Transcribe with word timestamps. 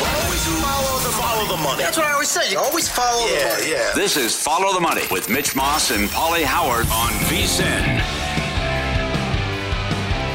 Always 0.00 0.46
follow 0.62 0.98
the, 1.00 1.08
follow 1.10 1.56
the 1.56 1.62
money. 1.62 1.82
That's 1.82 1.96
what 1.96 2.06
I 2.06 2.12
always 2.12 2.28
say. 2.28 2.50
You 2.52 2.58
always 2.58 2.88
follow 2.88 3.26
yeah, 3.26 3.42
the 3.42 3.48
money. 3.48 3.70
Yeah. 3.72 3.92
This 3.94 4.16
is 4.16 4.40
Follow 4.40 4.72
the 4.72 4.80
Money 4.80 5.02
with 5.10 5.28
Mitch 5.28 5.56
Moss 5.56 5.90
and 5.90 6.08
Pauly 6.10 6.44
Howard 6.44 6.86
on 6.86 7.10
VSIN. 7.26 8.00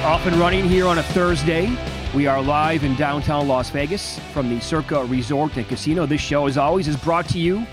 Off 0.03 0.25
and 0.25 0.35
running 0.35 0.67
here 0.67 0.85
on 0.85 0.97
a 0.97 1.03
Thursday. 1.03 1.73
We 2.13 2.27
are 2.27 2.41
live 2.41 2.83
in 2.83 2.95
downtown 2.95 3.47
Las 3.47 3.69
Vegas 3.69 4.19
from 4.33 4.49
the 4.49 4.59
Circa 4.59 5.05
Resort 5.05 5.55
and 5.55 5.65
Casino. 5.65 6.05
This 6.05 6.19
show, 6.19 6.45
as 6.45 6.57
always, 6.57 6.89
is 6.89 6.97
brought 6.97 7.29
to 7.29 7.39
you 7.39 7.65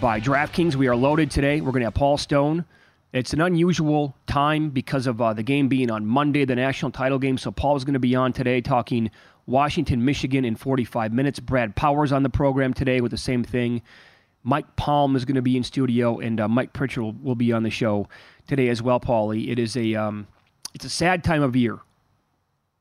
by 0.00 0.20
DraftKings. 0.20 0.76
We 0.76 0.86
are 0.86 0.94
loaded 0.94 1.32
today. 1.32 1.60
We're 1.60 1.72
going 1.72 1.80
to 1.80 1.86
have 1.86 1.94
Paul 1.94 2.16
Stone. 2.16 2.64
It's 3.12 3.32
an 3.32 3.40
unusual 3.40 4.14
time 4.26 4.70
because 4.70 5.08
of 5.08 5.20
uh, 5.20 5.32
the 5.32 5.42
game 5.42 5.66
being 5.66 5.90
on 5.90 6.06
Monday, 6.06 6.44
the 6.44 6.54
national 6.54 6.92
title 6.92 7.18
game. 7.18 7.38
So 7.38 7.50
Paul 7.50 7.74
is 7.74 7.84
going 7.84 7.94
to 7.94 7.98
be 7.98 8.14
on 8.14 8.32
today 8.32 8.60
talking 8.60 9.10
Washington, 9.48 10.04
Michigan 10.04 10.44
in 10.44 10.54
45 10.56 11.12
minutes. 11.12 11.40
Brad 11.40 11.74
Powers 11.74 12.12
on 12.12 12.22
the 12.22 12.28
program 12.28 12.74
today 12.74 13.00
with 13.00 13.10
the 13.10 13.16
same 13.18 13.42
thing. 13.42 13.80
Mike 14.44 14.76
Palm 14.76 15.16
is 15.16 15.24
going 15.24 15.36
to 15.36 15.42
be 15.42 15.56
in 15.56 15.64
studio, 15.64 16.18
and 16.18 16.38
uh, 16.38 16.46
Mike 16.46 16.72
Pritchard 16.72 17.02
will, 17.02 17.12
will, 17.12 17.34
be 17.34 17.52
on 17.52 17.62
the 17.62 17.70
show 17.70 18.08
today 18.46 18.68
as 18.68 18.82
well. 18.82 19.00
Pauly, 19.00 19.50
it 19.50 19.58
is 19.58 19.76
a 19.76 19.94
um, 19.94 20.26
it's 20.74 20.84
a 20.84 20.90
sad 20.90 21.24
time 21.24 21.42
of 21.42 21.56
year, 21.56 21.78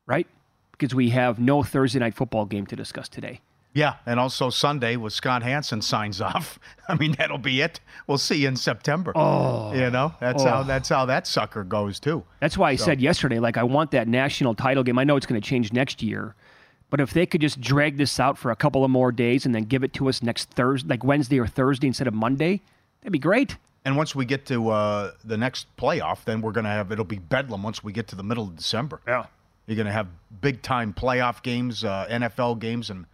right? 0.05 0.27
Because 0.71 0.93
we 0.93 1.09
have 1.09 1.39
no 1.39 1.63
Thursday 1.63 1.99
night 1.99 2.13
football 2.13 2.45
game 2.45 2.67
to 2.67 2.75
discuss 2.75 3.09
today. 3.09 3.41
Yeah, 3.73 3.95
and 4.05 4.19
also 4.19 4.49
Sunday 4.49 4.95
with 4.95 5.13
Scott 5.13 5.43
Hanson 5.43 5.81
signs 5.81 6.19
off. 6.21 6.59
I 6.89 6.95
mean, 6.95 7.13
that'll 7.17 7.37
be 7.37 7.61
it. 7.61 7.79
We'll 8.07 8.17
see 8.17 8.41
you 8.41 8.49
in 8.49 8.55
September. 8.55 9.13
Oh, 9.15 9.73
you 9.73 9.89
know 9.89 10.13
that's 10.19 10.43
oh. 10.43 10.47
how 10.47 10.63
that's 10.63 10.89
how 10.89 11.05
that 11.05 11.27
sucker 11.27 11.63
goes 11.63 11.99
too. 11.99 12.23
That's 12.41 12.57
why 12.57 12.71
I 12.71 12.75
so. 12.75 12.85
said 12.85 13.01
yesterday, 13.01 13.39
like 13.39 13.55
I 13.55 13.63
want 13.63 13.91
that 13.91 14.07
national 14.07 14.53
title 14.53 14.83
game. 14.83 14.99
I 14.99 15.05
know 15.05 15.15
it's 15.15 15.25
going 15.25 15.39
to 15.39 15.47
change 15.47 15.71
next 15.71 16.03
year, 16.03 16.35
but 16.89 16.99
if 17.01 17.11
they 17.11 17.25
could 17.25 17.41
just 17.41 17.59
drag 17.59 17.97
this 17.97 18.19
out 18.19 18.37
for 18.37 18.51
a 18.51 18.55
couple 18.55 18.83
of 18.83 18.91
more 18.91 19.11
days 19.11 19.45
and 19.45 19.53
then 19.53 19.63
give 19.63 19.83
it 19.83 19.93
to 19.93 20.07
us 20.07 20.23
next 20.23 20.49
Thursday, 20.51 20.87
like 20.87 21.03
Wednesday 21.03 21.39
or 21.39 21.47
Thursday 21.47 21.87
instead 21.87 22.07
of 22.07 22.13
Monday, 22.13 22.61
that'd 23.01 23.11
be 23.11 23.19
great. 23.19 23.57
And 23.83 23.95
once 23.95 24.13
we 24.13 24.25
get 24.25 24.45
to 24.47 24.69
uh, 24.69 25.11
the 25.23 25.37
next 25.37 25.67
playoff, 25.77 26.25
then 26.25 26.41
we're 26.41 26.51
going 26.51 26.65
to 26.65 26.69
have 26.69 26.91
it'll 26.91 27.05
be 27.05 27.19
bedlam 27.19 27.63
once 27.63 27.83
we 27.83 27.93
get 27.93 28.07
to 28.09 28.15
the 28.15 28.23
middle 28.23 28.45
of 28.45 28.55
December. 28.55 29.01
Yeah, 29.07 29.25
you're 29.65 29.75
going 29.75 29.85
to 29.85 29.91
have 29.91 30.07
big 30.41 30.61
time 30.61 30.93
playoff 30.93 31.43
games, 31.43 31.83
uh, 31.83 32.07
NFL 32.09 32.59
games, 32.59 32.89
and 32.89 33.05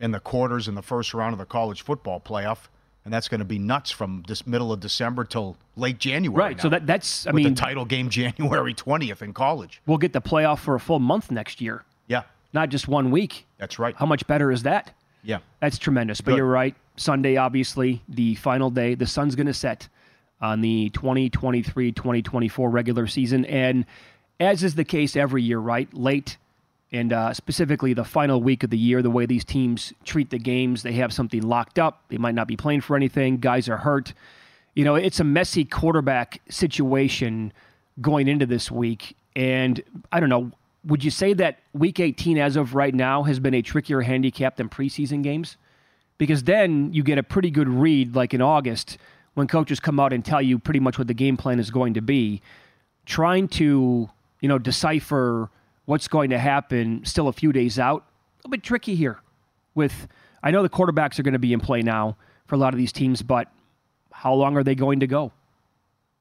in 0.00 0.10
the 0.12 0.20
quarters 0.20 0.66
in 0.66 0.74
the 0.74 0.82
first 0.82 1.14
round 1.14 1.32
of 1.32 1.38
the 1.38 1.44
college 1.44 1.82
football 1.82 2.20
playoff. 2.20 2.68
And 3.04 3.14
that's 3.14 3.28
going 3.28 3.38
to 3.38 3.46
be 3.46 3.58
nuts 3.58 3.90
from 3.90 4.24
this 4.28 4.46
middle 4.46 4.72
of 4.72 4.80
December 4.80 5.24
till 5.24 5.56
late 5.74 5.98
January. 5.98 6.38
Right. 6.38 6.56
Now, 6.56 6.62
so 6.64 6.68
that 6.68 6.86
that's 6.86 7.26
I 7.26 7.32
mean 7.32 7.44
mean 7.44 7.54
the 7.54 7.60
title 7.60 7.84
game 7.84 8.08
January 8.10 8.74
twentieth 8.74 9.22
in 9.22 9.32
college. 9.32 9.80
We'll 9.86 9.98
get 9.98 10.12
the 10.12 10.20
playoff 10.20 10.58
for 10.58 10.74
a 10.74 10.80
full 10.80 10.98
month 10.98 11.30
next 11.30 11.60
year. 11.60 11.84
Not 12.52 12.68
just 12.68 12.88
one 12.88 13.10
week. 13.10 13.46
That's 13.58 13.78
right. 13.78 13.94
How 13.96 14.06
much 14.06 14.26
better 14.26 14.50
is 14.50 14.62
that? 14.64 14.92
Yeah. 15.22 15.38
That's 15.60 15.78
tremendous. 15.78 16.20
But 16.20 16.32
Good. 16.32 16.38
you're 16.38 16.46
right. 16.46 16.74
Sunday, 16.96 17.36
obviously, 17.36 18.02
the 18.08 18.34
final 18.36 18.70
day, 18.70 18.94
the 18.94 19.06
sun's 19.06 19.34
going 19.34 19.46
to 19.46 19.54
set 19.54 19.88
on 20.40 20.60
the 20.60 20.90
2023 20.90 21.92
2024 21.92 22.70
regular 22.70 23.06
season. 23.06 23.44
And 23.44 23.84
as 24.38 24.62
is 24.62 24.74
the 24.74 24.84
case 24.84 25.16
every 25.16 25.42
year, 25.42 25.58
right? 25.58 25.92
Late 25.94 26.36
and 26.92 27.12
uh, 27.12 27.32
specifically 27.32 27.94
the 27.94 28.04
final 28.04 28.42
week 28.42 28.64
of 28.64 28.70
the 28.70 28.78
year, 28.78 29.02
the 29.02 29.10
way 29.10 29.26
these 29.26 29.44
teams 29.44 29.92
treat 30.04 30.30
the 30.30 30.38
games, 30.38 30.82
they 30.82 30.92
have 30.94 31.12
something 31.12 31.42
locked 31.42 31.78
up. 31.78 32.02
They 32.08 32.18
might 32.18 32.34
not 32.34 32.48
be 32.48 32.56
playing 32.56 32.80
for 32.80 32.96
anything. 32.96 33.38
Guys 33.38 33.68
are 33.68 33.76
hurt. 33.76 34.12
You 34.74 34.84
know, 34.84 34.96
it's 34.96 35.20
a 35.20 35.24
messy 35.24 35.64
quarterback 35.64 36.40
situation 36.48 37.52
going 38.00 38.28
into 38.28 38.46
this 38.46 38.70
week. 38.70 39.16
And 39.36 39.80
I 40.10 40.18
don't 40.18 40.28
know, 40.28 40.50
would 40.84 41.04
you 41.04 41.10
say 41.10 41.32
that 41.34 41.58
week 41.72 42.00
18 42.00 42.38
as 42.38 42.56
of 42.56 42.74
right 42.74 42.94
now 42.94 43.22
has 43.24 43.38
been 43.38 43.54
a 43.54 43.62
trickier 43.62 44.00
handicap 44.00 44.56
than 44.56 44.68
preseason 44.68 45.22
games? 45.22 45.56
Because 46.18 46.44
then 46.44 46.92
you 46.92 47.02
get 47.02 47.18
a 47.18 47.22
pretty 47.22 47.50
good 47.50 47.68
read, 47.68 48.14
like 48.14 48.34
in 48.34 48.42
August, 48.42 48.98
when 49.34 49.46
coaches 49.46 49.80
come 49.80 49.98
out 50.00 50.12
and 50.12 50.24
tell 50.24 50.42
you 50.42 50.58
pretty 50.58 50.80
much 50.80 50.98
what 50.98 51.06
the 51.06 51.14
game 51.14 51.36
plan 51.36 51.58
is 51.58 51.70
going 51.70 51.94
to 51.94 52.02
be. 52.02 52.42
Trying 53.06 53.48
to, 53.48 54.10
you 54.40 54.48
know, 54.48 54.58
decipher 54.58 55.50
what's 55.86 56.08
going 56.08 56.30
to 56.30 56.38
happen 56.38 57.04
still 57.04 57.28
a 57.28 57.32
few 57.32 57.52
days 57.52 57.78
out, 57.78 58.02
a 58.02 58.38
little 58.38 58.50
bit 58.50 58.62
tricky 58.62 58.94
here. 58.94 59.20
With 59.74 60.08
I 60.42 60.50
know 60.50 60.62
the 60.62 60.68
quarterbacks 60.68 61.18
are 61.18 61.22
going 61.22 61.32
to 61.32 61.38
be 61.38 61.52
in 61.52 61.60
play 61.60 61.82
now 61.82 62.16
for 62.46 62.54
a 62.54 62.58
lot 62.58 62.74
of 62.74 62.78
these 62.78 62.92
teams, 62.92 63.22
but 63.22 63.48
how 64.12 64.34
long 64.34 64.56
are 64.56 64.64
they 64.64 64.74
going 64.74 65.00
to 65.00 65.06
go? 65.06 65.32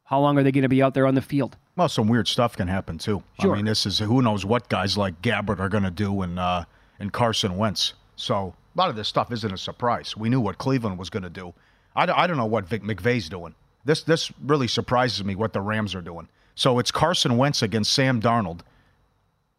How 0.09 0.19
long 0.19 0.39
are 0.39 0.43
they 0.43 0.51
going 0.51 0.63
to 0.63 0.69
be 0.69 0.81
out 0.81 0.95
there 0.95 1.05
on 1.05 1.13
the 1.13 1.21
field? 1.21 1.55
Well, 1.75 1.87
some 1.87 2.07
weird 2.07 2.27
stuff 2.27 2.57
can 2.57 2.67
happen 2.67 2.97
too. 2.97 3.21
Sure. 3.39 3.53
I 3.53 3.57
mean, 3.57 3.65
this 3.65 3.85
is 3.85 3.99
who 3.99 4.23
knows 4.23 4.43
what 4.43 4.67
guys 4.67 4.97
like 4.97 5.21
Gabbert 5.21 5.59
are 5.59 5.69
going 5.69 5.83
to 5.83 5.91
do 5.91 6.23
and 6.23 6.39
uh, 6.39 6.65
and 6.97 7.13
Carson 7.13 7.57
Wentz. 7.57 7.93
So 8.15 8.55
a 8.75 8.77
lot 8.77 8.89
of 8.89 8.95
this 8.95 9.07
stuff 9.07 9.31
isn't 9.31 9.53
a 9.53 9.57
surprise. 9.57 10.17
We 10.17 10.27
knew 10.27 10.41
what 10.41 10.57
Cleveland 10.57 10.97
was 10.97 11.11
going 11.11 11.21
to 11.23 11.29
do. 11.29 11.53
I, 11.95 12.11
I 12.11 12.25
don't 12.25 12.37
know 12.37 12.47
what 12.47 12.65
Vic 12.65 12.81
McVay's 12.81 13.29
doing. 13.29 13.53
This 13.85 14.01
this 14.01 14.31
really 14.43 14.67
surprises 14.67 15.23
me 15.23 15.35
what 15.35 15.53
the 15.53 15.61
Rams 15.61 15.93
are 15.93 16.01
doing. 16.01 16.27
So 16.55 16.79
it's 16.79 16.89
Carson 16.89 17.37
Wentz 17.37 17.61
against 17.61 17.93
Sam 17.93 18.19
Darnold, 18.19 18.61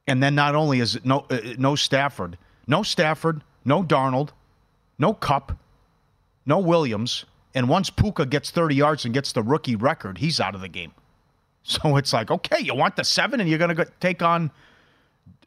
and 0.09 0.21
then 0.21 0.35
not 0.35 0.57
only 0.57 0.81
is 0.81 0.97
it 0.97 1.05
no 1.05 1.27
uh, 1.31 1.39
no 1.59 1.77
Stafford, 1.77 2.37
no 2.67 2.83
Stafford, 2.83 3.43
no 3.65 3.85
Darnold, 3.85 4.31
no 4.99 5.15
Kupp, 5.15 5.57
no 6.45 6.59
Williams, 6.59 7.25
and 7.55 7.69
once 7.69 7.91
Puka 7.91 8.27
gets 8.27 8.51
30 8.51 8.75
yards 8.75 9.05
and 9.05 9.13
gets 9.15 9.33
the 9.33 9.43
rookie 9.43 9.77
record, 9.77 10.19
he's 10.19 10.41
out 10.41 10.55
of 10.55 10.61
the 10.61 10.69
game. 10.69 10.93
So 11.63 11.97
it's 11.97 12.13
like, 12.15 12.31
okay, 12.31 12.61
you 12.61 12.75
want 12.75 12.97
the 12.97 13.05
seven, 13.05 13.39
and 13.39 13.49
you're 13.49 13.59
going 13.59 13.77
to 13.77 13.85
take 14.01 14.23
on 14.23 14.51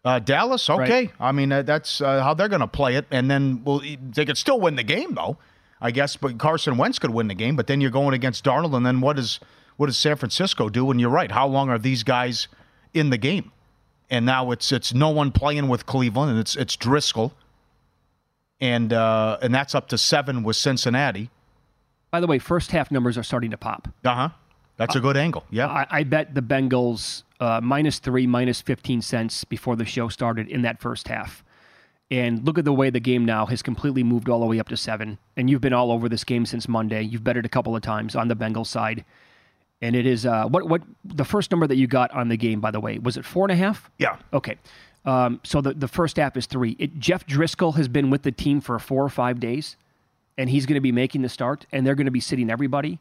Uh, 0.06 0.20
Dallas, 0.20 0.70
okay. 0.70 1.10
I 1.20 1.32
mean, 1.32 1.52
uh, 1.52 1.64
that's 1.64 2.02
uh, 2.02 2.22
how 2.22 2.34
they're 2.36 2.50
going 2.50 2.62
to 2.62 2.68
play 2.68 2.96
it, 2.96 3.06
and 3.10 3.32
then 3.32 3.64
well, 3.66 3.82
they 4.16 4.24
could 4.24 4.38
still 4.38 4.60
win 4.60 4.76
the 4.76 4.84
game, 4.84 5.16
though. 5.16 5.38
I 5.82 5.92
guess, 5.92 6.16
but 6.16 6.38
Carson 6.38 6.78
Wentz 6.78 7.00
could 7.00 7.10
win 7.10 7.28
the 7.30 7.34
game. 7.34 7.56
But 7.56 7.68
then 7.68 7.82
you're 7.82 7.92
going 7.92 8.14
against 8.14 8.46
Darnold, 8.46 8.76
and 8.76 8.86
then 8.86 9.02
what 9.02 9.16
does 9.16 9.40
what 9.76 9.88
does 9.88 9.98
San 9.98 10.16
Francisco 10.16 10.70
do? 10.70 10.92
And 10.92 11.02
you're 11.02 11.10
right. 11.10 11.32
How 11.32 11.48
long 11.48 11.70
are 11.70 11.80
these 11.80 12.04
guys 12.04 12.48
in 12.94 13.10
the 13.10 13.18
game? 13.18 13.52
And 14.10 14.26
now 14.26 14.52
it's 14.52 14.72
it's 14.72 14.94
no 14.94 15.10
one 15.10 15.32
playing 15.32 15.68
with 15.68 15.86
Cleveland, 15.86 16.32
and 16.32 16.40
it's 16.40 16.56
it's 16.56 16.78
Driskel, 16.78 17.32
and 18.62 18.94
uh, 18.94 19.40
and 19.42 19.54
that's 19.54 19.74
up 19.74 19.88
to 19.90 19.98
seven 19.98 20.44
with 20.44 20.56
Cincinnati. 20.56 21.30
By 22.14 22.20
the 22.20 22.28
way, 22.28 22.38
first 22.38 22.70
half 22.70 22.92
numbers 22.92 23.18
are 23.18 23.24
starting 23.24 23.50
to 23.50 23.58
pop. 23.58 23.88
Uh 24.06 24.14
huh. 24.14 24.30
That's 24.78 24.96
a 24.96 25.00
good 25.00 25.18
angle. 25.18 25.46
Yeah. 25.50 25.68
I, 25.68 25.88
I 25.90 26.04
bet 26.04 26.36
the 26.36 26.44
Bengals 26.44 27.24
uh, 27.40 27.60
minus 27.60 27.98
three, 27.98 28.28
minus 28.28 28.62
15 28.62 29.02
cents 29.02 29.44
before 29.44 29.76
the 29.76 29.84
show 29.84 30.10
started 30.10 30.48
in 30.48 30.62
that 30.62 30.80
first 30.80 31.08
half. 31.08 31.44
And 32.12 32.46
look 32.46 32.60
at 32.60 32.66
the 32.66 32.74
way 32.74 32.92
the 32.92 33.00
game 33.00 33.26
now 33.26 33.48
has 33.48 33.64
completely 33.64 34.04
moved 34.04 34.30
all 34.30 34.40
the 34.42 34.46
way 34.46 34.60
up 34.60 34.70
to 34.70 34.78
seven. 34.78 35.18
And 35.36 35.50
you've 35.50 35.62
been 35.62 35.74
all 35.74 35.92
over 35.92 36.08
this 36.08 36.24
game 36.24 36.46
since 36.46 36.68
Monday. 36.68 37.02
You've 37.02 37.24
bet 37.24 37.36
it 37.36 37.48
a 37.48 37.50
couple 37.50 37.76
of 37.76 37.82
times 37.82 38.16
on 38.16 38.28
the 38.28 38.36
Bengals 38.36 38.68
side. 38.68 39.04
And 39.82 39.96
it 39.96 40.06
is 40.06 40.28
uh, 40.28 40.46
what 40.46 40.70
what 40.70 40.84
the 41.04 41.26
first 41.26 41.50
number 41.50 41.66
that 41.66 41.78
you 41.78 41.88
got 41.88 42.12
on 42.12 42.28
the 42.28 42.38
game, 42.38 42.62
by 42.62 42.70
the 42.70 42.80
way, 42.80 43.00
was 43.00 43.18
it 43.18 43.26
four 43.26 43.46
and 43.46 43.52
a 43.52 43.56
half? 43.56 43.90
Yeah. 43.98 44.18
Okay. 44.32 44.60
Um, 45.04 45.40
so 45.44 45.62
the, 45.62 45.74
the 45.74 45.88
first 45.88 46.18
half 46.18 46.38
is 46.38 46.46
three. 46.46 46.76
It, 46.78 47.00
Jeff 47.00 47.26
Driskel 47.26 47.74
has 47.74 47.88
been 47.88 48.12
with 48.12 48.22
the 48.22 48.32
team 48.32 48.62
for 48.62 48.78
four 48.78 49.04
or 49.04 49.10
five 49.10 49.40
days, 49.40 49.78
and 50.38 50.50
he's 50.50 50.66
going 50.66 50.76
to 50.76 50.82
be 50.82 50.92
making 50.92 51.22
the 51.22 51.30
start, 51.30 51.66
and 51.72 51.86
they're 51.86 51.96
going 51.96 52.06
to 52.06 52.12
be 52.12 52.20
sitting 52.20 52.50
everybody. 52.50 53.00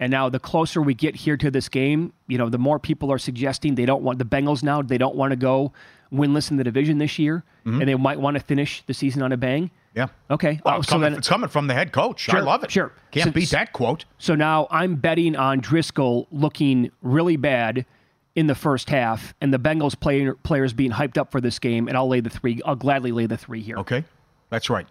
And 0.00 0.10
now, 0.10 0.28
the 0.28 0.40
closer 0.40 0.82
we 0.82 0.92
get 0.94 1.14
here 1.14 1.36
to 1.36 1.50
this 1.50 1.68
game, 1.68 2.12
you 2.26 2.36
know, 2.36 2.48
the 2.48 2.58
more 2.58 2.78
people 2.80 3.12
are 3.12 3.18
suggesting 3.18 3.76
they 3.76 3.86
don't 3.86 4.02
want 4.02 4.18
the 4.18 4.24
Bengals 4.24 4.62
now. 4.62 4.82
They 4.82 4.98
don't 4.98 5.14
want 5.14 5.30
to 5.30 5.36
go 5.36 5.72
winless 6.12 6.50
in 6.50 6.56
the 6.56 6.64
division 6.64 6.98
this 6.98 7.18
year, 7.18 7.44
mm-hmm. 7.64 7.80
and 7.80 7.88
they 7.88 7.94
might 7.94 8.18
want 8.18 8.36
to 8.36 8.42
finish 8.42 8.82
the 8.86 8.94
season 8.94 9.22
on 9.22 9.30
a 9.32 9.36
bang. 9.36 9.70
Yeah. 9.94 10.08
Okay. 10.28 10.60
Well, 10.64 10.74
Oh, 10.74 10.78
it's, 10.80 10.88
so 10.88 10.94
coming, 10.94 11.10
then- 11.12 11.18
it's 11.18 11.28
coming 11.28 11.48
from 11.48 11.68
the 11.68 11.74
head 11.74 11.92
coach. 11.92 12.28
I 12.28 12.32
Sure, 12.32 12.42
love 12.42 12.64
it. 12.64 12.72
sure. 12.72 12.92
Can't 13.12 13.26
So- 13.26 13.30
beat 13.32 13.50
that 13.50 13.72
quote. 13.72 14.04
So 14.18 14.34
now 14.34 14.66
I'm 14.70 14.96
betting 14.96 15.36
on 15.36 15.60
Driskel 15.60 16.26
looking 16.32 16.90
really 17.00 17.36
bad 17.36 17.86
in 18.34 18.48
the 18.48 18.56
first 18.56 18.90
half, 18.90 19.32
and 19.40 19.54
the 19.54 19.60
Bengals 19.60 19.98
player, 19.98 20.34
players 20.34 20.72
being 20.72 20.90
hyped 20.90 21.16
up 21.16 21.30
for 21.30 21.40
this 21.40 21.60
game, 21.60 21.86
and 21.86 21.96
I'll 21.96 22.08
lay 22.08 22.18
the 22.18 22.30
three. 22.30 22.60
I'll 22.64 22.74
gladly 22.74 23.12
lay 23.12 23.26
the 23.26 23.36
three 23.36 23.60
here. 23.60 23.76
Okay. 23.78 24.02
That's 24.50 24.68
right. 24.68 24.88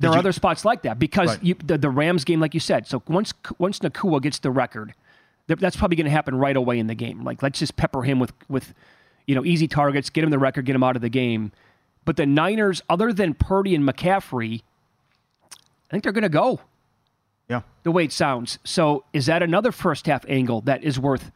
There 0.00 0.08
Did 0.10 0.14
are 0.14 0.16
you- 0.16 0.18
other 0.20 0.32
spots 0.32 0.64
like 0.64 0.82
that 0.82 0.98
because 0.98 1.28
Right. 1.36 1.44
you, 1.44 1.54
the, 1.64 1.78
the 1.78 1.90
Rams 1.90 2.24
game, 2.24 2.40
like 2.40 2.54
you 2.54 2.60
said. 2.60 2.86
So 2.88 3.02
once 3.06 3.32
once 3.58 3.78
Nacua 3.78 4.20
gets 4.20 4.38
the 4.40 4.50
record, 4.50 4.94
that's 5.46 5.76
probably 5.76 5.96
going 5.96 6.06
to 6.06 6.10
happen 6.10 6.34
right 6.36 6.56
away 6.56 6.78
in 6.78 6.86
the 6.88 6.94
game. 6.94 7.22
Like 7.22 7.42
let's 7.42 7.58
just 7.58 7.76
pepper 7.76 8.02
him 8.02 8.18
with 8.18 8.32
with 8.48 8.72
you 9.26 9.34
know 9.34 9.44
easy 9.44 9.68
targets, 9.68 10.10
get 10.10 10.24
him 10.24 10.30
the 10.30 10.38
record, 10.38 10.64
get 10.64 10.74
him 10.74 10.82
out 10.82 10.96
of 10.96 11.02
the 11.02 11.08
game. 11.10 11.52
But 12.06 12.16
the 12.16 12.24
Niners, 12.26 12.82
other 12.88 13.12
than 13.12 13.34
Purdy 13.34 13.74
and 13.74 13.86
McCaffrey, 13.86 14.62
I 15.52 15.90
think 15.90 16.02
they're 16.02 16.12
going 16.12 16.22
to 16.22 16.28
go 16.30 16.60
Yeah. 17.48 17.60
the 17.82 17.92
way 17.92 18.04
it 18.04 18.12
sounds. 18.12 18.58
So 18.64 19.04
is 19.12 19.26
that 19.26 19.42
another 19.42 19.70
first 19.70 20.06
half 20.06 20.24
angle 20.28 20.62
that 20.62 20.82
is 20.82 20.98
worth 20.98 21.30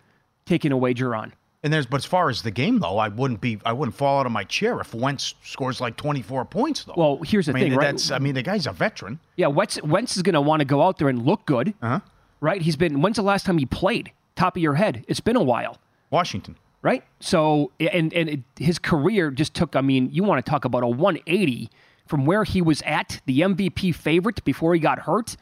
taking 0.47 0.73
a 0.73 0.77
wager 0.77 1.15
on? 1.15 1.35
And 1.65 1.73
there's, 1.73 1.87
but 1.87 1.97
as 1.97 2.05
far 2.05 2.29
as 2.31 2.43
the 2.43 2.51
game 2.53 2.79
though, 2.79 2.99
I 2.99 3.09
wouldn't 3.09 3.41
be, 3.41 3.59
I 3.65 3.73
wouldn't 3.73 3.97
fall 3.97 4.21
out 4.21 4.27
of 4.27 4.33
my 4.33 4.45
chair 4.45 4.79
if 4.81 4.95
Wentz 4.95 5.35
scores 5.43 5.81
like 5.81 5.97
24 5.97 6.45
points 6.45 6.85
though. 6.85 6.95
Well, 6.97 7.19
here's 7.25 7.47
the 7.47 7.53
I 7.53 7.55
mean, 7.55 7.71
thing, 7.71 7.79
right? 7.79 8.13
I 8.13 8.19
mean, 8.21 8.35
the 8.35 8.43
guy's 8.43 8.67
a 8.69 8.73
veteran. 8.73 9.19
Yeah, 9.37 9.47
Wentz, 9.49 9.81
Wentz 9.83 10.15
is 10.17 10.23
going 10.23 10.35
to 10.35 10.41
want 10.43 10.61
to 10.61 10.65
go 10.67 10.83
out 10.83 10.99
there 10.99 11.09
and 11.09 11.25
look 11.25 11.47
good, 11.47 11.75
Uh 11.83 11.89
huh. 11.89 12.01
right? 12.41 12.61
He's 12.63 12.77
been. 12.77 13.01
When's 13.01 13.17
the 13.17 13.23
last 13.23 13.47
time 13.47 13.59
he 13.59 13.67
played? 13.67 14.13
Top 14.37 14.57
of 14.57 14.63
your 14.63 14.75
head, 14.75 15.05
it's 15.09 15.21
been 15.21 15.37
a 15.37 15.43
while. 15.43 15.79
Washington. 16.11 16.57
right? 16.83 17.03
So, 17.21 17.73
and 17.81 18.13
and 18.13 18.29
it, 18.29 18.41
his 18.59 18.79
career 18.79 19.31
just 19.31 19.55
took. 19.55 19.75
I 19.75 19.81
mean, 19.81 20.11
you 20.13 20.23
want 20.23 20.45
to 20.45 20.49
talk 20.51 20.65
about 20.67 20.83
a 20.83 20.87
180 20.89 21.71
from 22.07 22.27
where 22.27 22.45
he 22.45 22.61
was 22.61 22.83
at, 22.83 23.23
the 23.25 23.41
MVP 23.41 23.95
favorite 23.95 24.45
before 24.45 24.75
he 24.75 24.81
got 24.81 24.99
hurt, 25.01 25.37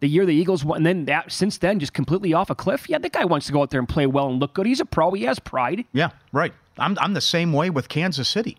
the 0.00 0.08
year 0.08 0.24
the 0.26 0.34
Eagles 0.34 0.64
won, 0.64 0.78
and 0.78 0.86
then 0.86 1.04
that 1.06 1.32
since 1.32 1.58
then 1.58 1.78
just 1.80 1.92
completely 1.92 2.32
off 2.32 2.50
a 2.50 2.54
cliff. 2.54 2.88
Yeah, 2.88 2.98
that 2.98 3.12
guy 3.12 3.24
wants 3.24 3.46
to 3.46 3.52
go 3.52 3.62
out 3.62 3.70
there 3.70 3.80
and 3.80 3.88
play 3.88 4.06
well 4.06 4.28
and 4.28 4.38
look 4.40 4.54
good. 4.54 4.66
He's 4.66 4.80
a 4.80 4.84
pro. 4.84 5.10
He 5.12 5.24
has 5.24 5.38
pride. 5.38 5.84
Yeah. 5.92 6.10
Right. 6.32 6.52
I'm, 6.78 6.96
I'm 7.00 7.14
the 7.14 7.20
same 7.20 7.52
way 7.52 7.70
with 7.70 7.88
Kansas 7.88 8.28
City. 8.28 8.56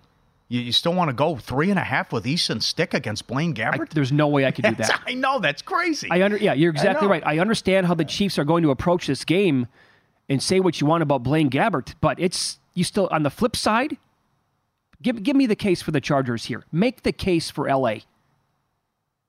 You, 0.50 0.60
you 0.62 0.72
still 0.74 0.94
want 0.94 1.10
to 1.10 1.14
go 1.14 1.38
three 1.38 1.70
and 1.70 1.80
a 1.80 1.84
half 1.84 2.12
with 2.12 2.28
Easton 2.28 2.60
Stick 2.60 2.94
against 2.94 3.28
Blaine 3.28 3.52
I, 3.52 3.54
Gabbert? 3.78 3.90
there's 3.90 4.12
no 4.12 4.28
way 4.28 4.46
I 4.46 4.52
could 4.52 4.66
do 4.66 4.72
That's- 4.78 4.90
that. 4.90 5.02
I 5.08 5.14
know 5.14 5.40
that's 5.40 5.62
crazy. 5.62 6.10
I 6.12 6.24
under 6.24 6.36
yeah, 6.38 6.54
you're 6.54 6.72
exactly 6.72 7.08
know. 7.08 7.12
right. 7.12 7.24
I 7.26 7.40
understand 7.40 7.88
how 7.88 7.94
the 7.94 8.04
Chiefs 8.06 8.38
are 8.38 8.44
going 8.44 8.64
to 8.64 8.72
approach 8.72 9.08
this 9.08 9.24
game 9.24 9.68
and 10.28 10.44
say 10.44 10.60
what 10.60 10.82
you 10.82 10.88
want 10.88 11.04
about 11.04 11.24
Blaine 11.24 11.50
Gabbert, 11.50 11.96
but 12.02 12.20
it's 12.20 12.60
you 12.74 12.84
still 12.84 13.08
on 13.12 13.24
the 13.24 13.30
flip 13.30 13.56
side. 13.56 13.98
Give 15.02 15.24
give 15.24 15.36
me 15.36 15.46
the 15.46 15.56
case 15.56 15.82
for 15.82 15.92
the 15.92 16.02
Chargers 16.02 16.46
here. 16.46 16.66
Make 16.74 17.04
the 17.04 17.14
case 17.14 17.50
for 17.50 17.74
LA. 17.74 18.00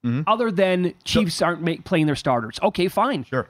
Mm-hmm. 0.05 0.23
Other 0.27 0.51
than 0.51 0.95
Chiefs 1.05 1.43
aren't 1.43 1.63
make, 1.63 1.85
playing 1.85 2.07
their 2.07 2.17
starters. 2.17 2.59
Okay, 2.63 2.89
fine. 2.89 3.25
Sure. 3.25 3.49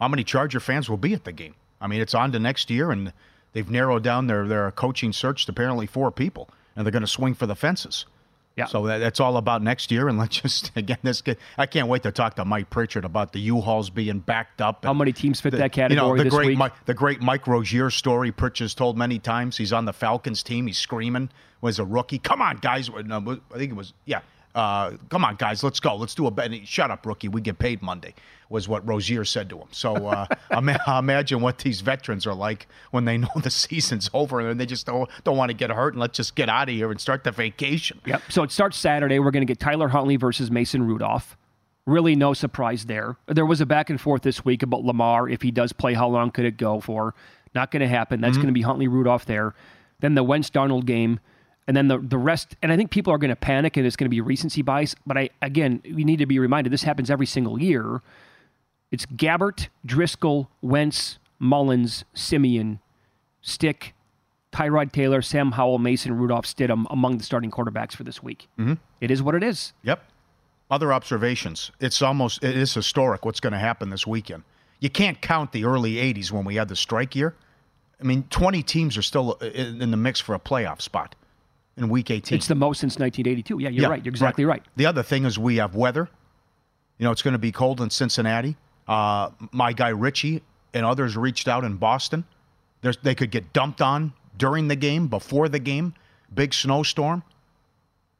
How 0.00 0.08
many 0.08 0.24
Charger 0.24 0.60
fans 0.60 0.88
will 0.90 0.96
be 0.96 1.12
at 1.14 1.24
the 1.24 1.32
game? 1.32 1.54
I 1.80 1.86
mean, 1.86 2.00
it's 2.00 2.14
on 2.14 2.32
to 2.32 2.38
next 2.38 2.70
year, 2.70 2.90
and 2.90 3.12
they've 3.52 3.70
narrowed 3.70 4.02
down 4.02 4.26
their, 4.26 4.46
their 4.46 4.70
coaching 4.72 5.12
search 5.12 5.46
to 5.46 5.52
apparently 5.52 5.86
four 5.86 6.10
people, 6.10 6.48
and 6.74 6.84
they're 6.84 6.92
going 6.92 7.02
to 7.02 7.06
swing 7.06 7.34
for 7.34 7.46
the 7.46 7.54
fences. 7.54 8.06
Yeah. 8.56 8.66
So 8.66 8.84
that, 8.86 8.98
that's 8.98 9.20
all 9.20 9.36
about 9.36 9.62
next 9.62 9.90
year, 9.92 10.08
and 10.08 10.18
let's 10.18 10.40
just 10.40 10.72
again, 10.76 10.98
this 11.02 11.22
kid, 11.22 11.38
I 11.56 11.66
can't 11.66 11.86
wait 11.88 12.02
to 12.02 12.12
talk 12.12 12.34
to 12.36 12.44
Mike 12.44 12.68
Pritchard 12.68 13.04
about 13.04 13.32
the 13.32 13.40
U-Hauls 13.40 13.90
being 13.90 14.18
backed 14.18 14.60
up. 14.60 14.84
How 14.84 14.92
many 14.92 15.12
teams 15.12 15.40
fit 15.40 15.50
the- 15.50 15.58
that 15.58 15.76
You 15.76 15.96
know, 15.96 16.16
the 16.16 16.24
this 16.24 16.34
great? 16.34 16.58
Mike, 16.58 16.72
the 16.86 16.94
great 16.94 17.22
Mike 17.22 17.46
Rozier 17.46 17.90
story. 17.90 18.32
Pritchard's 18.32 18.74
told 18.74 18.98
many 18.98 19.18
times. 19.18 19.56
He's 19.56 19.72
on 19.72 19.84
the 19.84 19.92
Falcons 19.92 20.42
team. 20.42 20.66
He's 20.66 20.78
screaming. 20.78 21.30
Was 21.60 21.78
a 21.78 21.84
rookie. 21.84 22.18
Come 22.18 22.40
on, 22.42 22.56
guys. 22.56 22.90
No, 22.90 23.38
I 23.54 23.58
think 23.58 23.70
it 23.70 23.76
was 23.76 23.92
yeah. 24.06 24.20
Uh, 24.54 24.92
come 25.08 25.24
on, 25.24 25.36
guys, 25.36 25.62
let's 25.62 25.78
go. 25.78 25.94
Let's 25.94 26.14
do 26.14 26.26
a 26.26 26.30
bet. 26.30 26.50
Shut 26.66 26.90
up, 26.90 27.06
rookie. 27.06 27.28
We 27.28 27.40
get 27.40 27.58
paid 27.58 27.82
Monday, 27.82 28.14
was 28.48 28.66
what 28.68 28.86
Rozier 28.86 29.24
said 29.24 29.48
to 29.50 29.58
him. 29.58 29.68
So 29.70 30.08
uh, 30.08 30.26
imagine 30.98 31.40
what 31.40 31.58
these 31.58 31.80
veterans 31.80 32.26
are 32.26 32.34
like 32.34 32.66
when 32.90 33.04
they 33.04 33.16
know 33.16 33.28
the 33.42 33.50
season's 33.50 34.10
over 34.12 34.40
and 34.40 34.58
they 34.58 34.66
just 34.66 34.86
don't, 34.86 35.08
don't 35.24 35.36
want 35.36 35.50
to 35.50 35.56
get 35.56 35.70
hurt 35.70 35.94
and 35.94 36.00
let's 36.00 36.16
just 36.16 36.34
get 36.34 36.48
out 36.48 36.68
of 36.68 36.74
here 36.74 36.90
and 36.90 37.00
start 37.00 37.22
the 37.24 37.30
vacation. 37.30 38.00
Yep. 38.06 38.22
So 38.28 38.42
it 38.42 38.50
starts 38.50 38.76
Saturday. 38.76 39.18
We're 39.18 39.30
going 39.30 39.46
to 39.46 39.50
get 39.50 39.60
Tyler 39.60 39.88
Huntley 39.88 40.16
versus 40.16 40.50
Mason 40.50 40.82
Rudolph. 40.82 41.36
Really, 41.86 42.14
no 42.14 42.34
surprise 42.34 42.86
there. 42.86 43.16
There 43.26 43.46
was 43.46 43.60
a 43.60 43.66
back 43.66 43.88
and 43.88 44.00
forth 44.00 44.22
this 44.22 44.44
week 44.44 44.62
about 44.62 44.84
Lamar. 44.84 45.28
If 45.28 45.42
he 45.42 45.50
does 45.50 45.72
play, 45.72 45.94
how 45.94 46.08
long 46.08 46.30
could 46.30 46.44
it 46.44 46.56
go 46.56 46.80
for? 46.80 47.14
Not 47.54 47.70
going 47.70 47.80
to 47.80 47.88
happen. 47.88 48.20
That's 48.20 48.36
going 48.36 48.48
to 48.48 48.52
be 48.52 48.62
Huntley 48.62 48.86
Rudolph 48.86 49.24
there. 49.24 49.54
Then 50.00 50.14
the 50.14 50.22
Wentz 50.22 50.50
Darnold 50.50 50.84
game, 50.86 51.20
and 51.66 51.76
then 51.76 51.88
the 51.88 51.98
the 51.98 52.18
rest. 52.18 52.56
And 52.62 52.72
I 52.72 52.76
think 52.76 52.90
people 52.90 53.12
are 53.12 53.18
going 53.18 53.30
to 53.30 53.36
panic, 53.36 53.76
and 53.76 53.86
it's 53.86 53.96
going 53.96 54.06
to 54.06 54.10
be 54.10 54.20
recency 54.20 54.62
bias. 54.62 54.94
But 55.06 55.16
I 55.16 55.30
again, 55.42 55.82
we 55.84 56.04
need 56.04 56.18
to 56.18 56.26
be 56.26 56.38
reminded 56.38 56.72
this 56.72 56.82
happens 56.82 57.10
every 57.10 57.26
single 57.26 57.60
year. 57.60 58.02
It's 58.90 59.06
Gabbert, 59.06 59.68
Driskel, 59.86 60.48
Wentz, 60.62 61.18
Mullens, 61.40 62.04
Siemian, 62.12 62.80
Stick, 63.40 63.94
Tyrod 64.52 64.92
Taylor, 64.92 65.22
Sam 65.22 65.52
Howell, 65.52 65.78
Mason 65.78 66.16
Rudolph, 66.16 66.44
Stidham 66.44 66.86
among 66.90 67.18
the 67.18 67.24
starting 67.24 67.50
quarterbacks 67.50 67.94
for 67.94 68.02
this 68.02 68.22
week. 68.22 68.48
Mm-hmm. 68.58 68.74
is 69.00 69.22
what 69.22 69.34
it 69.34 69.42
is. 69.42 69.72
Yep. 69.84 70.02
Other 70.70 70.92
observations. 70.92 71.70
It's 71.80 72.02
almost 72.02 72.42
it 72.44 72.56
is 72.56 72.74
historic 72.74 73.24
what's 73.24 73.40
going 73.40 73.52
to 73.52 73.58
happen 73.58 73.90
this 73.90 74.06
weekend. 74.06 74.44
You 74.80 74.90
can't 74.90 75.20
count 75.20 75.52
the 75.52 75.64
early 75.64 75.94
80s 75.96 76.30
when 76.32 76.44
we 76.44 76.56
had 76.56 76.68
the 76.68 76.76
strike 76.76 77.14
year. 77.14 77.34
I 78.00 78.04
mean, 78.04 78.24
20 78.30 78.62
teams 78.62 78.96
are 78.96 79.02
still 79.02 79.34
in 79.34 79.82
in 79.82 79.90
the 79.90 79.96
mix 79.96 80.20
for 80.20 80.34
a 80.34 80.38
playoff 80.38 80.80
spot 80.80 81.14
in 81.80 81.88
week 81.88 82.10
18. 82.10 82.36
It's 82.36 82.46
the 82.46 82.54
most 82.54 82.80
since 82.80 82.98
1982. 82.98 83.58
Yeah, 83.58 83.68
you're 83.68 83.82
Yeah, 83.82 83.88
right. 83.88 84.04
You're 84.04 84.12
exactly 84.12 84.44
right. 84.44 84.62
The 84.76 84.86
other 84.86 85.02
thing 85.02 85.24
is 85.24 85.38
we 85.38 85.56
have 85.56 85.74
weather. 85.74 86.08
You 86.98 87.04
know, 87.04 87.10
it's 87.10 87.22
going 87.22 87.32
to 87.32 87.38
be 87.38 87.52
cold 87.52 87.80
in 87.80 87.90
Cincinnati. 87.90 88.56
Uh, 88.86 89.30
my 89.52 89.72
guy 89.72 89.88
Richie 89.88 90.42
and 90.74 90.84
others 90.84 91.16
reached 91.16 91.48
out 91.48 91.64
in 91.64 91.76
Boston. 91.76 92.24
There's, 92.82 92.96
they 92.98 93.14
could 93.14 93.30
get 93.30 93.52
dumped 93.52 93.80
on 93.80 94.12
during 94.36 94.68
the 94.68 94.76
game, 94.76 95.08
before 95.08 95.48
the 95.48 95.58
game. 95.58 95.94
Big 96.32 96.54
snowstorm. 96.54 97.22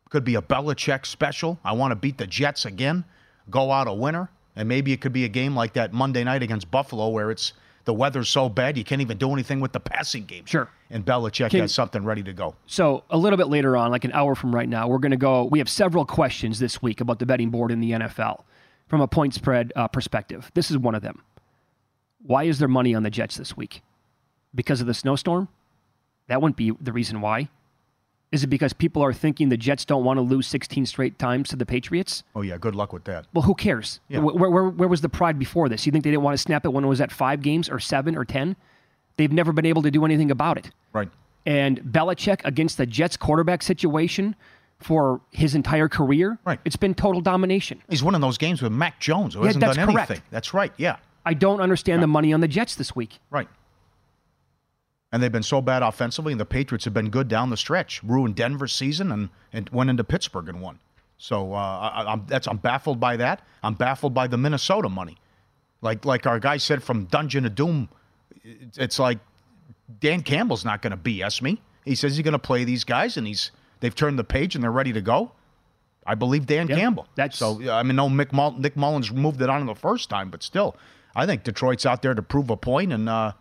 Could 0.09 0.25
be 0.25 0.35
a 0.35 0.43
Belichick 0.43 1.07
special. 1.07 1.59
I 1.64 1.73
want 1.73 1.93
to 1.93 1.97
beat 1.97 2.19
the 2.19 2.26
Jets 2.26 2.64
again. 2.64 3.05
Go 3.49 3.71
out 3.71 3.87
a 3.87 3.93
winner. 3.93 4.31
And 4.57 4.69
maybe 4.69 4.93
it 4.93 5.00
could 5.00 5.12
be 5.12 5.25
a 5.25 5.29
game 5.29 5.55
like 5.55 5.75
that 5.75 5.93
Monday 5.93 6.25
night 6.25 6.43
against 6.43 6.71
Buffalo 6.71 7.09
where 7.09 7.31
it's 7.31 7.52
the 7.85 7.95
weather's 7.95 8.29
so 8.29 8.49
bad 8.49 8.77
you 8.77 8.85
can't 8.85 9.01
even 9.01 9.19
do 9.19 9.33
anything 9.33 9.61
with 9.61 9.73
the 9.73 9.81
passing 9.81 10.25
game. 10.25 10.45
Sure. 10.47 10.69
And 10.91 11.05
Belichick 11.05 11.51
Can- 11.51 11.61
has 11.61 11.73
something 11.75 12.05
ready 12.05 12.23
to 12.23 12.33
go. 12.33 12.55
So 12.67 13.05
a 13.11 13.17
little 13.17 13.37
bit 13.37 13.49
later 13.49 13.77
on, 13.77 13.91
like 13.91 14.05
an 14.05 14.13
hour 14.13 14.35
from 14.35 14.55
right 14.55 14.69
now, 14.69 14.89
we're 14.89 14.99
going 14.99 15.11
to 15.13 15.17
go. 15.17 15.45
We 15.45 15.59
have 15.59 15.69
several 15.69 16.05
questions 16.05 16.59
this 16.59 16.83
week 16.83 17.01
about 17.01 17.19
the 17.19 17.27
betting 17.27 17.51
board 17.51 17.71
in 17.71 17.81
the 17.81 17.93
NFL 17.93 18.43
from 18.89 19.01
a 19.01 19.09
point 19.09 19.35
spread 19.35 19.73
uh, 19.77 19.89
perspective. 19.89 20.51
This 20.55 20.71
is 20.71 20.77
one 20.79 20.95
of 20.95 21.03
them. 21.03 21.23
Why 22.23 22.45
is 22.45 22.59
there 22.59 22.69
money 22.69 22.95
on 22.95 23.03
the 23.03 23.11
Jets 23.11 23.37
this 23.37 23.57
week? 23.57 23.83
Because 24.55 24.81
of 24.81 24.87
the 24.87 24.95
snowstorm? 24.95 25.49
That 26.27 26.43
wouldn't 26.43 26.57
be 26.57 26.73
the 26.81 26.93
reason 26.93 27.21
why. 27.21 27.49
Is 28.33 28.45
it 28.45 28.47
because 28.47 28.73
people 28.73 29.03
are 29.03 29.13
thinking 29.13 29.49
the 29.49 29.57
Jets 29.57 29.85
don't 29.85 30.05
want 30.05 30.19
to 30.19 30.21
lose 30.23 30.47
16 30.47 30.87
straight 30.87 31.19
times 31.19 31.49
to 31.49 31.57
the 31.57 31.67
Patriots? 31.67 32.23
Oh, 32.37 32.43
yeah. 32.43 32.59
Good 32.59 32.77
luck 32.77 32.93
with 32.93 33.03
that. 33.05 33.27
Well, 33.35 33.43
who 33.43 33.55
cares? 33.57 33.99
Yeah. 34.09 34.21
Where, 34.21 34.49
where, 34.49 34.69
where 34.69 34.89
was 34.89 35.01
the 35.01 35.09
pride 35.09 35.37
before 35.39 35.69
this? 35.69 35.85
You 35.85 35.91
think 35.91 36.05
they 36.05 36.11
didn't 36.11 36.23
want 36.23 36.35
to 36.35 36.39
snap 36.43 36.65
it 36.65 36.73
when 36.73 36.85
it 36.85 36.87
was 36.87 37.01
at 37.01 37.11
five 37.11 37.43
games 37.43 37.69
or 37.69 37.81
seven 37.81 38.17
or 38.17 38.25
10? 38.25 38.55
They've 39.17 39.33
never 39.33 39.53
been 39.53 39.67
able 39.67 39.83
to 39.83 39.91
do 39.91 40.05
anything 40.05 40.31
about 40.31 40.59
it. 40.59 40.71
Right. 40.93 41.09
And 41.45 41.81
Belichick 41.81 42.41
against 42.45 42.79
the 42.79 42.87
Jets 42.87 43.17
quarterback 43.17 43.63
situation 43.63 44.37
for 44.79 45.21
his 45.31 45.55
entire 45.57 45.89
career, 45.89 46.39
Right. 46.45 46.61
it's 46.65 46.77
been 46.77 46.95
total 46.95 47.21
domination. 47.21 47.83
He's 47.89 48.03
winning 48.03 48.21
those 48.21 48.39
games 48.39 48.63
with 48.63 48.73
Mac 48.73 48.99
Jones, 49.01 49.35
who 49.35 49.41
Yeah, 49.41 49.47
hasn't 49.47 49.61
that's 49.61 49.77
done 49.77 49.93
correct. 49.93 50.11
anything. 50.11 50.25
That's 50.31 50.55
right. 50.55 50.73
Yeah. 50.77 50.97
I 51.27 51.35
don't 51.35 51.61
understand 51.61 52.03
the 52.03 52.07
money 52.07 52.33
on 52.33 52.41
the 52.41 52.49
Jets 52.49 52.77
this 52.77 52.95
week. 52.97 53.19
Right. 53.31 53.49
And 55.12 55.23
they've 55.23 55.33
been 55.33 55.43
so 55.43 55.61
bad 55.61 55.83
offensively, 55.83 56.33
and 56.33 56.40
the 56.40 56.45
Patriots 56.47 56.85
have 56.85 56.95
been 56.95 57.11
good 57.11 57.26
down 57.26 57.50
the 57.50 57.57
stretch. 57.57 58.00
Ruined 58.05 58.37
Denver's 58.37 58.73
season 58.73 59.11
and, 59.11 59.29
and 59.52 59.69
went 59.71 59.90
into 59.90 60.05
Pittsburgh 60.05 60.49
and 60.49 60.61
won. 60.62 60.79
So 61.19 61.52
uh, 61.52 61.57
I, 61.57 62.12
I'm 62.12 62.25
that's 62.29 62.47
I'm 62.47 62.59
baffled 62.59 63.00
by 63.00 63.17
that. 63.17 63.43
I'm 63.62 63.75
baffled 63.75 64.14
by 64.14 64.26
the 64.29 64.38
Minnesota 64.38 64.88
money. 64.88 65.17
Like 65.83 66.05
like 66.05 66.26
our 66.26 66.38
guy 66.38 66.57
said 66.59 66.83
from 66.83 67.07
Dungeon 67.07 67.45
of 67.45 67.55
Doom, 67.55 67.88
it's- 68.45 68.79
it's 68.79 68.99
like 68.99 69.19
Dan 69.99 70.23
Campbell's 70.23 70.64
not 70.64 70.81
going 70.81 70.93
to 70.93 70.97
BS 70.97 71.43
me. 71.43 71.61
He 71.85 71.95
says 71.95 72.17
he's 72.17 72.23
going 72.25 72.33
to 72.33 72.38
play 72.38 72.62
these 72.64 72.85
guys, 72.85 73.17
and 73.17 73.26
he's 73.26 73.50
they've 73.81 73.95
turned 73.95 74.19
the 74.19 74.25
page 74.25 74.55
and 74.55 74.62
they're 74.62 74.71
ready 74.71 74.93
to 74.93 75.00
go. 75.00 75.33
I 76.07 76.14
believe 76.14 76.47
Dan 76.47 76.69
Yeah, 76.69 76.76
Campbell. 76.76 77.07
that's- 77.17 77.38
so. 77.38 77.71
I 77.71 77.83
mean, 77.83 77.97
no, 77.97 78.09
Mick 78.09 78.33
Mull- 78.33 78.52
Nick 78.59 78.76
Mullens 78.76 79.12
moved 79.12 79.43
it 79.43 79.50
on 79.50 79.67
the 79.67 79.75
first 79.75 80.09
time, 80.09 80.31
but 80.31 80.43
still, 80.43 80.76
I 81.17 81.26
think 81.26 81.43
Detroit's 81.45 81.85
out 81.85 82.00
there 82.02 82.14
to 82.14 82.23
prove 82.23 82.49
a 82.50 82.57
point 82.57 82.93
and 82.93 83.09
uh, 83.09 83.33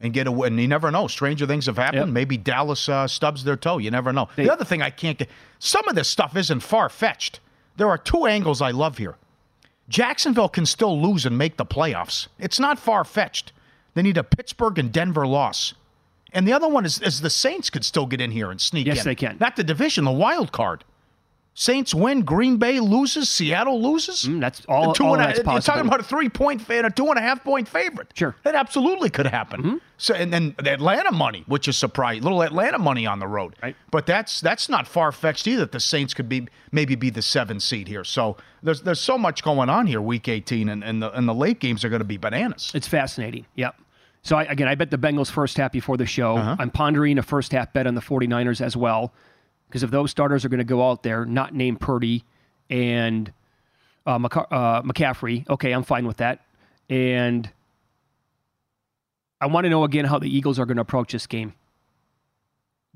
and 0.00 0.12
get 0.12 0.26
a 0.26 0.32
win. 0.32 0.56
You 0.58 0.66
never 0.68 0.90
know. 0.90 1.06
Stranger 1.06 1.46
things 1.46 1.66
have 1.66 1.76
happened. 1.76 2.06
Yep. 2.06 2.08
Maybe 2.08 2.36
Dallas 2.36 2.88
uh, 2.88 3.06
stubs 3.06 3.44
their 3.44 3.56
toe. 3.56 3.78
You 3.78 3.90
never 3.90 4.12
know. 4.12 4.28
They- 4.36 4.44
the 4.44 4.52
other 4.52 4.64
thing 4.64 4.80
I 4.82 4.90
can't 4.90 5.18
get 5.18 5.28
some 5.58 5.86
of 5.88 5.94
this 5.94 6.08
stuff 6.08 6.36
isn't 6.36 6.60
far 6.60 6.88
fetched. 6.88 7.40
There 7.76 7.88
are 7.88 7.98
two 7.98 8.26
angles 8.26 8.60
I 8.62 8.70
love 8.70 8.98
here. 8.98 9.16
Jacksonville 9.88 10.48
can 10.48 10.66
still 10.66 11.00
lose 11.00 11.26
and 11.26 11.36
make 11.36 11.56
the 11.56 11.66
playoffs. 11.66 12.28
It's 12.38 12.60
not 12.60 12.78
far 12.78 13.04
fetched. 13.04 13.52
They 13.94 14.02
need 14.02 14.16
a 14.16 14.22
Pittsburgh 14.24 14.78
and 14.78 14.92
Denver 14.92 15.26
loss. 15.26 15.74
And 16.32 16.46
the 16.46 16.52
other 16.52 16.68
one 16.68 16.84
is, 16.84 17.00
is 17.02 17.20
the 17.22 17.30
Saints 17.30 17.70
could 17.70 17.84
still 17.84 18.06
get 18.06 18.20
in 18.20 18.30
here 18.30 18.50
and 18.52 18.60
sneak 18.60 18.86
in. 18.86 18.94
Yes, 18.94 19.04
they 19.04 19.16
can. 19.16 19.36
Not 19.40 19.56
the 19.56 19.64
division, 19.64 20.04
the 20.04 20.12
wild 20.12 20.52
card. 20.52 20.84
Saints 21.60 21.94
win, 21.94 22.22
Green 22.22 22.56
Bay 22.56 22.80
loses, 22.80 23.28
Seattle 23.28 23.82
loses. 23.82 24.24
Mm, 24.24 24.40
that's 24.40 24.62
all- 24.66 24.94
two 24.94 25.04
all 25.04 25.12
and 25.16 25.22
a- 25.22 25.26
that's 25.26 25.38
You're 25.40 25.60
talking 25.60 25.86
about 25.86 26.00
a 26.00 26.04
three 26.04 26.30
point 26.30 26.62
fan, 26.62 26.86
a 26.86 26.90
two 26.90 27.08
and 27.08 27.18
a 27.18 27.20
half 27.20 27.44
point 27.44 27.68
favorite. 27.68 28.14
Sure. 28.14 28.34
That 28.44 28.54
absolutely 28.54 29.10
could 29.10 29.26
happen. 29.26 29.60
Mm-hmm. 29.62 29.76
So 29.98 30.14
and 30.14 30.32
then 30.32 30.54
the 30.56 30.72
Atlanta 30.72 31.12
money, 31.12 31.44
which 31.46 31.68
is 31.68 31.76
surprising, 31.76 32.22
little 32.22 32.42
Atlanta 32.42 32.78
money 32.78 33.04
on 33.06 33.18
the 33.18 33.26
road. 33.26 33.56
Right. 33.62 33.76
But 33.90 34.06
that's 34.06 34.40
that's 34.40 34.70
not 34.70 34.88
far 34.88 35.12
fetched 35.12 35.46
either. 35.46 35.60
That 35.60 35.72
the 35.72 35.80
Saints 35.80 36.14
could 36.14 36.30
be 36.30 36.48
maybe 36.72 36.94
be 36.94 37.10
the 37.10 37.20
seven 37.20 37.60
seed 37.60 37.88
here. 37.88 38.04
So 38.04 38.38
there's 38.62 38.80
there's 38.80 38.98
so 39.00 39.18
much 39.18 39.42
going 39.42 39.68
on 39.68 39.86
here, 39.86 40.00
week 40.00 40.28
18, 40.28 40.70
and, 40.70 40.82
and 40.82 41.02
the 41.02 41.12
and 41.12 41.28
the 41.28 41.34
late 41.34 41.60
games 41.60 41.84
are 41.84 41.90
going 41.90 42.00
to 42.00 42.06
be 42.06 42.16
bananas. 42.16 42.72
It's 42.74 42.88
fascinating. 42.88 43.44
Yep. 43.56 43.74
So 44.22 44.36
I, 44.36 44.44
again, 44.44 44.66
I 44.66 44.74
bet 44.76 44.90
the 44.90 44.98
Bengals 44.98 45.30
first 45.30 45.58
half 45.58 45.72
before 45.72 45.98
the 45.98 46.06
show. 46.06 46.38
Uh-huh. 46.38 46.56
I'm 46.58 46.70
pondering 46.70 47.18
a 47.18 47.22
first 47.22 47.52
half 47.52 47.70
bet 47.74 47.86
on 47.86 47.94
the 47.94 48.00
49ers 48.02 48.62
as 48.62 48.78
well, 48.78 49.12
because 49.70 49.84
if 49.84 49.90
those 49.92 50.10
starters 50.10 50.44
are 50.44 50.48
going 50.48 50.58
to 50.58 50.64
go 50.64 50.90
out 50.90 51.04
there, 51.04 51.24
not 51.24 51.54
named 51.54 51.80
Purdy 51.80 52.24
and 52.68 53.32
uh, 54.04 54.18
McCa- 54.18 54.48
uh, 54.50 54.82
McCaffrey, 54.82 55.48
okay, 55.48 55.70
I'm 55.70 55.84
fine 55.84 56.06
with 56.08 56.16
that. 56.16 56.44
And 56.88 57.48
I 59.40 59.46
want 59.46 59.64
to 59.64 59.70
know 59.70 59.84
again 59.84 60.04
how 60.06 60.18
the 60.18 60.28
Eagles 60.34 60.58
are 60.58 60.66
going 60.66 60.76
to 60.76 60.82
approach 60.82 61.12
this 61.12 61.26
game. 61.26 61.54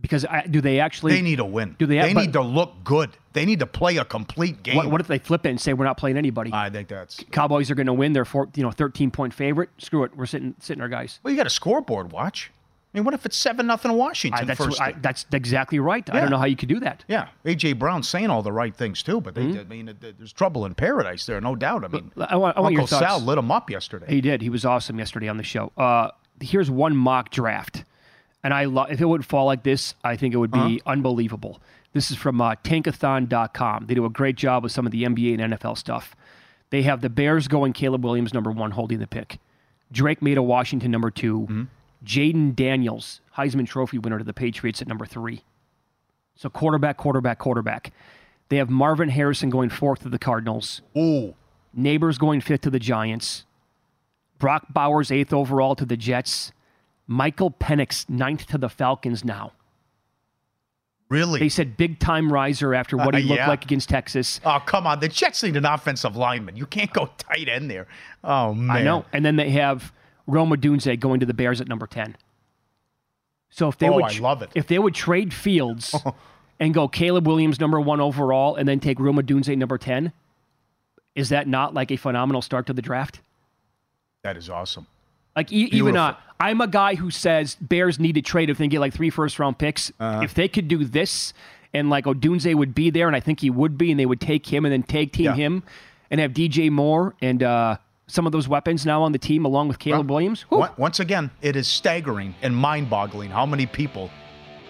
Because 0.01 0.25
I, 0.25 0.45
do 0.47 0.61
they 0.61 0.81
actually? 0.81 1.13
They 1.13 1.23
need 1.23 1.39
a 1.39 1.45
win. 1.45 1.77
Do 1.79 1.87
they 1.87 1.99
They 2.01 2.13
but- 2.13 2.21
need 2.23 2.33
to 2.33 2.43
look 2.43 2.83
good. 2.83 3.11
They 3.33 3.45
need 3.47 3.61
to 3.61 3.67
play 3.67 3.97
a 3.97 4.05
complete 4.05 4.63
game. 4.63 4.77
What, 4.77 4.91
what 4.91 5.01
if 5.01 5.07
they 5.07 5.19
flip 5.19 5.47
it 5.47 5.51
and 5.51 5.61
say 5.61 5.73
we're 5.73 5.85
not 5.85 5.97
playing 5.97 6.17
anybody? 6.17 6.51
I 6.53 6.71
think 6.71 6.89
that's 6.89 7.25
Cowboys 7.31 7.71
are 7.71 7.75
going 7.75 7.87
to 7.87 7.93
win. 7.93 8.13
They're 8.13 8.25
four, 8.25 8.49
you 8.55 8.63
know, 8.63 8.71
13 8.73 9.11
point 9.13 9.33
favorite. 9.33 9.71
Screw 9.79 10.05
it. 10.05 10.17
We're 10.17 10.27
sitting 10.27 10.55
sitting 10.61 10.81
our 10.83 10.89
guys. 10.89 11.21
well. 11.23 11.31
You 11.31 11.37
got 11.37 11.47
a 11.47 11.51
scoreboard 11.51 12.11
watch. 12.13 12.51
I 12.95 12.99
mean, 12.99 13.05
what 13.05 13.13
if 13.15 13.27
it's 13.27 13.37
seven 13.37 13.67
nothing 13.67 13.93
Washington 13.95 14.43
I, 14.43 14.45
that's, 14.45 14.65
first? 14.65 14.81
I, 14.81 14.93
that's 14.93 15.27
exactly 15.33 15.81
right. 15.81 16.09
I 16.15 16.21
don't 16.21 16.31
know 16.31 16.39
how 16.39 16.45
you 16.45 16.55
could 16.55 16.69
do 16.69 16.79
that. 16.79 17.05
Yeah, 17.09 17.27
AJ 17.45 17.77
Brown's 17.79 18.09
saying 18.09 18.31
all 18.31 18.43
the 18.43 18.53
right 18.53 18.75
things 18.75 19.03
too, 19.03 19.21
but 19.21 19.35
they, 19.35 19.43
I 19.43 19.65
mean, 19.65 19.93
there's 20.01 20.33
trouble 20.33 20.65
in 20.65 20.75
paradise 20.77 21.27
there, 21.27 21.41
no 21.41 21.57
doubt. 21.57 21.85
I 21.85 21.89
mean, 21.89 22.03
Mm-hmm. 22.17 22.23
I 22.29 22.37
want- 22.37 22.57
I 22.57 22.61
want 22.61 22.75
Uncle. 22.79 22.87
Sal 22.87 23.19
lit 23.21 23.37
him 23.37 23.51
up 23.51 23.69
yesterday. 23.69 24.07
He 24.09 24.21
did. 24.21 24.43
He 24.43 24.49
was 24.49 24.65
awesome 24.65 24.99
yesterday 25.01 25.27
on 25.29 25.37
the 25.39 25.43
show. 25.43 25.73
Uh, 25.77 26.11
here's 26.41 26.71
one 26.71 26.97
mock 26.97 27.31
draft, 27.31 27.83
and 28.45 28.55
I 28.55 28.67
love 28.67 28.93
if 28.93 29.01
it 29.01 29.07
would 29.07 29.27
fall 29.27 29.47
like 29.47 29.65
this, 29.65 29.95
I 30.05 30.15
think 30.17 30.33
it 30.33 30.37
would 30.37 30.53
be 30.53 30.59
Uh-huh. 30.61 30.79
unbelievable. 30.87 31.61
This 31.95 32.11
is 32.13 32.17
from 32.17 32.41
uh, 32.41 32.55
Tankathon.com. 32.63 33.87
They 33.87 33.95
do 33.95 34.05
a 34.05 34.11
great 34.11 34.37
job 34.37 34.63
with 34.63 34.73
some 34.73 34.87
of 34.87 34.93
the 34.93 35.05
NBA 35.05 35.41
and 35.41 35.53
NFL 35.55 35.79
stuff. 35.79 36.15
They 36.71 36.83
have 36.83 37.01
the 37.01 37.11
Bears 37.11 37.49
going 37.49 37.73
Caleb 37.73 38.05
Williams 38.05 38.35
number 38.35 38.51
one, 38.51 38.73
holding 38.73 38.99
the 38.99 39.07
pick. 39.07 39.39
Drake 39.93 40.21
Maye 40.23 40.35
a 40.35 40.43
Washington 40.43 40.91
number 40.91 41.11
2 41.11 41.39
Mm-hmm. 41.41 41.63
Jayden 42.05 42.55
Daniels, 42.55 43.21
Heisman 43.37 43.67
Trophy 43.67 43.99
winner 43.99 44.19
to 44.19 44.25
the 44.25 44.33
Patriots 44.35 44.83
at 44.83 44.89
number 44.89 45.07
three. 45.07 45.43
So 46.37 46.49
quarterback, 46.49 46.97
quarterback, 46.97 47.39
quarterback. 47.39 47.93
They 48.49 48.57
have 48.59 48.69
Marvin 48.71 49.09
Harrison 49.09 49.51
going 49.51 49.71
fourth 49.71 50.03
to 50.03 50.09
the 50.09 50.19
Cardinals. 50.19 50.83
Ooh, 50.97 51.35
Nabers 51.77 52.19
going 52.19 52.41
fifth 52.41 52.63
to 52.63 52.71
the 52.71 52.79
Giants. 52.79 53.45
Brock 54.39 54.67
Bowers 54.73 55.11
eighth 55.11 55.33
overall 55.33 55.75
to 55.77 55.85
the 55.87 55.97
Jets. 55.97 56.53
Michael 57.07 57.51
Penix 57.51 58.09
ninth 58.09 58.47
to 58.49 58.59
the 58.59 58.69
Falcons 58.69 59.25
now. 59.25 59.53
really? 61.09 61.39
They 61.39 61.49
said 61.49 61.77
big 61.77 61.99
time 61.99 62.33
riser 62.33 62.75
after 62.75 62.97
what 62.97 63.15
he 63.15 63.23
Uh, 63.23 63.27
looked 63.27 63.39
yeah. 63.39 63.49
like 63.49 63.65
against 63.65 63.89
Texas. 63.89 64.41
oh, 64.45 64.61
come 64.65 64.87
on. 64.87 65.01
The 65.01 65.09
Jets 65.09 65.43
need 65.43 65.57
an 65.57 65.65
offensive 65.67 66.17
lineman. 66.17 66.57
You 66.57 66.67
can't 66.67 66.93
go 66.93 67.11
tight 67.19 67.49
end 67.49 67.71
there. 67.71 67.87
Oh 68.25 68.55
man, 68.55 68.77
I 68.77 68.83
know. 68.83 69.05
And 69.13 69.25
then 69.25 69.37
they 69.37 69.51
have 69.51 69.93
Rome 70.27 70.51
Odunze 70.51 70.99
going 70.99 71.21
to 71.21 71.27
the 71.27 71.35
Bears 71.35 71.61
at 71.61 71.69
number 71.69 71.87
10. 71.87 72.17
So 73.51 73.69
if 73.69 73.79
they 73.79 73.89
Oh, 73.89 73.95
would 73.97 74.05
I 74.05 74.19
love 74.19 74.43
it. 74.43 74.51
if 74.55 74.67
they 74.67 74.79
would 74.79 74.95
trade 74.95 75.33
Fields 75.33 75.95
and 76.61 76.75
go 76.75 76.89
Caleb 76.89 77.27
Williams 77.27 77.61
number 77.61 77.81
1 77.81 78.01
overall 78.01 78.57
and 78.57 78.69
then 78.69 78.81
take 78.81 78.99
Rome 78.99 79.17
Odunze 79.17 79.57
number 79.57 79.79
10, 79.79 80.13
is 81.15 81.29
that 81.29 81.47
not 81.47 81.75
like 81.75 81.91
a 81.93 81.97
phenomenal 81.97 82.43
start 82.43 82.67
to 82.67 82.73
the 82.73 82.83
draft? 82.83 83.21
That 84.23 84.37
is 84.37 84.49
awesome. 84.51 84.87
Like 85.37 85.53
e- 85.53 85.69
even 85.73 85.97
uh, 85.97 86.17
I'm 86.41 86.61
a 86.61 86.67
guy 86.67 86.95
who 86.97 87.11
says 87.11 87.57
Bears 87.61 88.01
need 88.01 88.15
to 88.15 88.23
trade 88.23 88.51
if 88.51 88.59
they 88.59 88.67
get 88.69 88.81
like 88.81 88.93
three 88.95 89.11
first 89.11 89.39
round 89.39 89.59
picks. 89.59 89.93
Uh-huh. 90.01 90.23
If 90.23 90.35
they 90.35 90.49
could 90.49 90.67
do 90.69 90.85
this, 90.85 91.33
and 91.73 91.91
like 91.91 92.05
Odunze 92.07 92.53
would 92.55 92.75
be 92.75 92.91
there, 92.91 93.07
and 93.09 93.15
I 93.17 93.21
think 93.21 93.41
he 93.41 93.51
would 93.51 93.77
be, 93.77 93.91
and 93.91 93.99
they 94.01 94.07
would 94.07 94.21
take 94.21 94.47
him 94.47 94.65
and 94.65 94.73
then 94.73 94.83
tag 94.85 95.13
team 95.13 95.27
Yeah. 95.27 95.35
him, 95.35 95.63
and 96.11 96.21
have 96.21 96.33
DJ 96.33 96.71
Moore 96.71 97.15
and 97.21 97.43
uh, 97.43 97.77
some 98.07 98.27
of 98.27 98.33
those 98.33 98.49
weapons 98.49 98.85
now 98.85 99.03
on 99.03 99.13
the 99.13 99.19
team 99.19 99.45
along 99.45 99.69
with 99.69 99.79
Caleb 99.79 100.11
Williams. 100.11 100.43
Whew. 100.43 100.67
Once 100.77 101.01
again, 101.01 101.31
it 101.43 101.57
is 101.57 101.67
staggering 101.67 102.35
and 102.43 102.55
mind-boggling 102.55 103.31
how 103.31 103.47
many 103.47 103.67
people 103.67 104.11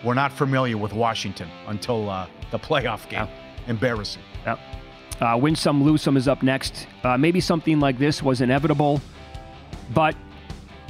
were 0.05 0.15
not 0.15 0.33
familiar 0.33 0.77
with 0.77 0.93
Washington 0.93 1.49
until 1.67 2.09
uh, 2.11 2.27
the 2.51 2.59
playoff 2.59 3.09
game. 3.09 3.27
Embarrassing. 3.67 4.23
Yep. 4.47 4.59
Uh, 5.21 5.39
win 5.41 5.57
some, 5.57 5.83
lose 5.83 6.03
some 6.03 6.17
is 6.17 6.29
up 6.29 6.43
next. 6.43 6.87
Uh, 7.03 7.17
maybe 7.17 7.41
something 7.41 7.81
like 7.81 7.99
this 7.99 8.23
was 8.23 8.41
inevitable, 8.41 9.01
but 9.93 10.15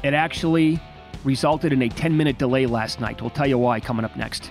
it 0.03 0.15
actually 0.15 0.81
resulted 1.25 1.73
in 1.73 1.83
a 1.83 1.89
10 1.89 2.17
minute 2.17 2.39
delay 2.39 2.67
last 2.67 3.01
night. 3.01 3.21
We'll 3.21 3.31
tell 3.31 3.47
you 3.47 3.59
why 3.59 3.81
coming 3.81 4.05
up 4.05 4.17
next. 4.17 4.51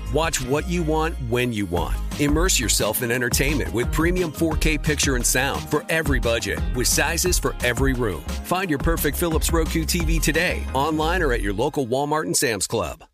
Watch 0.13 0.41
what 0.41 0.67
you 0.67 0.83
want 0.83 1.15
when 1.29 1.53
you 1.53 1.65
want. 1.65 1.95
Immerse 2.19 2.59
yourself 2.59 3.01
in 3.01 3.11
entertainment 3.11 3.73
with 3.73 3.91
premium 3.93 4.31
4K 4.31 4.81
picture 4.81 5.15
and 5.15 5.25
sound 5.25 5.69
for 5.69 5.85
every 5.87 6.19
budget, 6.19 6.59
with 6.75 6.87
sizes 6.87 7.39
for 7.39 7.55
every 7.63 7.93
room. 7.93 8.21
Find 8.43 8.69
your 8.69 8.79
perfect 8.79 9.15
Philips 9.17 9.53
Roku 9.53 9.85
TV 9.85 10.21
today, 10.21 10.65
online 10.73 11.21
or 11.21 11.31
at 11.31 11.41
your 11.41 11.53
local 11.53 11.87
Walmart 11.87 12.23
and 12.23 12.35
Sam's 12.35 12.67
Club. 12.67 13.05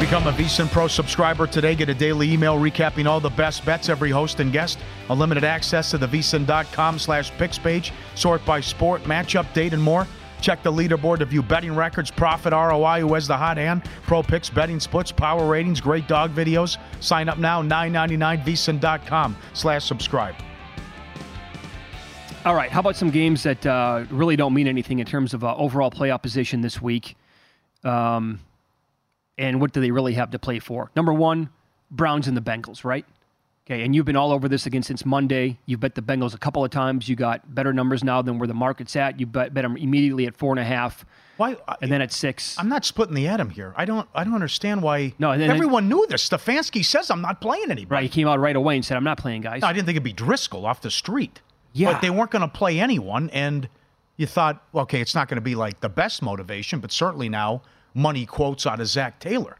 Become 0.00 0.28
a 0.28 0.32
VSIN 0.32 0.70
Pro 0.70 0.86
subscriber 0.86 1.46
today. 1.46 1.74
Get 1.74 1.88
a 1.88 1.94
daily 1.94 2.32
email 2.32 2.56
recapping 2.56 3.06
all 3.06 3.20
the 3.20 3.30
best 3.30 3.64
bets, 3.66 3.88
every 3.88 4.10
host 4.10 4.38
and 4.40 4.52
guest. 4.52 4.78
Unlimited 5.10 5.44
access 5.44 5.90
to 5.90 5.98
the 5.98 6.06
VSIN.com 6.06 6.98
slash 6.98 7.30
picks 7.32 7.58
page. 7.58 7.92
Sort 8.14 8.44
by 8.44 8.60
sport, 8.60 9.02
matchup, 9.04 9.52
date, 9.52 9.72
and 9.74 9.82
more. 9.82 10.06
Check 10.40 10.62
the 10.62 10.72
leaderboard 10.72 11.18
to 11.18 11.24
view 11.24 11.42
betting 11.42 11.74
records, 11.74 12.10
profit, 12.10 12.52
ROI, 12.52 13.00
who 13.00 13.14
has 13.14 13.26
the 13.26 13.36
hot 13.36 13.56
hand, 13.56 13.84
pro 14.02 14.22
picks, 14.22 14.48
betting 14.48 14.80
splits, 14.80 15.12
power 15.12 15.46
ratings, 15.46 15.80
great 15.80 16.06
dog 16.08 16.34
videos. 16.34 16.78
Sign 17.00 17.28
up 17.28 17.38
now, 17.38 17.62
$9.99, 17.62 18.44
VSIN.com 18.44 19.36
slash 19.52 19.84
subscribe. 19.84 20.34
All 22.44 22.54
right. 22.54 22.70
How 22.70 22.80
about 22.80 22.96
some 22.96 23.10
games 23.10 23.42
that 23.42 23.66
uh, 23.66 24.04
really 24.10 24.36
don't 24.36 24.54
mean 24.54 24.68
anything 24.68 25.00
in 25.00 25.06
terms 25.06 25.34
of 25.34 25.44
uh, 25.44 25.54
overall 25.56 25.90
playoff 25.90 26.22
position 26.22 26.60
this 26.60 26.80
week? 26.80 27.16
Um, 27.84 28.40
and 29.36 29.60
what 29.60 29.72
do 29.72 29.80
they 29.80 29.90
really 29.90 30.14
have 30.14 30.30
to 30.30 30.38
play 30.38 30.58
for? 30.58 30.90
Number 30.96 31.12
one, 31.12 31.50
Browns 31.90 32.28
and 32.28 32.36
the 32.36 32.40
Bengals, 32.40 32.84
right? 32.84 33.04
Okay, 33.70 33.82
and 33.82 33.94
you've 33.94 34.06
been 34.06 34.16
all 34.16 34.32
over 34.32 34.48
this 34.48 34.64
again 34.64 34.82
since 34.82 35.04
Monday. 35.04 35.58
You 35.66 35.76
bet 35.76 35.94
the 35.94 36.00
Bengals 36.00 36.34
a 36.34 36.38
couple 36.38 36.64
of 36.64 36.70
times. 36.70 37.06
You 37.06 37.16
got 37.16 37.54
better 37.54 37.70
numbers 37.74 38.02
now 38.02 38.22
than 38.22 38.38
where 38.38 38.46
the 38.46 38.54
market's 38.54 38.96
at. 38.96 39.20
You 39.20 39.26
bet, 39.26 39.52
bet 39.52 39.62
them 39.62 39.76
immediately 39.76 40.26
at 40.26 40.34
four 40.34 40.52
and 40.52 40.58
a 40.58 40.64
half. 40.64 41.04
Why? 41.36 41.54
And 41.82 41.92
then 41.92 42.00
at 42.00 42.10
six. 42.10 42.58
I'm 42.58 42.70
not 42.70 42.86
splitting 42.86 43.14
the 43.14 43.28
atom 43.28 43.50
here. 43.50 43.74
I 43.76 43.84
don't. 43.84 44.08
I 44.14 44.24
don't 44.24 44.32
understand 44.34 44.82
why. 44.82 45.12
No, 45.18 45.36
then- 45.36 45.50
everyone 45.50 45.86
knew 45.86 46.06
this. 46.08 46.26
Stefanski 46.26 46.82
says 46.82 47.10
I'm 47.10 47.20
not 47.20 47.42
playing 47.42 47.70
anybody. 47.70 47.86
Right, 47.94 48.02
he 48.04 48.08
came 48.08 48.26
out 48.26 48.40
right 48.40 48.56
away 48.56 48.74
and 48.74 48.84
said, 48.84 48.96
"I'm 48.96 49.04
not 49.04 49.18
playing, 49.18 49.42
guys." 49.42 49.60
No, 49.60 49.68
I 49.68 49.74
didn't 49.74 49.84
think 49.84 49.96
it'd 49.96 50.02
be 50.02 50.14
Driskel 50.14 50.64
off 50.64 50.80
the 50.80 50.90
street. 50.90 51.42
Yeah. 51.74 51.92
But 51.92 52.00
they 52.00 52.10
weren't 52.10 52.30
going 52.30 52.42
to 52.42 52.48
play 52.48 52.80
anyone, 52.80 53.28
and 53.30 53.68
you 54.16 54.26
thought, 54.26 54.64
okay, 54.74 55.02
it's 55.02 55.14
not 55.14 55.28
going 55.28 55.36
to 55.36 55.42
be 55.42 55.54
like 55.54 55.80
the 55.80 55.90
best 55.90 56.22
motivation, 56.22 56.80
but 56.80 56.90
certainly 56.90 57.28
now 57.28 57.60
money 57.94 58.24
quotes 58.24 58.66
out 58.66 58.80
of 58.80 58.86
Zac 58.88 59.20
Taylor. 59.20 59.58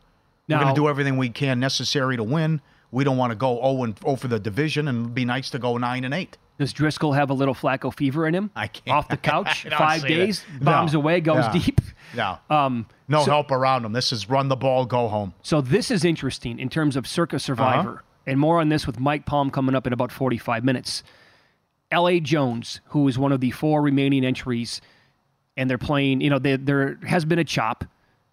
We're 0.49 0.57
going 0.57 0.75
to 0.75 0.81
do 0.81 0.89
everything 0.89 1.19
we 1.19 1.29
can 1.29 1.61
necessary 1.61 2.17
to 2.17 2.23
win. 2.23 2.63
We 2.91 3.05
don't 3.05 3.17
want 3.19 3.31
to 3.33 3.37
go 3.37 3.57
0 3.57 3.83
and 3.85 3.99
0 3.99 4.17
for 4.17 4.29
the 4.29 4.39
division, 4.41 4.89
and 4.89 5.03
it'd 5.03 5.15
be 5.15 5.25
nice 5.25 5.51
to 5.51 5.59
go 5.59 5.77
9 5.77 6.05
and 6.05 6.15
8. 6.15 6.39
Does 6.59 6.73
Driskel 6.73 7.15
have 7.15 7.31
a 7.31 7.35
little 7.35 7.55
Flacco 7.55 7.95
fever 7.95 8.27
in 8.27 8.35
him? 8.35 8.51
I 8.57 8.67
can't 8.67 8.97
Off 8.97 9.09
the 9.09 9.17
couch, 9.33 9.67
five 9.77 10.03
that. 10.03 10.09
days, 10.09 10.45
bombs 10.61 10.93
No. 10.95 11.01
away, 11.01 11.21
goes 11.21 11.45
No. 11.47 11.53
deep. 11.53 11.81
No, 12.17 12.39
Um, 12.51 12.87
no 13.07 13.23
so- 13.25 13.31
help 13.31 13.51
around 13.53 13.85
him. 13.85 13.93
This 13.93 14.13
is 14.13 14.29
run 14.29 14.49
the 14.49 14.57
ball, 14.57 14.85
go 14.87 15.09
home. 15.09 15.35
So 15.43 15.61
this 15.61 15.91
is 15.91 16.05
interesting 16.05 16.59
in 16.59 16.69
terms 16.69 16.97
of 16.97 17.07
Circa 17.07 17.39
Survivor, 17.39 17.91
Uh-huh. 17.91 18.03
and 18.27 18.41
more 18.41 18.61
on 18.61 18.71
this 18.71 18.87
with 18.87 18.99
Mike 18.99 19.25
Palm 19.27 19.51
coming 19.51 19.75
up 19.75 19.87
in 19.87 19.93
about 19.93 20.11
45 20.11 20.65
minutes. 20.65 21.03
L.A. 21.91 22.21
Jones, 22.21 22.81
who 22.87 23.07
is 23.09 23.19
one 23.19 23.33
of 23.33 23.41
the 23.41 23.51
four 23.51 23.81
remaining 23.83 24.25
entries, 24.25 24.81
and 25.57 25.69
they're 25.71 25.79
playing. 25.79 26.21
You 26.21 26.31
know, 26.31 26.39
they, 26.39 26.57
there 26.57 26.99
has 27.07 27.25
been 27.25 27.39
a 27.39 27.45
chop, 27.45 27.85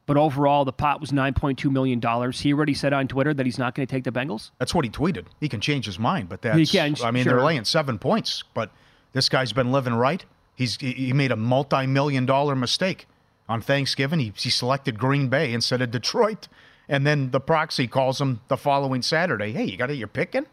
but 0.06 0.18
overall 0.18 0.65
the 0.65 0.74
pot 0.74 1.02
was 1.02 1.12
9.2 1.12 1.72
million 1.72 2.00
dollars. 2.00 2.41
He 2.41 2.54
already 2.54 2.74
said 2.74 2.94
on 2.94 3.08
Twitter 3.08 3.34
that 3.34 3.46
he's 3.46 3.58
not 3.58 3.76
going 3.76 3.88
to 3.88 3.91
take 3.91 4.04
the 4.04 4.12
Bengals. 4.12 4.52
That's 4.60 4.74
what 4.74 4.86
he 4.86 4.91
tweeted. 4.91 5.26
He 5.39 5.50
can 5.50 5.62
change 5.62 5.86
his 5.86 6.00
mind, 6.00 6.30
but 6.30 6.41
that's. 6.41 6.58
He 6.58 6.65
can, 6.65 6.96
I 7.04 7.12
mean, 7.12 7.24
sure. 7.24 7.34
they're 7.34 7.46
laying 7.46 7.65
seven 7.65 8.00
points, 8.00 8.44
but 8.54 8.72
this 9.13 9.30
guy's 9.30 9.54
been 9.54 9.72
living 9.72 9.94
right. 9.94 10.24
He's 10.56 10.78
he 10.78 10.94
he 10.94 11.13
made 11.13 11.32
a 11.32 11.36
multi-million 11.36 12.26
dollar 12.26 12.56
mistake 12.56 13.08
on 13.50 13.62
Thanksgiving. 13.62 14.20
He 14.20 14.34
he 14.36 14.50
selected 14.50 14.98
Green 15.00 15.28
Bay 15.28 15.54
instead 15.54 15.82
of 15.82 15.91
Detroit, 15.91 16.48
and 16.88 17.06
then 17.06 17.32
the 17.32 17.39
proxy 17.39 17.88
calls 17.88 18.22
him 18.22 18.41
the 18.48 18.58
following 18.58 19.02
Saturday. 19.02 19.52
Hey, 19.52 19.65
you 19.65 19.78
got 19.78 19.89
it? 19.89 19.96
You're 19.96 20.08
picking. 20.08 20.46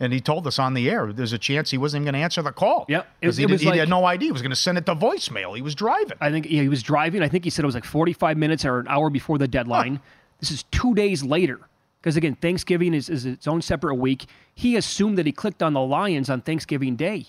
And 0.00 0.12
he 0.12 0.20
told 0.20 0.46
us 0.46 0.58
on 0.58 0.74
the 0.74 0.90
air 0.90 1.12
there's 1.12 1.32
a 1.32 1.38
chance 1.38 1.70
he 1.70 1.78
wasn't 1.78 2.00
even 2.02 2.12
going 2.12 2.20
to 2.20 2.24
answer 2.24 2.42
the 2.42 2.50
call. 2.52 2.84
Yep. 2.88 3.06
Because 3.20 3.36
he, 3.36 3.44
it 3.44 3.46
did- 3.46 3.52
was 3.52 3.60
he 3.62 3.68
like- 3.68 3.78
had 3.78 3.88
no 3.88 4.04
idea. 4.06 4.26
He 4.28 4.32
was 4.32 4.42
going 4.42 4.50
to 4.50 4.56
send 4.56 4.76
it 4.78 4.86
to 4.86 4.94
voicemail. 4.94 5.54
He 5.54 5.62
was 5.62 5.74
driving. 5.74 6.16
I 6.20 6.30
think 6.30 6.46
yeah, 6.50 6.62
he 6.62 6.68
was 6.68 6.82
driving. 6.82 7.22
I 7.22 7.28
think 7.28 7.44
he 7.44 7.50
said 7.50 7.64
it 7.64 7.66
was 7.66 7.74
like 7.76 7.84
45 7.84 8.36
minutes 8.36 8.64
or 8.64 8.80
an 8.80 8.88
hour 8.88 9.08
before 9.10 9.38
the 9.38 9.46
deadline. 9.48 10.00
This 10.40 10.50
is 10.50 10.64
two 10.64 10.94
days 10.94 11.22
later. 11.22 11.60
Because 12.00 12.16
again, 12.16 12.34
Thanksgiving 12.34 12.92
is, 12.92 13.08
is 13.08 13.24
its 13.24 13.46
own 13.46 13.62
separate 13.62 13.94
week. 13.94 14.26
He 14.54 14.76
assumed 14.76 15.16
that 15.16 15.24
he 15.26 15.32
clicked 15.32 15.62
on 15.62 15.72
the 15.72 15.80
Lions 15.80 16.28
on 16.28 16.42
Thanksgiving 16.42 16.96
Day 16.96 17.26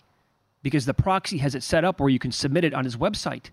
because 0.63 0.86
the 0.86 0.93
proxy 0.93 1.38
has 1.38 1.56
it 1.56 1.63
set 1.63 1.86
up 1.86 1.99
where 1.99 2.10
you 2.10 2.19
can 2.19 2.32
submit 2.32 2.63
it 2.65 2.73
on 2.73 2.84
his 2.84 2.97
website. 2.97 3.51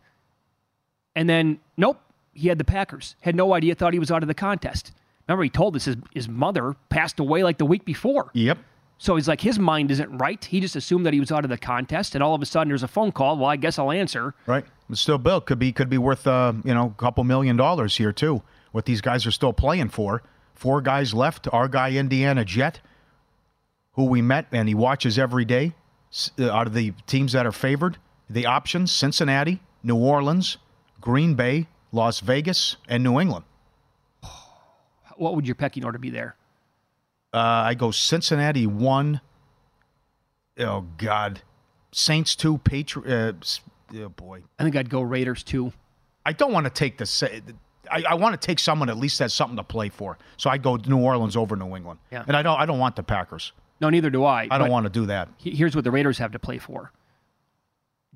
And 1.15 1.29
then, 1.29 1.61
nope, 1.77 2.01
he 2.33 2.49
had 2.49 2.59
the 2.59 2.65
Packers. 2.65 3.15
Had 3.21 3.37
no 3.37 3.53
idea, 3.55 3.75
thought 3.75 3.93
he 3.93 3.99
was 3.99 4.11
out 4.11 4.23
of 4.23 4.27
the 4.29 4.35
contest. 4.35 4.93
Remember, 5.29 5.45
he 5.45 5.51
told 5.51 5.77
us 5.77 5.85
his, 5.85 5.97
his 6.13 6.29
mother 6.29 6.75
passed 6.89 7.21
away 7.21 7.45
like 7.45 7.59
the 7.59 7.67
week 7.67 7.85
before. 7.85 8.31
Yep. 8.35 8.59
So 9.03 9.17
he's 9.17 9.27
like, 9.27 9.41
his 9.41 9.59
mind 9.59 9.91
isn't 9.91 10.17
right. 10.19 10.45
He 10.45 10.61
just 10.61 10.77
assumed 10.77 11.05
that 11.07 11.13
he 11.13 11.19
was 11.19 11.33
out 11.33 11.43
of 11.43 11.51
the 11.51 11.59
contest. 11.59 12.15
And 12.15 12.23
all 12.23 12.37
of 12.37 12.41
a 12.41 12.47
sudden, 12.47 12.69
there's 12.69 12.85
a 12.85 12.89
phone 12.89 13.11
call. 13.11 13.37
Well, 13.37 13.51
I 13.51 13.57
guess 13.57 13.77
I'll 13.77 13.91
answer. 13.91 14.33
Right. 14.47 14.65
But 14.89 14.97
still, 14.97 15.19
Bill 15.19 15.41
could 15.41 15.59
be 15.59 15.73
could 15.73 15.91
be 15.91 15.99
worth 15.99 16.25
uh, 16.25 16.53
you 16.65 16.73
know 16.73 16.95
a 16.97 17.01
couple 17.03 17.25
million 17.25 17.57
dollars 17.57 17.97
here 17.97 18.13
too. 18.13 18.43
What 18.71 18.85
these 18.85 19.01
guys 19.01 19.27
are 19.27 19.33
still 19.33 19.53
playing 19.53 19.89
for. 19.89 20.23
Four 20.55 20.83
guys 20.83 21.13
left. 21.15 21.49
Our 21.53 21.67
guy 21.67 21.91
Indiana 21.91 22.45
Jet, 22.45 22.81
who 23.95 24.05
we 24.05 24.23
met 24.23 24.47
and 24.53 24.69
he 24.69 24.75
watches 24.77 25.19
every 25.19 25.45
day. 25.45 25.73
uh, 26.39 26.53
Out 26.53 26.69
of 26.69 26.73
the 26.75 26.93
teams 27.09 27.33
that 27.33 27.45
are 27.45 27.51
favored, 27.51 27.99
the 28.31 28.47
options: 28.47 28.93
Cincinnati, 28.93 29.61
New 29.83 29.97
Orleans, 29.97 30.59
Green 31.01 31.35
Bay, 31.35 31.67
Las 31.91 32.21
Vegas, 32.21 32.77
and 32.89 33.03
New 33.03 33.19
England. 33.19 33.47
What 35.17 35.35
would 35.35 35.47
your 35.49 35.57
pecking 35.57 35.85
order 35.85 35.99
be 35.99 36.11
there? 36.11 36.37
Uh, 37.33 37.39
I 37.39 37.75
go 37.75 37.91
Cincinnati 37.91 38.67
one. 38.67 39.21
Oh 40.59 40.87
God, 40.99 41.41
Saints 41.93 42.37
two, 42.37 42.59
Patri 42.59 43.03
Uh, 43.11 43.33
oh 43.97 44.09
boy, 44.11 44.43
I 44.59 44.65
think 44.65 44.77
I'd 44.77 44.91
go 44.91 45.01
Raiders 45.01 45.43
too. 45.43 45.73
I 46.27 46.33
don't 46.33 46.53
want 46.53 46.67
to 46.67 46.71
take 46.71 46.99
the. 46.99 47.55
I, 47.91 48.05
I 48.11 48.15
want 48.15 48.41
to 48.41 48.47
take 48.47 48.59
someone 48.59 48.89
at 48.89 48.97
least 48.97 49.19
has 49.19 49.35
something 49.35 49.57
to 49.57 49.65
play 49.65 49.89
for. 49.89 50.19
So 50.37 50.51
I 50.51 50.59
go 50.59 50.77
New 50.77 51.01
Orleans 51.01 51.37
over 51.37 51.57
New 51.57 51.75
England. 51.75 51.99
Yeah. 52.11 52.25
And 52.27 52.37
I 52.37 52.43
don't. 52.43 52.59
I 52.61 52.67
don't 52.67 52.79
want 52.79 52.97
the 52.97 53.03
Packers. 53.03 53.53
No, 53.81 53.91
neither 53.91 54.11
do 54.11 54.25
I. 54.25 54.47
I 54.51 54.59
don't 54.59 54.71
want 54.71 54.85
to 54.85 54.91
do 54.91 55.07
that. 55.07 55.29
Here's 55.39 55.75
what 55.75 55.83
the 55.85 55.91
Raiders 55.91 56.19
have 56.19 56.33
to 56.33 56.39
play 56.39 56.59
for. 56.59 56.93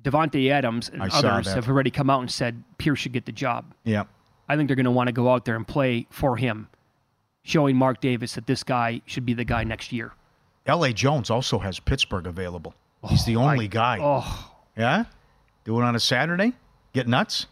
Davante 0.01 0.49
Adams 0.49 0.89
and 0.89 1.03
I 1.03 1.07
others 1.11 1.51
have 1.53 1.67
already 1.67 1.91
come 1.91 2.09
out 2.09 2.21
and 2.21 2.31
said 2.31 2.63
Pierce 2.77 2.99
should 2.99 3.11
get 3.11 3.25
the 3.25 3.31
job. 3.31 3.73
Yeah. 3.83 4.03
I 4.47 4.55
think 4.55 4.69
they're 4.69 4.75
going 4.75 4.85
to 4.85 4.91
want 4.91 5.07
to 5.07 5.11
go 5.11 5.29
out 5.29 5.43
there 5.43 5.55
and 5.57 5.67
play 5.67 6.07
for 6.09 6.37
him, 6.37 6.69
showing 7.47 7.75
Mark 7.77 8.01
Davis 8.01 8.33
that 8.35 8.45
this 8.45 8.63
guy 8.63 9.01
should 9.05 9.25
be 9.25 9.33
the 9.33 9.45
guy 9.45 9.63
next 9.63 9.91
year. 9.93 10.11
L.A. 10.65 10.91
Jones 10.91 11.29
also 11.29 11.59
has 11.59 11.79
Pittsburgh 11.79 12.27
available. 12.27 12.73
He's 13.07 13.23
the 13.25 13.37
only 13.37 13.67
guy. 13.69 13.99
Oh, 14.01 14.51
Yeah. 14.75 15.05
Do 15.63 15.79
it 15.79 15.83
on 15.83 15.95
a 15.95 15.99
Saturday. 15.99 16.53
Get 16.93 17.07
nuts. 17.07 17.45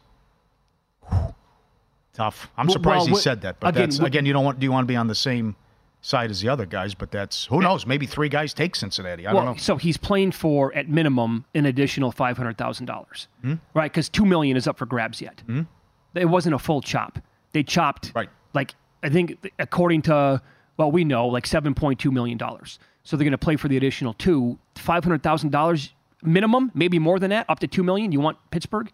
Tough. 2.14 2.50
I'm 2.58 2.70
surprised 2.70 3.10
well, 3.10 3.18
he 3.18 3.22
said 3.22 3.42
that, 3.42 3.60
but 3.60 3.70
again, 3.76 3.90
that's 3.90 4.00
again, 4.00 4.26
you 4.26 4.32
don't 4.34 4.46
want. 4.46 4.60
Do 4.60 4.66
you 4.66 4.72
want 4.72 4.86
to 4.86 4.92
be 4.92 4.96
on 4.96 5.08
the 5.08 5.16
same 5.16 5.56
side 6.02 6.32
as 6.32 6.40
the 6.40 6.48
other 6.48 6.66
guys? 6.66 6.96
But 6.96 7.12
that's 7.12 7.46
who 7.46 7.60
knows. 7.60 7.86
Maybe 7.86 8.06
three 8.06 8.30
guys 8.30 8.54
take 8.54 8.74
Cincinnati. 8.76 9.28
I 9.28 9.34
well, 9.34 9.44
don't 9.44 9.56
know. 9.56 9.60
so 9.60 9.76
he's 9.76 9.98
playing 9.98 10.32
for 10.32 10.74
at 10.74 10.88
minimum 10.88 11.44
an 11.54 11.66
additional 11.66 12.14
five 12.14 12.38
hundred 12.38 12.58
thousand 12.58 12.86
dollars, 12.86 13.28
Hmm? 13.42 13.56
right? 13.74 13.92
Because 13.92 14.08
two 14.08 14.26
million 14.26 14.56
is 14.56 14.66
up 14.66 14.78
for 14.78 14.86
grabs 14.86 15.20
yet. 15.22 15.44
It 16.14 16.26
wasn't 16.26 16.56
a 16.56 16.60
full 16.60 16.82
chop. 16.82 17.20
They 17.52 17.64
chopped 17.64 18.14
Right. 18.16 18.30
like 18.54 18.76
I 19.06 19.10
think 19.10 19.52
according 19.60 20.02
to 20.04 20.42
well 20.78 20.92
we 20.92 21.04
know 21.04 21.28
like 21.28 21.46
seven 21.48 21.74
point 21.74 22.00
two 22.00 22.12
million 22.12 22.38
dollars. 22.38 22.80
So 23.04 23.16
they're 23.16 23.24
going 23.24 23.32
to 23.32 23.38
play 23.38 23.56
for 23.56 23.68
the 23.68 23.78
additional 23.78 24.14
two 24.14 24.58
five 24.76 25.04
hundred 25.04 25.22
thousand 25.24 25.52
dollars 25.52 25.94
minimum, 26.24 26.72
maybe 26.74 26.98
more 26.98 27.20
than 27.20 27.30
that, 27.30 27.46
up 27.48 27.60
to 27.60 27.68
two 27.68 27.84
million. 27.84 28.12
You 28.12 28.20
want 28.20 28.38
Pittsburgh 28.52 28.92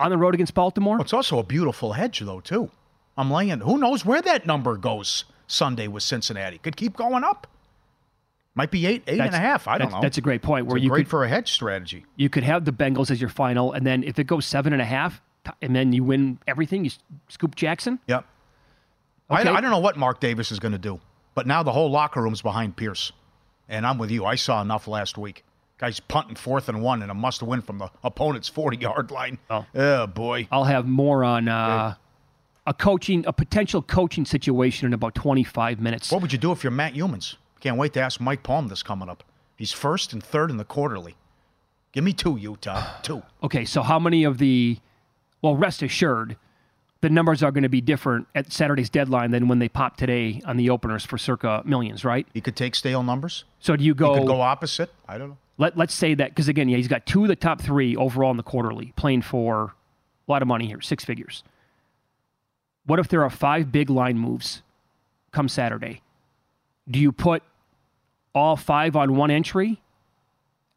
on 0.00 0.10
the 0.10 0.16
road 0.18 0.34
against 0.34 0.54
Baltimore? 0.54 0.96
Well, 0.96 1.02
it's 1.02 1.12
also 1.12 1.38
a 1.38 1.42
beautiful 1.44 1.92
hedge, 1.92 2.20
though, 2.20 2.40
too. 2.40 2.70
I'm 3.16 3.30
laying. 3.30 3.60
Who 3.60 3.78
knows 3.78 4.04
where 4.04 4.22
that 4.22 4.46
number 4.46 4.76
goes 4.76 5.24
Sunday 5.46 5.88
with 5.88 6.02
Cincinnati? 6.02 6.58
Could 6.58 6.76
keep 6.76 6.96
going 6.96 7.24
up. 7.24 7.46
Might 8.54 8.70
be 8.70 8.86
eight, 8.86 9.02
eight 9.06 9.20
and 9.20 9.34
a 9.34 9.38
half. 9.38 9.68
I 9.68 9.72
don't 9.78 9.86
that's- 9.86 9.92
know. 9.92 10.00
That's 10.02 10.18
a 10.18 10.20
great 10.20 10.42
point. 10.42 10.66
Where 10.66 10.76
you 10.76 10.88
great 10.88 11.06
could 11.06 11.10
for 11.10 11.24
a 11.24 11.28
hedge 11.28 11.52
strategy. 11.52 12.04
you 12.16 12.28
could 12.28 12.42
have 12.44 12.64
the 12.64 12.72
Bengals 12.72 13.10
as 13.10 13.20
your 13.20 13.30
final, 13.30 13.72
and 13.72 13.86
then 13.86 14.02
if 14.02 14.18
it 14.18 14.24
goes 14.24 14.46
seven 14.46 14.72
and 14.72 14.82
a 14.82 14.84
half, 14.84 15.20
and 15.62 15.74
then 15.74 15.92
you 15.92 16.04
win 16.04 16.38
everything, 16.46 16.84
you 16.84 16.90
scoop 17.28 17.54
Jackson. 17.54 17.98
Yep. 18.06 18.24
Okay. 19.30 19.48
I, 19.48 19.54
I 19.54 19.60
don't 19.60 19.70
know 19.70 19.78
what 19.78 19.96
Mark 19.96 20.20
Davis 20.20 20.50
is 20.50 20.58
going 20.58 20.72
to 20.72 20.78
do, 20.78 21.00
but 21.34 21.46
now 21.46 21.62
the 21.62 21.72
whole 21.72 21.90
locker 21.90 22.22
room's 22.22 22.42
behind 22.42 22.76
Pierce. 22.76 23.12
And 23.68 23.86
I'm 23.86 23.98
with 23.98 24.10
you. 24.10 24.24
I 24.24 24.36
saw 24.36 24.62
enough 24.62 24.88
last 24.88 25.18
week. 25.18 25.44
Guys 25.78 26.00
punting 26.00 26.34
fourth 26.34 26.68
and 26.68 26.82
one 26.82 27.02
and 27.02 27.10
a 27.10 27.14
must 27.14 27.42
win 27.42 27.60
from 27.60 27.78
the 27.78 27.90
opponent's 28.02 28.48
40 28.48 28.78
yard 28.78 29.10
line. 29.10 29.38
Oh. 29.50 30.06
boy. 30.06 30.48
I'll 30.50 30.64
have 30.64 30.86
more 30.86 31.22
on 31.22 31.48
uh, 31.48 31.94
a 32.66 32.74
coaching, 32.74 33.24
a 33.26 33.32
potential 33.32 33.82
coaching 33.82 34.24
situation 34.24 34.86
in 34.86 34.92
about 34.92 35.14
25 35.14 35.80
minutes. 35.80 36.10
What 36.10 36.22
would 36.22 36.32
you 36.32 36.38
do 36.38 36.50
if 36.52 36.64
you're 36.64 36.70
Matt 36.70 36.94
Youmans? 36.94 37.36
Can't 37.60 37.76
wait 37.76 37.92
to 37.92 38.00
ask 38.00 38.20
Mike 38.20 38.42
Palm 38.42 38.68
this 38.68 38.82
coming 38.82 39.08
up. 39.08 39.22
He's 39.56 39.72
first 39.72 40.12
and 40.12 40.22
third 40.22 40.50
in 40.50 40.56
the 40.56 40.64
quarterly. 40.64 41.16
Give 41.92 42.04
me 42.04 42.12
two, 42.12 42.36
Utah. 42.36 43.00
Two. 43.02 43.22
Okay, 43.42 43.64
so 43.64 43.82
how 43.82 43.98
many 43.98 44.24
of 44.24 44.38
the, 44.38 44.78
well, 45.42 45.56
rest 45.56 45.82
assured, 45.82 46.36
the 47.00 47.08
numbers 47.08 47.42
are 47.42 47.52
going 47.52 47.62
to 47.62 47.68
be 47.68 47.80
different 47.80 48.26
at 48.34 48.52
Saturday's 48.52 48.90
deadline 48.90 49.30
than 49.30 49.46
when 49.46 49.60
they 49.60 49.68
pop 49.68 49.96
today 49.96 50.42
on 50.44 50.56
the 50.56 50.70
openers 50.70 51.04
for 51.04 51.16
circa 51.16 51.62
millions, 51.64 52.04
right? 52.04 52.26
He 52.34 52.40
could 52.40 52.56
take 52.56 52.74
stale 52.74 53.02
numbers. 53.02 53.44
So 53.60 53.76
do 53.76 53.84
you 53.84 53.92
He 53.92 53.98
go, 53.98 54.14
could 54.14 54.26
go 54.26 54.40
opposite. 54.40 54.92
I 55.08 55.16
don't 55.16 55.28
know. 55.30 55.36
let, 55.58 55.76
let's 55.76 55.94
say 55.94 56.14
that, 56.14 56.30
because 56.30 56.48
again, 56.48 56.68
yeah, 56.68 56.76
he's 56.76 56.88
got 56.88 57.06
two 57.06 57.22
of 57.22 57.28
the 57.28 57.36
top 57.36 57.60
three 57.60 57.94
overall 57.94 58.30
in 58.30 58.36
the 58.36 58.42
quarterly, 58.42 58.92
playing 58.96 59.22
for 59.22 59.74
a 60.26 60.32
lot 60.32 60.42
of 60.42 60.48
money 60.48 60.66
here, 60.66 60.80
six 60.80 61.04
figures. 61.04 61.44
What 62.84 62.98
if 62.98 63.08
there 63.08 63.22
are 63.22 63.30
five 63.30 63.70
big 63.70 63.90
line 63.90 64.18
moves 64.18 64.62
come 65.30 65.48
Saturday? 65.48 66.02
Do 66.90 66.98
you 66.98 67.12
put 67.12 67.42
all 68.34 68.56
five 68.56 68.96
on 68.96 69.14
one 69.14 69.30
entry 69.30 69.80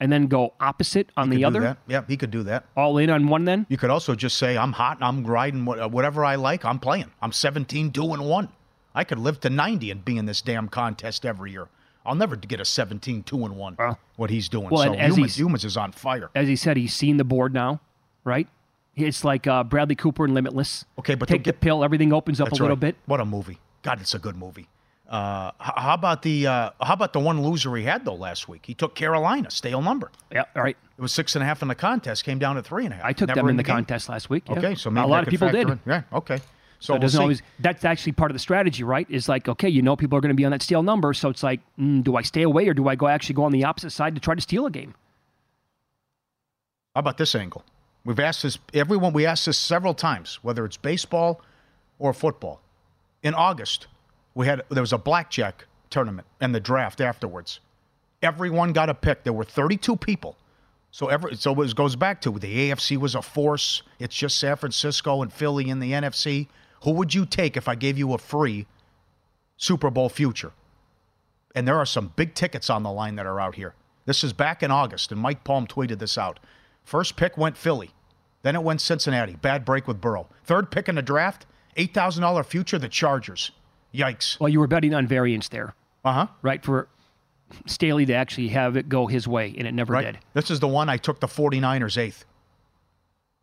and 0.01 0.11
then 0.11 0.27
go 0.27 0.53
opposite 0.59 1.09
on 1.15 1.31
He 1.31 1.37
the 1.37 1.45
other? 1.45 1.61
that. 1.61 1.77
Yeah, 1.87 2.03
he 2.07 2.17
could 2.17 2.31
do 2.31 2.43
that. 2.43 2.65
All 2.75 2.97
in 2.97 3.09
on 3.09 3.27
one 3.27 3.45
then? 3.45 3.67
You 3.69 3.77
could 3.77 3.91
also 3.91 4.15
just 4.15 4.37
say, 4.37 4.57
I'm 4.57 4.73
hot, 4.73 4.97
I'm 4.99 5.25
riding 5.25 5.65
uh, 5.67 5.87
whatever 5.87 6.25
I 6.25 6.35
like, 6.35 6.65
I'm 6.65 6.79
playing. 6.79 7.11
I'm 7.21 7.31
17, 7.31 7.91
2 7.91 8.13
and 8.13 8.25
1. 8.25 8.49
I 8.93 9.03
could 9.05 9.19
live 9.19 9.39
to 9.41 9.49
90 9.49 9.91
and 9.91 10.03
be 10.03 10.17
in 10.17 10.25
this 10.25 10.41
damn 10.41 10.67
contest 10.67 11.25
every 11.25 11.51
year. 11.51 11.69
I'll 12.03 12.15
never 12.15 12.35
get 12.35 12.59
a 12.59 12.65
17, 12.65 13.23
2 13.23 13.45
and 13.45 13.55
1, 13.55 13.75
Well- 13.77 13.99
what 14.17 14.31
he's 14.31 14.49
doing. 14.49 14.69
Well, 14.69 14.83
so 14.83 14.93
as 14.95 15.15
Youmans, 15.15 15.39
Youmans 15.39 15.65
is 15.65 15.77
on 15.77 15.91
fire. 15.91 16.31
As 16.33 16.47
he 16.47 16.55
said, 16.55 16.75
he's 16.75 16.93
seen 16.93 17.17
the 17.17 17.23
board 17.23 17.53
now, 17.53 17.79
right? 18.25 18.47
It's 18.95 19.23
like 19.23 19.47
uh, 19.47 19.63
Bradley 19.63 19.95
Cooper 19.95 20.25
and 20.25 20.33
Limitless. 20.33 20.83
Okay, 20.99 21.15
but 21.15 21.29
take 21.29 21.43
don't 21.43 21.55
the 21.55 21.59
pill, 21.59 21.83
everything 21.83 22.11
opens 22.11 22.41
up 22.41 22.49
a 22.49 22.51
little 22.51 22.69
right. 22.69 22.79
bit. 22.79 22.95
What 23.05 23.21
a 23.21 23.25
movie. 23.25 23.59
God, 23.83 24.01
it's 24.01 24.13
a 24.13 24.19
good 24.19 24.35
movie. 24.35 24.67
Uh, 25.12 25.52
how 25.60 25.93
about 25.93 26.21
the 26.21 26.47
uh, 26.47 26.69
how 26.82 26.93
about 26.93 27.12
the 27.12 27.19
one 27.19 27.43
loser 27.43 27.76
he 27.76 27.84
had 27.84 28.06
though 28.06 28.15
last 28.15 28.47
week? 28.47 28.65
He 28.65 28.74
took 28.74 28.95
Carolina, 28.95 29.52
stale 29.52 29.82
number. 29.82 30.10
Yeah, 30.32 30.45
all 30.56 30.63
right. 30.63 30.78
It 30.97 31.02
was 31.02 31.12
six 31.12 31.36
and 31.36 31.43
a 31.43 31.45
half 31.45 31.62
in 31.62 31.67
the 31.67 31.76
contest, 31.76 32.24
came 32.24 32.39
down 32.39 32.56
to 32.56 32.63
three 32.63 32.86
and 32.86 32.93
a 32.93 32.97
half. 32.97 33.06
I 33.06 33.12
took 33.12 33.28
Never 33.28 33.41
them 33.41 33.50
in 33.50 33.58
the 33.58 33.63
game. 33.63 33.76
contest 33.76 34.08
last 34.08 34.30
week. 34.30 34.45
yeah. 34.47 34.58
Okay, 34.58 34.76
so 34.76 34.89
maybe 34.89 35.04
a 35.04 35.08
lot 35.08 35.24
of 35.24 35.30
people 35.30 35.50
did. 35.50 35.69
in. 35.69 35.80
Yeah, 35.86 36.04
okay. 36.13 36.38
So, 36.38 36.43
So 36.80 36.93
we'll 36.93 37.02
doesn't 37.02 37.17
see. 37.17 37.21
always. 37.21 37.41
That's 37.60 37.84
actually 37.84 38.13
part 38.13 38.32
of 38.32 38.36
the 38.36 38.39
strategy, 38.39 38.84
right? 38.84 39.06
Is 39.10 39.28
like, 39.28 39.50
okay, 39.50 39.67
you 39.67 39.82
know, 39.82 39.97
people 39.97 40.17
are 40.17 40.21
going 40.21 40.30
to 40.30 40.36
be 40.36 40.45
on 40.45 40.52
that 40.52 40.62
stale 40.62 40.82
number, 40.82 41.13
so 41.13 41.28
it's 41.28 41.43
like, 41.43 41.60
mm, 41.78 42.02
do 42.04 42.15
I 42.15 42.21
stay 42.21 42.43
away 42.43 42.67
or 42.69 42.74
do 42.74 42.88
I 42.88 42.95
go 42.95 43.08
actually 43.08 43.36
go 43.36 43.43
on 43.43 43.52
the 43.52 43.65
opposite 43.65 43.89
side 43.91 44.15
to 44.15 44.21
try 44.21 44.34
to 44.36 44.41
steal 44.41 44.65
a 44.65 44.71
game? 44.71 44.95
How 46.95 47.00
about 47.00 47.17
this 47.17 47.36
angle? 47.36 47.63
We've 48.06 48.19
asked 48.19 48.43
this 48.43 48.58
everyone. 48.74 49.12
We 49.12 49.26
asked 49.26 49.45
this 49.45 49.58
several 49.58 49.93
times, 49.93 50.39
whether 50.41 50.63
it's 50.65 50.78
baseball 50.78 51.41
or 52.00 52.13
football. 52.13 52.62
In 53.24 53.34
August, 53.36 53.88
we 54.33 54.45
had 54.45 54.63
there 54.69 54.81
was 54.81 54.93
a 54.93 54.97
blackjack 54.97 55.65
tournament 55.89 56.27
and 56.39 56.55
the 56.55 56.59
draft 56.59 57.01
afterwards. 57.01 57.59
Everyone 58.21 58.71
got 58.73 58.89
a 58.89 58.93
pick. 58.93 59.23
There 59.23 59.33
were 59.33 59.43
32 59.43 59.95
people. 59.97 60.37
So 60.91 61.07
every 61.07 61.35
so 61.35 61.59
it 61.61 61.75
goes 61.75 61.95
back 61.95 62.21
to 62.21 62.31
the 62.31 62.69
AFC 62.69 62.97
was 62.97 63.15
a 63.15 63.21
force. 63.21 63.81
It's 63.99 64.15
just 64.15 64.37
San 64.37 64.57
Francisco 64.57 65.21
and 65.21 65.31
Philly 65.31 65.69
in 65.69 65.79
the 65.79 65.91
NFC. 65.91 66.47
Who 66.83 66.91
would 66.91 67.13
you 67.13 67.25
take 67.25 67.55
if 67.55 67.67
I 67.67 67.75
gave 67.75 67.97
you 67.97 68.13
a 68.13 68.17
free 68.17 68.67
Super 69.57 69.89
Bowl 69.89 70.09
future? 70.09 70.51
And 71.55 71.67
there 71.67 71.77
are 71.77 71.85
some 71.85 72.13
big 72.15 72.33
tickets 72.33 72.69
on 72.69 72.83
the 72.83 72.91
line 72.91 73.15
that 73.15 73.25
are 73.25 73.39
out 73.39 73.55
here. 73.55 73.75
This 74.05 74.23
is 74.23 74.33
back 74.33 74.63
in 74.63 74.71
August, 74.71 75.11
and 75.11 75.21
Mike 75.21 75.43
Palm 75.43 75.67
tweeted 75.67 75.99
this 75.99 76.17
out. 76.17 76.39
First 76.83 77.15
pick 77.15 77.37
went 77.37 77.57
Philly. 77.57 77.91
Then 78.41 78.55
it 78.55 78.63
went 78.63 78.81
Cincinnati. 78.81 79.35
Bad 79.35 79.63
break 79.63 79.87
with 79.87 80.01
Burrow. 80.01 80.27
Third 80.43 80.71
pick 80.71 80.89
in 80.89 80.95
the 80.95 81.01
draft, 81.01 81.45
$8,000 81.77 82.45
future, 82.45 82.79
the 82.79 82.89
Chargers. 82.89 83.51
Yikes. 83.93 84.39
Well, 84.39 84.49
you 84.49 84.60
were 84.60 84.67
betting 84.67 84.93
on 84.93 85.08
variance 85.08 85.49
there, 85.49 85.73
Uh 86.06 86.13
huh. 86.13 86.27
right? 86.41 86.63
For 86.63 86.88
Staley 87.65 88.06
to 88.06 88.13
actually 88.13 88.47
have 88.49 88.77
it 88.77 88.88
go 88.88 89.08
his 89.08 89.27
way, 89.27 89.54
and 89.58 89.67
it 89.67 89.73
never 89.73 89.93
Right. 89.93 90.06
did. 90.13 90.19
This 90.34 90.49
is 90.49 90.60
the 90.62 90.67
one 90.67 90.88
I 90.89 90.97
took 90.97 91.19
the 91.19 91.27
49ers 91.27 91.97
eighth 91.97 92.25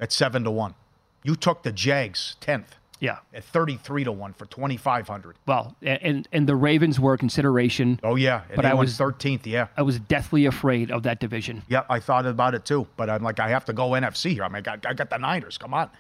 at 0.01 0.13
7 0.13 0.45
to 0.45 0.51
1. 0.51 0.75
You 1.23 1.35
took 1.37 1.63
the 1.63 1.73
Jags 1.73 2.37
10th 2.41 2.77
Yeah. 3.01 3.19
at 3.35 3.45
33 3.45 4.05
to 4.05 4.13
1 4.13 4.33
for 4.33 4.47
2500 4.47 5.37
Well, 5.47 5.77
and 5.83 6.27
and 6.33 6.49
the 6.49 6.57
Ravens 6.57 6.99
were 6.99 7.13
a 7.15 7.19
consideration. 7.19 8.01
Oh, 8.03 8.17
yeah. 8.17 8.43
And 8.49 8.57
But 8.57 8.65
I 8.65 8.73
was- 8.75 8.97
13th, 8.97 9.47
yeah. 9.47 9.67
I 9.77 9.83
was 9.83 9.99
deathly 9.99 10.47
afraid 10.47 10.91
of 10.91 11.03
that 11.03 11.21
division. 11.21 11.63
Yeah, 11.69 11.83
I 11.91 12.01
thought 12.01 12.25
about 12.25 12.55
it 12.55 12.65
too, 12.65 12.87
but 12.97 13.11
I'm 13.11 13.23
like, 13.23 13.39
I 13.41 13.49
have 13.51 13.67
to 13.67 13.73
go 13.75 13.91
NFC 13.95 14.33
here. 14.33 14.45
I 14.45 14.49
mean, 14.49 14.57
I 14.57 14.61
got, 14.63 14.87
I 14.87 14.95
got 14.95 15.11
the 15.11 15.19
Niners. 15.19 15.59
Come 15.59 15.75
on, 15.75 15.91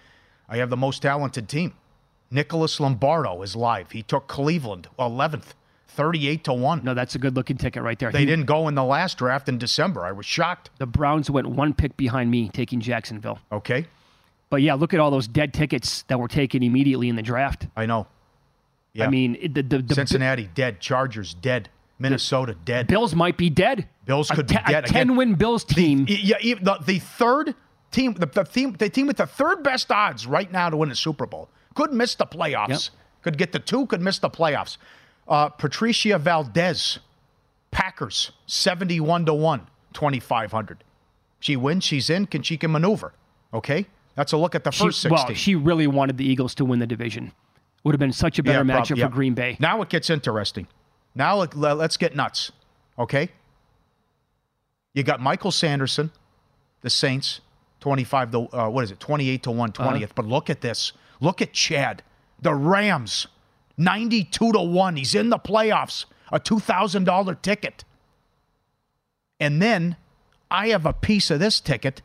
I 0.48 0.56
have 0.56 0.70
the 0.70 0.76
most 0.78 1.02
talented 1.02 1.48
team. 1.48 1.74
Nicholas 2.30 2.78
Lombardo 2.80 3.42
is 3.42 3.56
live. 3.56 3.92
He 3.92 4.02
took 4.02 4.26
Cleveland 4.28 4.88
11th, 4.98 5.54
38 5.88 6.44
to 6.44 6.52
one. 6.52 6.84
No, 6.84 6.94
that's 6.94 7.14
a 7.14 7.18
good 7.18 7.34
looking 7.34 7.56
ticket 7.56 7.82
right 7.82 7.98
there. 7.98 8.12
They 8.12 8.20
He- 8.20 8.26
didn't 8.26 8.44
go 8.46 8.68
in 8.68 8.74
the 8.74 8.84
last 8.84 9.18
draft 9.18 9.48
in 9.48 9.58
December. 9.58 10.04
I 10.04 10.12
was 10.12 10.26
shocked. 10.26 10.70
The 10.78 10.86
Browns 10.86 11.30
went 11.30 11.46
one 11.48 11.72
pick 11.74 11.96
behind 11.96 12.30
me, 12.30 12.48
taking 12.50 12.80
Jacksonville. 12.80 13.38
Okay, 13.50 13.86
But 14.50 14.62
yeah, 14.62 14.74
look 14.74 14.94
at 14.94 15.00
all 15.00 15.10
those 15.10 15.28
dead 15.28 15.52
tickets 15.52 16.02
that 16.08 16.18
were 16.18 16.28
taken 16.28 16.62
immediately 16.62 17.08
in 17.10 17.16
the 17.16 17.22
draft. 17.22 17.66
I 17.76 17.84
know. 17.86 18.06
Yeah, 18.94 19.04
I 19.06 19.08
mean, 19.10 19.36
it- 19.40 19.54
the, 19.54 19.62
the, 19.62 19.78
the 19.82 19.94
Cincinnati 19.94 20.48
dead, 20.54 20.80
Chargers 20.80 21.34
dead, 21.34 21.68
Minnesota 21.98 22.54
dead. 22.64 22.86
Bills 22.86 23.14
might 23.14 23.36
be 23.36 23.50
dead. 23.50 23.88
Bills 24.06 24.30
could 24.30 24.46
be 24.46 24.54
dead 24.54 24.66
A 24.66 24.78
again. 24.78 24.84
ten-win 25.08 25.34
Bills 25.34 25.64
team. 25.64 26.06
Y- 26.08 26.18
Yeah, 26.22 26.54
the, 26.62 26.78
the 26.84 26.98
third 26.98 27.54
team, 27.90 28.14
the, 28.14 28.26
the 28.26 28.44
team, 28.44 28.72
the 28.78 28.88
team 28.88 29.06
with 29.06 29.18
the 29.18 29.26
third 29.26 29.62
best 29.62 29.90
odds 29.92 30.26
right 30.26 30.50
now 30.50 30.70
to 30.70 30.76
win 30.76 30.88
the 30.88 30.94
Super 30.94 31.26
Bowl 31.26 31.48
could 31.78 31.92
miss 31.92 32.16
the 32.16 32.26
playoffs. 32.26 32.68
Yep. 32.68 32.80
Could 33.22 33.38
get 33.38 33.52
the 33.52 33.60
two, 33.60 33.86
could 33.86 34.00
miss 34.00 34.18
the 34.18 34.28
playoffs. 34.28 34.78
Uh, 35.28 35.48
Patricia 35.48 36.18
Valdez, 36.18 36.98
Packers, 37.70 38.32
seventy-one 38.46 39.24
to 39.26 39.34
one, 39.34 39.68
twenty-five 39.92 40.50
hundred. 40.50 40.82
She 41.38 41.54
wins, 41.54 41.84
she's 41.84 42.10
in. 42.10 42.26
Can 42.26 42.42
she 42.42 42.56
can 42.56 42.72
maneuver? 42.72 43.12
Okay, 43.54 43.86
that's 44.16 44.32
a 44.32 44.36
look 44.36 44.56
at 44.56 44.64
the 44.64 44.72
She- 44.72 44.86
first 44.86 45.08
well, 45.08 45.32
she 45.34 45.54
really 45.54 45.86
wanted 45.86 46.16
the 46.16 46.24
Eagles 46.28 46.52
to 46.56 46.64
win 46.64 46.80
the 46.80 46.86
division. 46.86 47.30
Would 47.84 47.94
have 47.94 48.00
been 48.00 48.12
such 48.12 48.40
a 48.40 48.42
better 48.42 48.64
prob- 48.64 48.84
matchup 48.84 48.96
yeah. 48.96 49.06
for 49.06 49.12
Green 49.12 49.34
Bay. 49.34 49.56
Now 49.60 49.80
it 49.82 49.88
gets 49.88 50.10
interesting. 50.10 50.66
Now 51.14 51.42
it- 51.42 51.54
let's 51.54 51.96
get 51.96 52.16
nuts. 52.16 52.50
Okay? 52.98 53.30
You 54.94 55.04
got 55.04 55.20
Michael 55.20 55.52
Sanderson, 55.52 56.10
the 56.80 56.90
Saints, 56.90 57.40
25 57.80 58.32
to, 58.32 58.38
uh, 58.52 58.68
what 58.68 58.82
is 58.82 58.90
it, 58.90 58.98
28 58.98 59.44
to 59.44 59.52
1, 59.52 59.72
20th. 59.72 60.02
Uh-huh. 60.02 60.12
But 60.16 60.26
look 60.26 60.50
at 60.50 60.60
this. 60.60 60.92
Look 61.20 61.42
at 61.42 61.52
Chad. 61.52 62.02
The 62.40 62.54
Rams, 62.54 63.26
92 63.76 64.52
to 64.52 64.60
1. 64.60 64.96
He's 64.96 65.14
in 65.14 65.30
the 65.30 65.38
playoffs, 65.38 66.04
a 66.30 66.38
$2,000 66.38 67.42
ticket. 67.42 67.84
And 69.40 69.60
then 69.60 69.96
I 70.50 70.68
have 70.68 70.86
a 70.86 70.92
piece 70.92 71.30
of 71.30 71.40
this 71.40 71.60
ticket, 71.60 72.02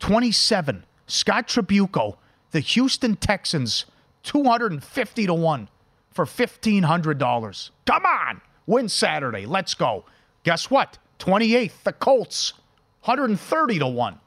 27. 0.00 0.84
Scott 1.06 1.48
Tribuco, 1.48 2.16
the 2.50 2.60
Houston 2.60 3.16
Texans, 3.16 3.86
250 4.24 5.26
to 5.26 5.34
1 5.34 5.68
for 6.10 6.26
$1,500. 6.26 7.70
Come 7.86 8.04
on. 8.04 8.40
Win 8.66 8.88
Saturday. 8.88 9.46
Let's 9.46 9.74
go. 9.74 10.04
Guess 10.44 10.70
what? 10.70 10.98
28th, 11.18 11.82
the 11.84 11.92
Colts, 11.92 12.52
130 13.04 13.78
to 13.78 13.86
1. 13.86 14.20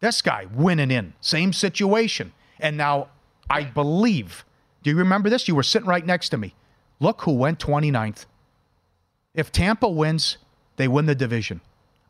This 0.00 0.22
guy 0.22 0.46
winning 0.52 0.90
in. 0.90 1.14
Same 1.20 1.52
situation. 1.52 2.32
And 2.60 2.76
now 2.76 3.08
I 3.50 3.64
believe, 3.64 4.44
do 4.82 4.90
you 4.90 4.96
remember 4.96 5.28
this? 5.30 5.48
You 5.48 5.54
were 5.54 5.62
sitting 5.62 5.88
right 5.88 6.04
next 6.04 6.30
to 6.30 6.36
me. 6.38 6.54
Look 7.00 7.22
who 7.22 7.32
went 7.32 7.58
29th. 7.58 8.26
If 9.34 9.50
Tampa 9.52 9.88
wins, 9.88 10.38
they 10.76 10.88
win 10.88 11.06
the 11.06 11.14
division. 11.14 11.60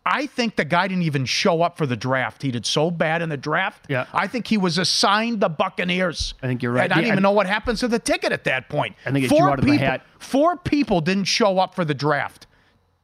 I 0.06 0.26
think 0.26 0.56
the 0.56 0.66
guy 0.66 0.86
didn't 0.86 1.04
even 1.04 1.24
show 1.24 1.62
up 1.62 1.78
for 1.78 1.86
the 1.86 1.96
draft. 1.96 2.42
He 2.42 2.50
did 2.50 2.66
so 2.66 2.90
bad 2.90 3.22
in 3.22 3.30
the 3.30 3.38
draft. 3.38 3.86
Yeah. 3.88 4.04
I 4.12 4.26
think 4.26 4.46
he 4.46 4.58
was 4.58 4.76
assigned 4.76 5.40
the 5.40 5.48
Buccaneers. 5.48 6.34
I 6.42 6.46
think 6.46 6.62
you're 6.62 6.72
right. 6.72 6.84
And 6.84 6.92
I 6.92 6.96
didn't 6.96 7.06
Yeah, 7.06 7.12
even 7.14 7.22
know 7.22 7.30
what 7.30 7.46
happens 7.46 7.80
to 7.80 7.88
the 7.88 7.98
ticket 7.98 8.30
at 8.30 8.44
that 8.44 8.68
point. 8.68 8.96
I 9.06 9.12
think 9.12 9.24
it 9.24 9.28
drew 9.28 9.48
out 9.48 9.58
of 9.58 9.64
the 9.64 9.70
people. 9.78 9.96
Four 10.18 10.58
people 10.58 11.00
didn't 11.00 11.24
show 11.24 11.58
up 11.58 11.74
for 11.74 11.86
the 11.86 11.94
draft. 11.94 12.46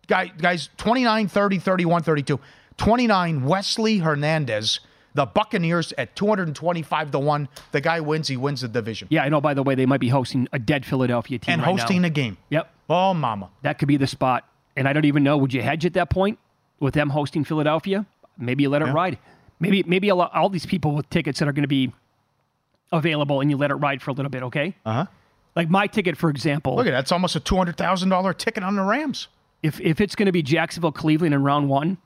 Guy, 0.08 0.26
guys, 0.26 0.68
29, 0.76 1.28
30, 1.28 1.58
31, 1.58 2.02
32. 2.02 2.38
29, 2.76 3.44
Wesley 3.44 3.98
Hernandez. 3.98 4.80
The 5.14 5.26
Buccaneers 5.26 5.92
at 5.98 6.14
225 6.14 7.10
to 7.10 7.18
1. 7.18 7.48
The 7.72 7.80
guy 7.80 8.00
wins, 8.00 8.28
he 8.28 8.36
wins 8.36 8.60
the 8.60 8.68
division. 8.68 9.08
Yeah, 9.10 9.24
I 9.24 9.28
know. 9.28 9.40
By 9.40 9.54
the 9.54 9.62
way, 9.62 9.74
they 9.74 9.86
might 9.86 10.00
be 10.00 10.08
hosting 10.08 10.46
a 10.52 10.58
dead 10.58 10.86
Philadelphia 10.86 11.38
team 11.38 11.54
and 11.54 11.62
right 11.62 11.70
hosting 11.78 12.02
now. 12.02 12.06
a 12.06 12.10
game. 12.10 12.36
Yep, 12.50 12.70
Oh, 12.88 13.12
mama. 13.14 13.50
that 13.62 13.78
could 13.78 13.88
be 13.88 13.96
the 13.96 14.06
spot. 14.06 14.46
And 14.76 14.86
I 14.86 14.92
don't 14.92 15.04
even 15.04 15.24
know. 15.24 15.36
Would 15.36 15.52
you 15.52 15.62
hedge 15.62 15.84
at 15.84 15.94
that 15.94 16.10
point 16.10 16.38
with 16.78 16.94
them 16.94 17.10
hosting 17.10 17.42
Philadelphia? 17.44 18.06
Maybe 18.38 18.62
you 18.62 18.68
let 18.68 18.82
it 18.82 18.86
Yeah. 18.86 18.92
ride. 18.94 19.18
Maybe 19.58 19.82
maybe 19.82 20.08
a 20.08 20.14
lot, 20.14 20.32
all 20.34 20.48
these 20.48 20.64
people 20.64 20.94
with 20.94 21.10
tickets 21.10 21.40
that 21.40 21.48
are 21.48 21.52
going 21.52 21.64
to 21.64 21.68
be 21.68 21.92
available, 22.92 23.40
and 23.40 23.50
you 23.50 23.56
let 23.56 23.70
it 23.70 23.74
ride 23.74 24.02
for 24.02 24.10
a 24.10 24.14
little 24.14 24.30
bit. 24.30 24.42
Okay. 24.44 24.74
Uh 24.86 24.92
huh. 24.92 25.06
Like 25.56 25.68
my 25.68 25.86
ticket, 25.86 26.16
for 26.16 26.30
example. 26.30 26.76
Look 26.76 26.86
at 26.86 26.90
that. 26.90 26.98
That's 26.98 27.12
almost 27.12 27.34
a 27.36 27.40
$200,000 27.40 28.34
ticket 28.38 28.62
on 28.62 28.76
the 28.76 28.82
Rams. 28.82 29.28
if 29.62 29.80
if 29.80 30.00
it's 30.00 30.14
going 30.14 30.26
to 30.26 30.32
be 30.32 30.42
Jacksonville 30.42 30.92
Cleveland 30.92 31.34
in 31.34 31.42
round 31.42 31.68
one, 31.68 31.98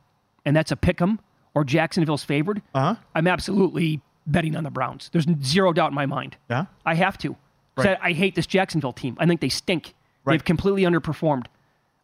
and 0.45 0.57
that's 0.57 0.73
a 0.73 0.77
pick 0.77 1.01
'em 1.01 1.21
or 1.55 1.64
Jacksonville's 1.64 2.25
favored, 2.25 2.62
Uh 2.75 2.81
huh. 2.81 2.95
I'm 3.14 3.27
absolutely 3.27 4.01
betting 4.27 4.57
on 4.57 4.64
the 4.64 4.71
Browns. 4.71 5.11
There's 5.12 5.27
zero 5.43 5.73
doubt 5.73 5.90
in 5.90 5.95
my 5.95 6.07
mind. 6.07 6.37
Yeah. 6.51 6.67
I 6.87 6.95
have 6.95 7.19
to. 7.19 7.37
Right. 7.77 7.99
I, 8.03 8.09
I 8.11 8.12
hate 8.12 8.35
this 8.35 8.47
Jacksonville 8.47 8.93
team. 8.93 9.17
I 9.21 9.27
think 9.27 9.40
they 9.40 9.49
stink. 9.49 9.95
Right. 10.25 10.35
They've 10.35 10.45
completely 10.45 10.83
underperformed. 10.83 11.47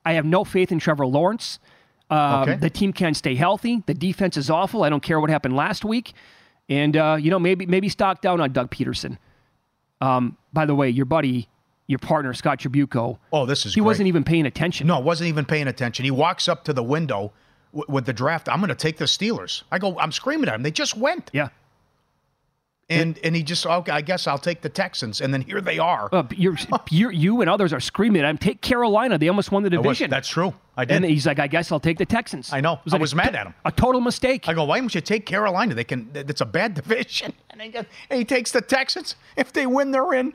I 0.05 0.15
have 0.15 0.25
no 0.25 0.45
faith 0.45 0.71
in 0.73 0.79
Trevor 0.79 1.07
Lawrence. 1.07 1.59
Um, 2.11 2.43
Okay. 2.43 2.57
The 2.57 2.71
team 2.71 2.93
can't 2.93 3.17
stay 3.17 3.35
healthy. 3.35 3.83
The 3.87 3.95
defense 3.95 4.37
is 4.37 4.51
awful. 4.51 4.83
I 4.83 4.89
don't 4.91 5.03
care 5.03 5.21
what 5.21 5.31
happened 5.31 5.57
last 5.57 5.85
week. 5.85 6.13
And 6.69 6.97
uh, 6.97 7.17
you 7.21 7.31
know, 7.31 7.39
maybe 7.39 7.67
maybe 7.67 7.89
stock 7.89 8.21
down 8.21 8.41
on 8.41 8.53
Doug 8.53 8.71
Pederson. 8.71 9.19
Um, 10.01 10.37
by 10.53 10.67
the 10.67 10.75
way, 10.75 10.89
your 10.89 11.05
buddy, 11.07 11.49
your 11.87 11.99
partner 11.99 12.33
Scott 12.35 12.59
Tribuco, 12.61 13.19
Oh, 13.33 13.45
this 13.47 13.67
is 13.67 13.75
he 13.75 13.81
great. 13.81 13.87
wasn't 13.87 14.09
even 14.09 14.25
paying 14.25 14.47
attention. 14.47 14.87
No, 14.87 14.99
wasn't 15.01 15.29
even 15.29 15.45
paying 15.45 15.69
attention. 15.69 16.05
He 16.05 16.11
walks 16.11 16.49
up 16.49 16.65
to 16.65 16.73
the 16.73 16.83
window 16.83 17.33
with 17.73 18.05
the 18.07 18.13
draft. 18.13 18.49
I'm 18.49 18.59
going 18.59 18.69
to 18.69 18.75
take 18.75 18.97
the 18.97 19.05
Steelers. 19.05 19.63
I 19.71 19.79
go, 19.79 19.99
I'm 19.99 20.13
screaming 20.13 20.49
at 20.49 20.55
him. 20.55 20.63
They 20.63 20.71
just 20.71 20.97
went. 20.97 21.31
Yeah. 21.33 21.49
And 22.89 23.21
and 23.23 23.37
he 23.37 23.45
just, 23.45 23.65
okay, 23.65 23.93
I 23.93 24.01
guess 24.01 24.27
I'll 24.27 24.37
take 24.39 24.63
the 24.63 24.69
Texans. 24.69 25.21
And 25.21 25.33
then 25.33 25.43
here 25.43 25.61
they 25.61 25.79
are. 25.79 26.09
Uh, 26.13 26.25
you're, 26.35 26.57
you're, 26.91 27.13
you 27.13 27.41
and 27.41 27.49
others 27.49 27.73
are 27.73 27.79
screaming 27.79 28.23
at 28.23 28.29
him. 28.31 28.37
Take 28.37 28.63
Carolina. 28.63 29.17
They 29.17 29.29
almost 29.29 29.53
won 29.53 29.63
the 29.63 29.73
I 29.73 29.77
was- 29.77 29.85
division. 29.85 30.11
that's 30.11 30.29
true. 30.29 30.53
I 30.77 30.85
did. 30.87 30.97
and 30.97 31.05
he's 31.05 31.27
like, 31.27 31.39
I 31.39 31.47
guess 31.47 31.71
I'll 31.71 31.79
take 31.79 31.99
the 31.99 32.07
Texans. 32.07 32.53
I 32.53 32.61
know. 32.61 32.81
It 32.87 32.95
I 32.95 32.97
was 32.97 33.13
a, 33.13 33.17
mad 33.17 33.37
at 33.37 33.47
him. 33.47 33.55
A 33.65 33.71
total 33.71 34.01
mistake. 34.01 34.49
I 34.49 34.55
go, 34.55 34.65
why 34.65 34.81
don't 34.81 34.93
you 34.95 35.01
take 35.03 35.25
Carolina? 35.27 35.75
They 35.75 35.85
can. 35.85 36.11
It's 36.15 36.41
a 36.41 36.47
bad 36.47 36.75
division. 36.75 37.33
And, 37.53 37.75
he, 37.75 37.79
and 37.79 38.19
he 38.19 38.25
takes 38.25 38.53
the 38.53 38.63
Texans. 38.63 39.17
If 39.37 39.53
they 39.53 39.67
win, 39.67 39.91
they're 39.91 40.15
in. 40.15 40.33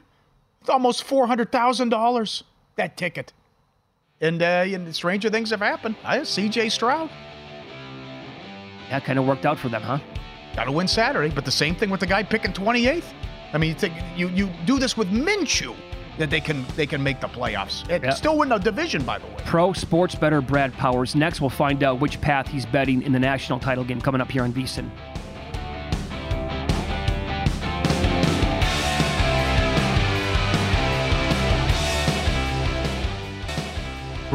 It's 0.62 0.70
almost 0.70 1.04
four 1.04 1.26
hundred 1.26 1.52
thousand 1.52 1.90
dollars 1.90 2.44
that 2.76 2.98
ticket. 2.98 3.34
And 4.22 4.42
uh, 4.42 4.46
and 4.46 4.96
stranger 4.96 5.30
things 5.30 5.50
have 5.50 5.60
happened. 5.60 5.96
I 6.04 6.24
C.J. 6.24 6.70
Stroud 6.70 7.10
that 8.90 9.04
kind 9.04 9.18
of 9.20 9.26
worked 9.26 9.46
out 9.46 9.58
for 9.58 9.68
them, 9.70 9.82
huh? 9.82 10.00
got 10.56 10.66
to 10.66 10.72
win 10.72 10.88
Saturday, 10.88 11.34
but 11.34 11.44
the 11.44 11.52
same 11.52 11.76
thing 11.76 11.90
with 11.90 12.00
the 12.00 12.06
guy 12.08 12.24
picking 12.24 12.54
twenty 12.54 12.88
eighth. 12.88 13.14
I 13.54 13.58
mean, 13.58 13.70
you, 13.70 13.76
think, 13.76 13.94
you 14.16 14.30
you 14.30 14.50
do 14.66 14.80
this 14.80 14.96
with 14.96 15.10
Minshew 15.10 15.76
that 16.18 16.30
they 16.30 16.40
can 16.40 16.66
they 16.78 16.86
can 16.86 17.04
make 17.04 17.20
the 17.20 17.28
playoffs. 17.28 17.88
It 17.90 18.04
Yeah. 18.04 18.12
still 18.12 18.38
win 18.38 18.50
the 18.50 18.58
division, 18.58 19.04
by 19.04 19.18
the 19.20 19.26
way. 19.28 19.36
Pro 19.46 19.74
sports 19.74 20.16
better 20.16 20.40
Brad 20.42 20.72
Powers. 20.74 21.14
Next, 21.16 21.42
we'll 21.42 21.50
find 21.50 21.84
out 21.84 22.00
which 22.00 22.22
path 22.22 22.48
he's 22.48 22.66
betting 22.66 23.02
in 23.02 23.12
the 23.12 23.20
national 23.20 23.60
title 23.60 23.84
game 23.84 24.00
coming 24.00 24.22
up 24.22 24.32
here 24.32 24.44
on 24.44 24.54
VSIN. 24.54 24.90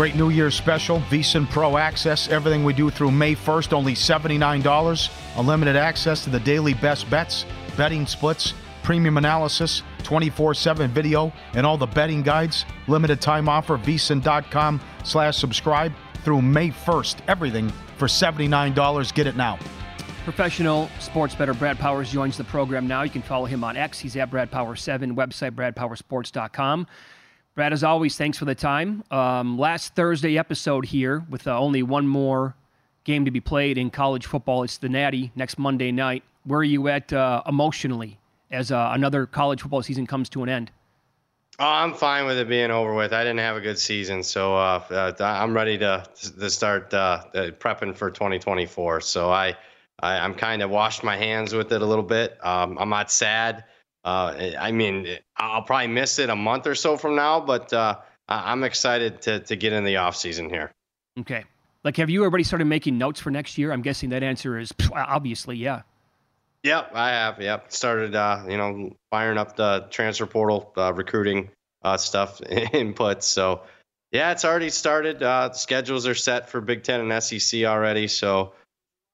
Great 0.01 0.17
New 0.17 0.31
Year's 0.31 0.55
special, 0.55 1.01
VSiN 1.11 1.47
Pro 1.51 1.77
Access. 1.77 2.27
Everything 2.29 2.65
we 2.65 2.73
do 2.73 2.89
through 2.89 3.11
May 3.11 3.35
1st, 3.35 3.75
only 3.75 3.93
$79. 3.93 5.11
Unlimited 5.37 5.77
access 5.77 6.25
to 6.25 6.31
the 6.31 6.41
daily 6.41 6.73
best 6.73 7.11
bets, 7.11 7.45
betting 7.77 8.07
splits, 8.07 8.55
premium 8.83 9.19
analysis, 9.19 9.83
24 10.03 10.55
7 10.55 10.91
video, 10.91 11.31
and 11.53 11.67
all 11.67 11.77
the 11.77 11.87
betting 11.87 12.23
guides. 12.23 12.65
Limited 12.89 13.21
time 13.21 13.47
offer, 13.47 13.77
VSiN.com 13.77 14.81
slash 15.05 15.37
subscribe 15.37 15.93
through 16.25 16.41
May 16.41 16.71
1st. 16.71 17.17
Everything 17.29 17.69
for 17.99 18.07
$79. 18.07 19.13
Get 19.13 19.27
it 19.27 19.37
now. 19.37 19.59
Professional 20.25 20.89
sports 20.99 21.35
better 21.35 21.53
Brad 21.53 21.79
Powers 21.79 22.11
joins 22.11 22.39
the 22.39 22.45
program 22.45 22.87
now. 22.87 23.03
You 23.03 23.11
can 23.11 23.21
follow 23.21 23.45
him 23.45 23.63
on 23.63 23.77
X. 23.77 23.99
He's 23.99 24.17
at 24.17 24.31
Brad 24.31 24.51
Power 24.51 24.77
7, 24.77 25.15
website 25.15 25.51
bradpowersports.com. 25.51 26.87
Brad, 27.55 27.73
as 27.73 27.83
always, 27.83 28.17
thanks 28.17 28.39
for 28.39 28.45
the 28.45 28.55
time. 28.55 29.03
Um, 29.11 29.59
last 29.59 29.97
Thursday 29.97 30.39
episode 30.39 30.87
here 30.87 31.25
with 31.29 31.47
uh, 31.47 31.59
only 31.59 31.83
one 31.83 32.07
more 32.07 32.55
game 33.05 33.25
to 33.25 33.31
be 33.31 33.41
played 33.41 33.77
in 33.77 33.91
college 33.91 34.27
football. 34.27 34.63
It's 34.63 34.79
the 34.79 34.89
Natty 34.89 35.33
next 35.35 35.59
Monday 35.59 35.91
night. 35.91 36.23
Where 36.45 36.61
are 36.61 36.65
you 36.65 36.87
at 36.89 37.13
uh, 37.13 37.43
emotionally 37.49 38.19
as 38.53 38.71
uh, 38.71 38.91
another 38.93 39.27
college 39.27 39.63
football 39.63 39.83
season 39.83 40.07
comes 40.07 40.29
to 40.31 40.45
an 40.45 40.49
end? 40.49 40.71
Oh, 41.59 41.67
I'm 41.67 41.93
fine 41.93 42.25
with 42.25 42.39
it 42.39 42.49
being 42.49 42.71
over 42.71 42.95
with. 42.95 43.13
I 43.13 43.25
didn't 43.25 43.41
have 43.41 43.57
a 43.57 43.61
good 43.61 43.79
season, 43.79 44.23
so 44.23 44.55
uh, 44.55 44.83
uh, 44.91 45.13
I'm 45.21 45.53
ready 45.53 45.77
to 45.79 46.05
to 46.39 46.49
start 46.49 46.91
prepping 46.91 47.97
for 47.97 48.11
2024. 48.11 49.01
So 49.03 49.31
I, 49.31 49.57
I 49.99 50.19
I'm 50.21 50.35
kind 50.35 50.63
of 50.63 50.71
washed 50.71 51.03
my 51.03 51.17
hands 51.17 51.53
with 51.53 51.73
it 51.73 51.83
a 51.83 51.87
little 51.87 52.05
bit. 52.05 52.39
Um, 52.43 52.79
I'm 52.79 52.89
not 52.89 53.11
sad. 53.11 53.65
Uh, 54.05 54.53
I 54.59 54.73
mean, 54.73 55.07
I'll 55.37 55.63
probably 55.63 55.89
miss 55.89 56.19
it 56.19 56.31
a 56.31 56.37
month 56.37 56.67
or 56.67 56.75
so 56.75 56.97
from 56.97 57.17
now, 57.17 57.41
but 57.41 57.73
uh, 57.73 57.99
I'm 58.29 58.65
excited 58.65 59.23
to 59.23 59.41
to 59.41 59.57
get 59.57 59.73
in 59.73 59.85
the 59.85 59.97
off 59.97 60.17
season 60.17 60.49
here. 60.49 60.73
Okay. 61.19 61.45
Like, 61.83 61.97
have 61.97 62.11
you 62.11 62.25
already 62.25 62.45
started 62.45 62.67
making 62.67 62.99
notes 62.99 63.21
for 63.21 63.31
next 63.31 63.57
year? 63.57 63.73
I'm 63.73 63.83
guessing 63.83 64.11
that 64.11 64.23
answer 64.23 64.59
is 64.59 64.73
obviously, 64.95 65.57
yeah. 65.57 65.83
Yep, 66.63 66.91
I 66.95 67.09
have. 67.11 67.41
Yep, 67.41 67.73
started 67.73 68.15
uh, 68.15 68.45
you 68.49 68.57
know 68.57 68.93
firing 69.11 69.39
up 69.39 69.57
the 69.57 69.87
transfer 69.91 70.27
portal 70.27 70.73
uh, 70.77 70.93
recruiting 70.93 71.51
uh, 71.83 71.97
stuff 71.97 72.39
inputs. 72.41 73.23
So 73.23 73.63
yeah, 74.13 74.33
it's 74.33 74.45
already 74.45 74.71
started. 74.71 75.23
Uh, 75.23 75.53
schedules 75.53 76.07
are 76.07 76.15
set 76.15 76.51
for 76.51 76.61
Big 76.61 76.83
Ten 76.83 77.01
and 77.01 77.23
SEC 77.23 77.65
already, 77.65 78.09
so 78.09 78.53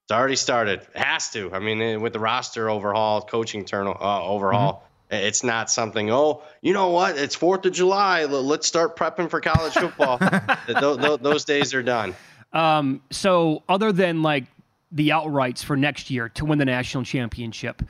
it's 0.06 0.12
already 0.12 0.36
started. 0.36 0.82
It 0.94 1.02
has 1.02 1.30
to. 1.30 1.52
I 1.52 1.58
mean, 1.58 1.82
eh, 1.82 1.96
with 1.96 2.12
the 2.12 2.20
roster 2.20 2.70
overhaul, 2.70 3.22
coaching 3.22 3.64
turn 3.64 3.88
uh, 3.88 4.24
overhaul. 4.24 4.84
It's 5.10 5.42
not 5.42 5.68
something. 5.68 6.12
Oh, 6.12 6.44
you 6.62 6.72
know 6.72 6.90
what? 6.90 7.18
It's 7.18 7.34
Fourth 7.34 7.66
of 7.66 7.72
July. 7.72 8.24
Let's 8.24 8.68
start 8.68 8.94
prepping 8.94 9.28
for 9.28 9.40
college 9.40 9.72
football. 9.72 10.18
Th- 10.66 10.78
th- 10.78 10.98
th- 11.00 11.20
those 11.20 11.44
days 11.44 11.74
are 11.74 11.82
done. 11.82 12.14
Um, 12.52 13.02
so, 13.10 13.64
other 13.68 13.90
than 13.90 14.22
like 14.22 14.44
the 14.92 15.08
outrights 15.08 15.64
for 15.64 15.76
next 15.76 16.08
year 16.08 16.28
to 16.30 16.44
win 16.44 16.58
the 16.58 16.64
national 16.64 17.02
championship, 17.02 17.82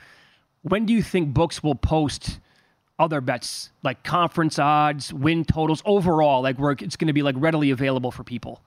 when 0.63 0.87
do 0.87 0.93
you 0.93 1.03
think 1.03 1.35
books 1.35 1.61
will 1.61 1.75
post 1.75 2.39
other 2.97 3.21
bets 3.21 3.69
like 3.83 4.03
conference 4.03 4.57
odds, 4.57 5.13
win 5.13 5.45
totals 5.45 5.83
overall, 5.85 6.41
like 6.41 6.57
where 6.57 6.71
it's 6.71 6.95
going 6.95 7.07
to 7.07 7.13
be 7.13 7.21
like 7.21 7.35
readily 7.37 7.69
available 7.69 8.09
for 8.09 8.23
people? 8.23 8.59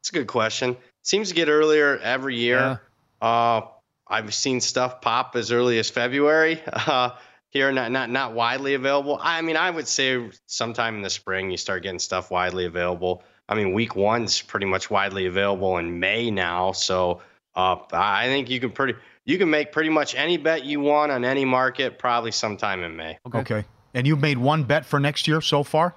It's 0.00 0.10
a 0.10 0.12
good 0.12 0.26
question. 0.26 0.76
Seems 1.06 1.28
to 1.28 1.36
get 1.36 1.48
earlier 1.48 1.96
every 1.98 2.34
year. 2.34 2.80
Uh, 3.22 3.60
I've 4.08 4.34
seen 4.34 4.60
stuff 4.60 5.00
pop 5.00 5.36
as 5.36 5.52
early 5.52 5.78
as 5.78 5.88
February. 5.88 6.60
Uh, 6.72 7.16
here, 7.50 7.72
not 7.72 7.90
not 7.90 8.10
not 8.10 8.34
widely 8.34 8.74
available. 8.74 9.18
I 9.22 9.40
mean, 9.40 9.56
I 9.56 9.70
would 9.70 9.88
say 9.88 10.30
sometime 10.46 10.96
in 10.96 11.02
the 11.02 11.08
spring 11.08 11.50
you 11.50 11.56
start 11.56 11.84
getting 11.84 12.00
stuff 12.00 12.30
widely 12.30 12.66
available. 12.66 13.22
I 13.48 13.54
mean, 13.54 13.72
week 13.72 13.94
one's 13.94 14.42
pretty 14.42 14.66
much 14.66 14.90
widely 14.90 15.26
available 15.26 15.78
in 15.78 15.98
May 15.98 16.30
now, 16.30 16.72
so 16.72 17.22
uh, 17.54 17.76
I 17.92 18.26
think 18.26 18.50
you 18.50 18.60
can 18.60 18.72
pretty 18.72 18.94
you 19.24 19.38
can 19.38 19.48
make 19.48 19.72
pretty 19.72 19.90
much 19.90 20.14
any 20.16 20.36
bet 20.36 20.64
you 20.64 20.80
want 20.80 21.12
on 21.12 21.24
any 21.24 21.44
market 21.44 21.98
probably 21.98 22.32
sometime 22.32 22.82
in 22.82 22.96
May. 22.96 23.18
Okay. 23.34 23.64
And 23.94 24.06
you've 24.06 24.20
made 24.20 24.38
one 24.38 24.64
bet 24.64 24.84
for 24.84 25.00
next 25.00 25.26
year 25.26 25.40
so 25.40 25.62
far? 25.62 25.94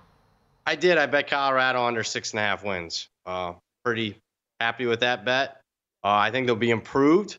I 0.65 0.75
did. 0.75 0.97
I 0.97 1.07
bet 1.07 1.27
Colorado 1.29 1.83
under 1.83 2.03
six 2.03 2.31
and 2.31 2.39
a 2.39 2.43
half 2.43 2.63
wins. 2.63 3.09
Uh, 3.25 3.53
pretty 3.83 4.21
happy 4.59 4.85
with 4.85 5.01
that 5.01 5.25
bet. 5.25 5.61
Uh, 6.03 6.09
I 6.09 6.31
think 6.31 6.47
they'll 6.47 6.55
be 6.55 6.71
improved, 6.71 7.37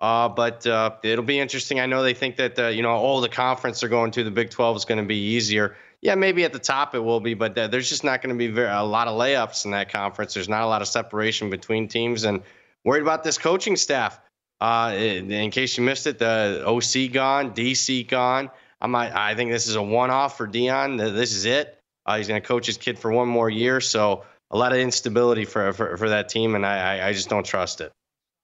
uh, 0.00 0.28
but 0.28 0.66
uh, 0.66 0.96
it'll 1.02 1.24
be 1.24 1.38
interesting. 1.38 1.80
I 1.80 1.86
know 1.86 2.02
they 2.02 2.14
think 2.14 2.36
that 2.36 2.58
uh, 2.58 2.68
you 2.68 2.82
know, 2.82 2.96
oh, 2.96 3.20
the 3.20 3.28
conference 3.28 3.80
they're 3.80 3.88
going 3.88 4.10
to, 4.12 4.24
the 4.24 4.30
Big 4.30 4.50
12 4.50 4.76
is 4.76 4.84
going 4.84 5.00
to 5.00 5.06
be 5.06 5.16
easier. 5.16 5.76
Yeah, 6.02 6.16
maybe 6.16 6.44
at 6.44 6.52
the 6.52 6.58
top 6.58 6.94
it 6.94 7.00
will 7.00 7.20
be, 7.20 7.34
but 7.34 7.54
there's 7.54 7.88
just 7.88 8.02
not 8.02 8.22
going 8.22 8.34
to 8.34 8.38
be 8.38 8.48
very, 8.48 8.68
a 8.68 8.82
lot 8.82 9.06
of 9.06 9.18
layups 9.18 9.64
in 9.64 9.70
that 9.70 9.90
conference. 9.90 10.34
There's 10.34 10.48
not 10.48 10.62
a 10.62 10.66
lot 10.66 10.82
of 10.82 10.88
separation 10.88 11.48
between 11.48 11.86
teams, 11.86 12.24
and 12.24 12.42
worried 12.84 13.02
about 13.02 13.22
this 13.22 13.38
coaching 13.38 13.76
staff. 13.76 14.20
Uh, 14.60 14.94
in, 14.96 15.30
in 15.30 15.50
case 15.50 15.76
you 15.76 15.82
missed 15.82 16.06
it, 16.06 16.18
the 16.18 16.62
OC 16.64 17.12
gone, 17.12 17.52
DC 17.52 18.06
gone. 18.06 18.50
I'm, 18.80 18.94
I, 18.94 19.30
I 19.30 19.34
think 19.34 19.50
this 19.50 19.66
is 19.66 19.74
a 19.74 19.82
one-off 19.82 20.36
for 20.36 20.46
Deion. 20.46 20.98
This 20.98 21.32
is 21.32 21.46
it. 21.46 21.78
Uh, 22.06 22.16
he's 22.16 22.28
going 22.28 22.40
to 22.40 22.46
coach 22.46 22.66
his 22.66 22.76
kid 22.76 22.98
for 22.98 23.12
one 23.12 23.28
more 23.28 23.50
year. 23.50 23.80
So 23.80 24.24
a 24.52 24.58
lot 24.58 24.72
of 24.72 24.78
instability 24.78 25.44
for 25.44 25.72
for, 25.72 25.96
for 25.96 26.08
that 26.08 26.28
team, 26.28 26.54
and 26.54 26.64
I, 26.64 27.08
I 27.08 27.12
just 27.12 27.28
don't 27.28 27.44
trust 27.44 27.80
it. 27.80 27.92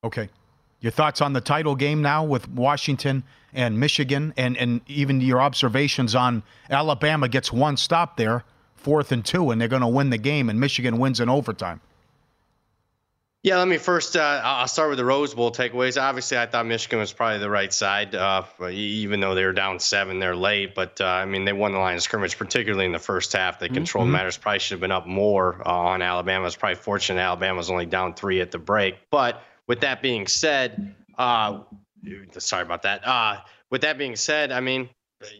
Okay. 0.04 0.28
Your 0.80 0.92
thoughts 0.92 1.20
on 1.20 1.32
the 1.32 1.40
title 1.40 1.74
game 1.74 2.02
now 2.02 2.22
with 2.22 2.48
Washington 2.48 3.24
and 3.52 3.80
Michigan, 3.80 4.32
and, 4.36 4.56
and 4.56 4.80
even 4.86 5.20
your 5.20 5.40
observations 5.40 6.14
on 6.14 6.44
Alabama 6.70 7.28
gets 7.28 7.52
one 7.52 7.76
stop 7.76 8.16
there, 8.16 8.44
fourth 8.76 9.10
and 9.10 9.24
two, 9.24 9.50
and 9.50 9.60
they're 9.60 9.66
going 9.66 9.82
to 9.82 9.88
win 9.88 10.10
the 10.10 10.18
game, 10.18 10.48
and 10.48 10.60
Michigan 10.60 10.98
wins 10.98 11.18
in 11.18 11.28
overtime. 11.28 11.80
Yeah, 13.44 13.58
let 13.58 13.68
me 13.68 13.78
first. 13.78 14.16
Uh, 14.16 14.40
I'll 14.42 14.66
start 14.66 14.88
with 14.88 14.98
the 14.98 15.04
Rose 15.04 15.32
Bowl 15.32 15.52
takeaways. 15.52 16.00
Obviously, 16.00 16.36
I 16.36 16.46
thought 16.46 16.66
Michigan 16.66 16.98
was 16.98 17.12
probably 17.12 17.38
the 17.38 17.48
right 17.48 17.72
side, 17.72 18.12
uh, 18.16 18.42
even 18.68 19.20
though 19.20 19.36
they 19.36 19.44
were 19.44 19.52
down 19.52 19.78
seven, 19.78 20.18
they're 20.18 20.34
late. 20.34 20.74
But 20.74 21.00
uh, 21.00 21.06
I 21.06 21.24
mean, 21.24 21.44
they 21.44 21.52
won 21.52 21.70
the 21.72 21.78
line 21.78 21.94
of 21.96 22.02
scrimmage, 22.02 22.36
particularly 22.36 22.84
in 22.84 22.90
the 22.90 22.98
first 22.98 23.32
half. 23.32 23.60
They 23.60 23.66
mm-hmm. 23.66 23.74
controlled 23.74 24.06
mm-hmm. 24.06 24.14
matters. 24.14 24.36
Probably 24.36 24.58
should 24.58 24.72
have 24.72 24.80
been 24.80 24.90
up 24.90 25.06
more 25.06 25.62
uh, 25.64 25.70
on 25.70 26.02
Alabama. 26.02 26.46
It's 26.46 26.56
probably 26.56 26.76
fortunate 26.76 27.20
Alabama 27.20 27.58
was 27.58 27.70
only 27.70 27.86
down 27.86 28.14
three 28.14 28.40
at 28.40 28.50
the 28.50 28.58
break. 28.58 28.96
But 29.12 29.40
with 29.68 29.80
that 29.82 30.02
being 30.02 30.26
said, 30.26 30.96
uh, 31.16 31.60
sorry 32.38 32.62
about 32.62 32.82
that. 32.82 33.06
Uh, 33.06 33.36
with 33.70 33.82
that 33.82 33.98
being 33.98 34.16
said, 34.16 34.50
I 34.50 34.58
mean, 34.58 34.88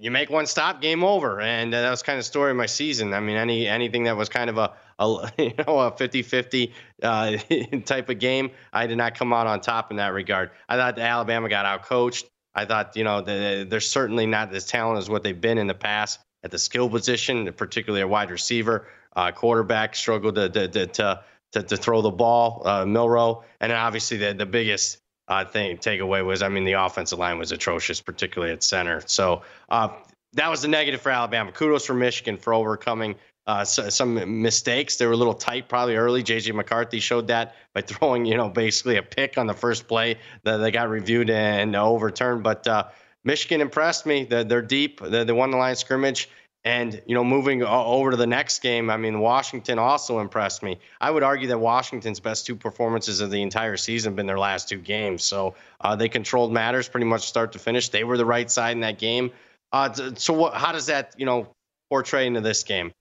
you 0.01 0.11
make 0.11 0.31
one 0.31 0.47
stop, 0.47 0.81
game 0.81 1.05
over, 1.05 1.41
and 1.41 1.73
that 1.73 1.91
was 1.91 2.03
kind 2.03 2.19
of 2.19 2.25
story 2.25 2.51
of 2.51 2.57
my 2.57 2.67
season. 2.67 3.15
I 3.15 3.21
mean, 3.21 3.37
any 3.37 3.67
anything 3.67 4.05
that 4.05 4.17
was 4.17 4.29
kind 4.29 4.51
of 4.51 4.59
a, 4.59 4.73
a 4.99 5.33
you 5.39 5.55
know 5.59 5.79
a 5.79 5.93
50-50 5.93 6.73
uh, 7.03 7.37
type 7.85 8.09
of 8.09 8.19
game, 8.19 8.51
I 8.73 8.87
did 8.87 8.99
not 8.99 9.17
come 9.17 9.33
out 9.33 9.47
on 9.47 9.61
top 9.61 9.91
in 9.91 9.99
that 9.99 10.13
regard. 10.13 10.51
I 10.69 10.77
thought 10.77 10.99
Alabama 10.99 11.49
got 11.49 11.65
out 11.65 11.85
coached. 11.85 12.27
I 12.55 12.65
thought 12.65 12.97
you 12.97 13.05
know 13.05 13.21
they're 13.21 13.81
certainly 13.81 14.27
not 14.27 14.53
as 14.55 14.67
talented 14.67 15.03
as 15.03 15.11
what 15.11 15.23
they've 15.23 15.41
been 15.41 15.59
in 15.59 15.67
the 15.67 15.75
past 15.75 16.21
at 16.43 16.51
the 16.51 16.59
skill 16.59 16.89
position, 16.89 17.53
particularly 17.53 18.03
a 18.03 18.09
wide 18.09 18.31
receiver. 18.31 18.89
Uh, 19.15 19.31
quarterback 19.31 19.95
struggled 19.95 20.35
to 20.35 20.49
to, 20.49 20.69
to 20.69 21.23
to, 21.53 21.63
to 21.63 21.77
throw 21.77 22.03
the 22.03 22.11
ball, 22.11 22.63
uh, 22.67 22.85
Milroe, 22.85 23.45
and 23.61 23.73
obviously 23.73 24.17
the 24.17 24.35
the 24.35 24.47
biggest 24.47 24.99
uh, 25.29 25.45
thing 25.45 25.77
takeaway 25.77 26.25
was, 26.25 26.43
I 26.43 26.49
mean, 26.49 26.65
the 26.65 26.73
offensive 26.73 27.19
line 27.19 27.39
was 27.39 27.53
atrocious, 27.53 28.01
particularly 28.01 28.53
at 28.53 28.63
center. 28.63 29.03
So 29.07 29.43
uh, 29.69 29.91
that 30.35 30.51
was 30.51 30.63
the 30.63 30.69
negative 30.69 31.01
for 31.01 31.11
Alabama. 31.11 31.53
Kudos 31.53 31.87
for 31.87 31.95
Michigan 31.95 32.37
for 32.37 32.55
overcoming 32.55 33.17
uh, 33.47 33.65
so, 33.65 33.89
some 33.89 34.43
mistakes. 34.43 34.97
They 34.97 35.07
were 35.07 35.13
a 35.13 35.17
little 35.17 35.35
tight 35.35 35.69
probably 35.69 35.97
early. 35.97 36.23
JJ 36.23 36.55
McCarthy 36.55 37.01
showed 37.01 37.29
that 37.29 37.57
by 37.75 37.81
throwing, 37.83 38.27
you 38.27 38.37
know, 38.37 38.49
basically 38.49 38.97
a 38.97 39.03
pick 39.03 39.39
on 39.39 39.47
the 39.47 39.55
first 39.55 39.89
play 39.89 40.19
that 40.45 40.59
they 40.59 40.71
got 40.71 40.89
reviewed 40.89 41.31
and 41.31 41.75
overturned. 41.75 42.43
But 42.43 42.67
uh, 42.67 42.85
Michigan 43.25 43.61
impressed 43.61 44.07
me. 44.07 44.25
They're, 44.25 44.45
they're 44.45 44.63
deep. 44.63 45.01
They're, 45.01 45.25
they 45.25 45.33
won 45.33 45.51
the 45.51 45.57
line 45.57 45.77
scrimmage. 45.77 46.29
And, 46.65 47.01
you 47.07 47.15
know, 47.15 47.25
moving 47.25 47.63
over 47.63 48.11
to 48.11 48.17
the 48.17 48.27
next 48.27 48.61
game, 48.61 48.91
I 48.91 48.97
mean, 48.97 49.21
Washington 49.21 49.79
also 49.79 50.19
impressed 50.19 50.63
me. 50.63 50.79
I 51.01 51.11
would 51.11 51.23
argue 51.23 51.49
that 51.49 51.59
Washington's 51.59 52.21
best 52.21 52.47
two 52.47 52.57
performances 52.57 53.21
of 53.21 53.31
the 53.31 53.41
entire 53.41 53.77
season 53.77 54.11
have 54.11 54.17
been 54.17 54.27
their 54.27 54.39
last 54.39 54.69
two 54.69 54.79
games. 54.79 55.23
So 55.23 55.55
uh, 55.81 55.97
they 55.97 56.09
controlled 56.09 56.53
matters 56.53 56.89
pretty 56.89 57.07
much 57.07 57.27
start 57.27 57.53
to 57.53 57.59
finish. 57.59 57.89
They 57.89 58.05
were 58.05 58.19
the 58.19 58.27
right 58.27 58.51
side 58.51 58.73
in 58.73 58.81
that 58.81 58.99
game. 58.99 59.31
Uh, 59.73 59.93
so 60.17 60.35
what, 60.35 60.55
how 60.55 60.73
does 60.73 60.87
that, 60.87 61.15
you 61.17 61.27
know, 61.27 61.49
portray 61.91 62.27
into 62.27 62.41
this 62.41 62.65
game? 62.65 62.93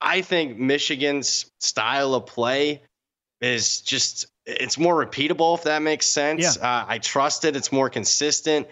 I 0.00 0.20
think 0.20 0.58
Michigan's 0.58 1.50
style 1.60 2.12
of 2.14 2.26
play 2.26 2.82
is 3.40 3.80
just, 3.80 4.26
it's 4.44 4.78
more 4.78 5.06
repeatable, 5.06 5.56
if 5.56 5.64
that 5.64 5.80
makes 5.80 6.06
sense. 6.06 6.56
Yeah. 6.56 6.62
Uh, 6.62 6.84
I 6.88 6.98
trust 6.98 7.44
it. 7.44 7.56
It's 7.56 7.70
more 7.70 7.88
consistent. 7.88 8.66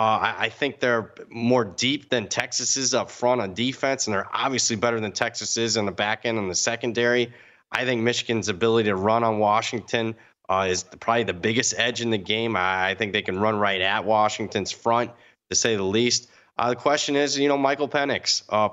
Uh, 0.00 0.18
I, 0.18 0.44
I, 0.44 0.48
think 0.48 0.80
they're 0.80 1.12
more 1.28 1.62
deep 1.62 2.08
than 2.08 2.26
Texas 2.26 2.78
is 2.78 2.94
up 2.94 3.10
front 3.10 3.42
on 3.42 3.52
defense, 3.52 4.06
and 4.06 4.14
they're 4.14 4.34
obviously 4.34 4.76
better 4.76 4.98
than 4.98 5.12
Texas 5.12 5.58
is 5.58 5.76
in 5.76 5.84
the 5.84 5.92
back 5.92 6.24
end 6.24 6.38
and 6.38 6.50
the 6.50 6.54
secondary. 6.54 7.34
I 7.70 7.84
think 7.84 8.00
Michigan's 8.00 8.48
ability 8.48 8.88
to 8.88 8.96
run 8.96 9.24
on 9.24 9.38
Washington 9.40 10.14
uh, 10.48 10.68
is 10.70 10.84
probably 10.84 11.24
the 11.24 11.34
biggest 11.34 11.74
edge 11.76 12.00
in 12.00 12.08
the 12.08 12.16
game. 12.16 12.56
I, 12.56 12.88
I, 12.88 12.94
think 12.94 13.12
they 13.12 13.20
can 13.20 13.38
run 13.38 13.58
right 13.58 13.82
at 13.82 14.06
Washington's 14.06 14.70
front, 14.70 15.10
to 15.50 15.54
say 15.54 15.76
the 15.76 15.82
least. 15.82 16.30
Uh, 16.56 16.70
the 16.70 16.76
question 16.76 17.14
is, 17.14 17.38
you 17.38 17.48
know, 17.48 17.58
Michael 17.58 17.86
Penix. 17.86 18.42
Uh, 18.48 18.70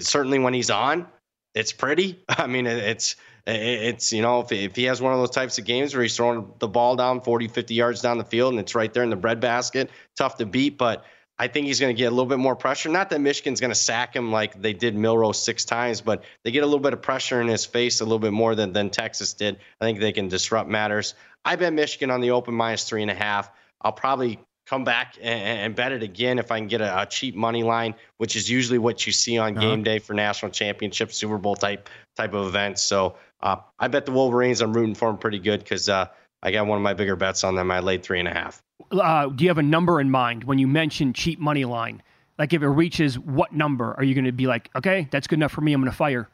certainly 0.00 0.38
when 0.38 0.54
he's 0.54 0.70
on, 0.70 1.06
it's 1.54 1.72
pretty. 1.72 2.24
I 2.30 2.46
mean, 2.46 2.66
it's 2.66 3.16
it's, 3.46 4.12
you 4.12 4.22
know, 4.22 4.40
if, 4.40 4.52
if 4.52 4.76
he 4.76 4.84
has 4.84 5.00
one 5.00 5.12
of 5.12 5.18
those 5.18 5.30
types 5.30 5.58
of 5.58 5.64
games 5.64 5.94
where 5.94 6.02
he's 6.02 6.16
throwing 6.16 6.52
the 6.58 6.68
ball 6.68 6.96
down 6.96 7.20
40, 7.20 7.48
50 7.48 7.74
yards 7.74 8.00
down 8.00 8.18
the 8.18 8.24
field 8.24 8.52
and 8.52 8.60
it's 8.60 8.74
right 8.74 8.92
there 8.92 9.02
in 9.02 9.10
the 9.10 9.16
breadbasket, 9.16 9.90
tough 10.16 10.36
to 10.36 10.46
beat. 10.46 10.78
But 10.78 11.04
I 11.38 11.48
think 11.48 11.66
he's 11.66 11.80
going 11.80 11.94
to 11.94 11.98
get 11.98 12.06
a 12.06 12.10
little 12.10 12.26
bit 12.26 12.38
more 12.38 12.54
pressure. 12.54 12.88
Not 12.88 13.10
that 13.10 13.20
Michigan's 13.20 13.60
going 13.60 13.72
to 13.72 13.78
sack 13.78 14.14
him 14.14 14.30
like 14.30 14.60
they 14.60 14.72
did 14.74 14.94
Milroe 14.94 15.32
six 15.32 15.64
times, 15.64 16.00
but 16.00 16.22
they 16.44 16.52
get 16.52 16.62
a 16.62 16.66
little 16.66 16.78
bit 16.78 16.92
of 16.92 17.02
pressure 17.02 17.40
in 17.40 17.48
his 17.48 17.64
face 17.64 18.00
a 18.00 18.04
little 18.04 18.20
bit 18.20 18.32
more 18.32 18.54
than, 18.54 18.72
than 18.72 18.90
Texas 18.90 19.32
did. 19.32 19.58
I 19.80 19.84
think 19.84 19.98
they 19.98 20.12
can 20.12 20.28
disrupt 20.28 20.68
matters. 20.68 21.14
I 21.44 21.56
bet 21.56 21.72
Michigan 21.72 22.10
on 22.10 22.20
the 22.20 22.30
open 22.30 22.54
minus 22.54 22.84
three 22.84 23.02
and 23.02 23.10
a 23.10 23.14
half. 23.14 23.50
I'll 23.80 23.92
probably 23.92 24.38
come 24.72 24.84
back 24.84 25.18
and, 25.20 25.74
bet 25.74 25.92
it 25.92 26.02
again 26.02 26.38
if 26.38 26.50
I 26.50 26.58
can 26.58 26.66
get 26.66 26.80
a, 26.80 27.02
a, 27.02 27.04
cheap 27.04 27.34
money 27.34 27.62
line, 27.62 27.94
which 28.16 28.36
is 28.36 28.48
usually 28.48 28.78
what 28.78 29.06
you 29.06 29.12
see 29.12 29.36
on 29.36 29.58
uh-huh. 29.58 29.68
game 29.68 29.82
day 29.82 29.98
for 29.98 30.14
national 30.14 30.50
championship, 30.50 31.12
Super 31.12 31.36
Bowl 31.36 31.54
type 31.54 31.90
type 32.16 32.32
of 32.32 32.46
events. 32.46 32.80
So 32.80 33.16
uh, 33.42 33.56
I 33.78 33.88
bet 33.88 34.06
the 34.06 34.12
Wolverines. 34.12 34.62
I'm 34.62 34.72
rooting 34.72 34.94
for 34.94 35.08
them 35.08 35.18
pretty 35.18 35.40
good 35.40 35.60
because 35.60 35.90
uh, 35.90 36.06
I 36.42 36.52
got 36.52 36.66
one 36.66 36.78
of 36.78 36.82
my 36.82 36.94
bigger 36.94 37.16
bets 37.16 37.44
on 37.44 37.54
them. 37.54 37.70
I 37.70 37.80
laid 37.80 38.02
three 38.02 38.18
and 38.18 38.28
a 38.28 38.32
half. 38.32 38.62
Uh, 38.90 39.26
do 39.26 39.44
you 39.44 39.50
have 39.50 39.58
a 39.58 39.62
number 39.62 40.00
in 40.00 40.10
mind 40.10 40.44
when 40.44 40.58
you 40.58 40.66
mention 40.66 41.12
cheap 41.12 41.38
money 41.38 41.66
line? 41.66 42.02
Like 42.38 42.54
if 42.54 42.62
it 42.62 42.68
reaches 42.68 43.18
what 43.18 43.52
number, 43.52 43.92
are 43.98 44.04
you 44.04 44.14
going 44.14 44.24
to 44.24 44.32
be 44.32 44.46
like, 44.46 44.70
okay, 44.74 45.06
that's 45.10 45.26
good 45.26 45.38
enough 45.38 45.52
for 45.52 45.60
me. 45.60 45.74
I'm 45.74 45.82
going 45.82 45.90
to 45.90 45.96
fire. 45.96 46.30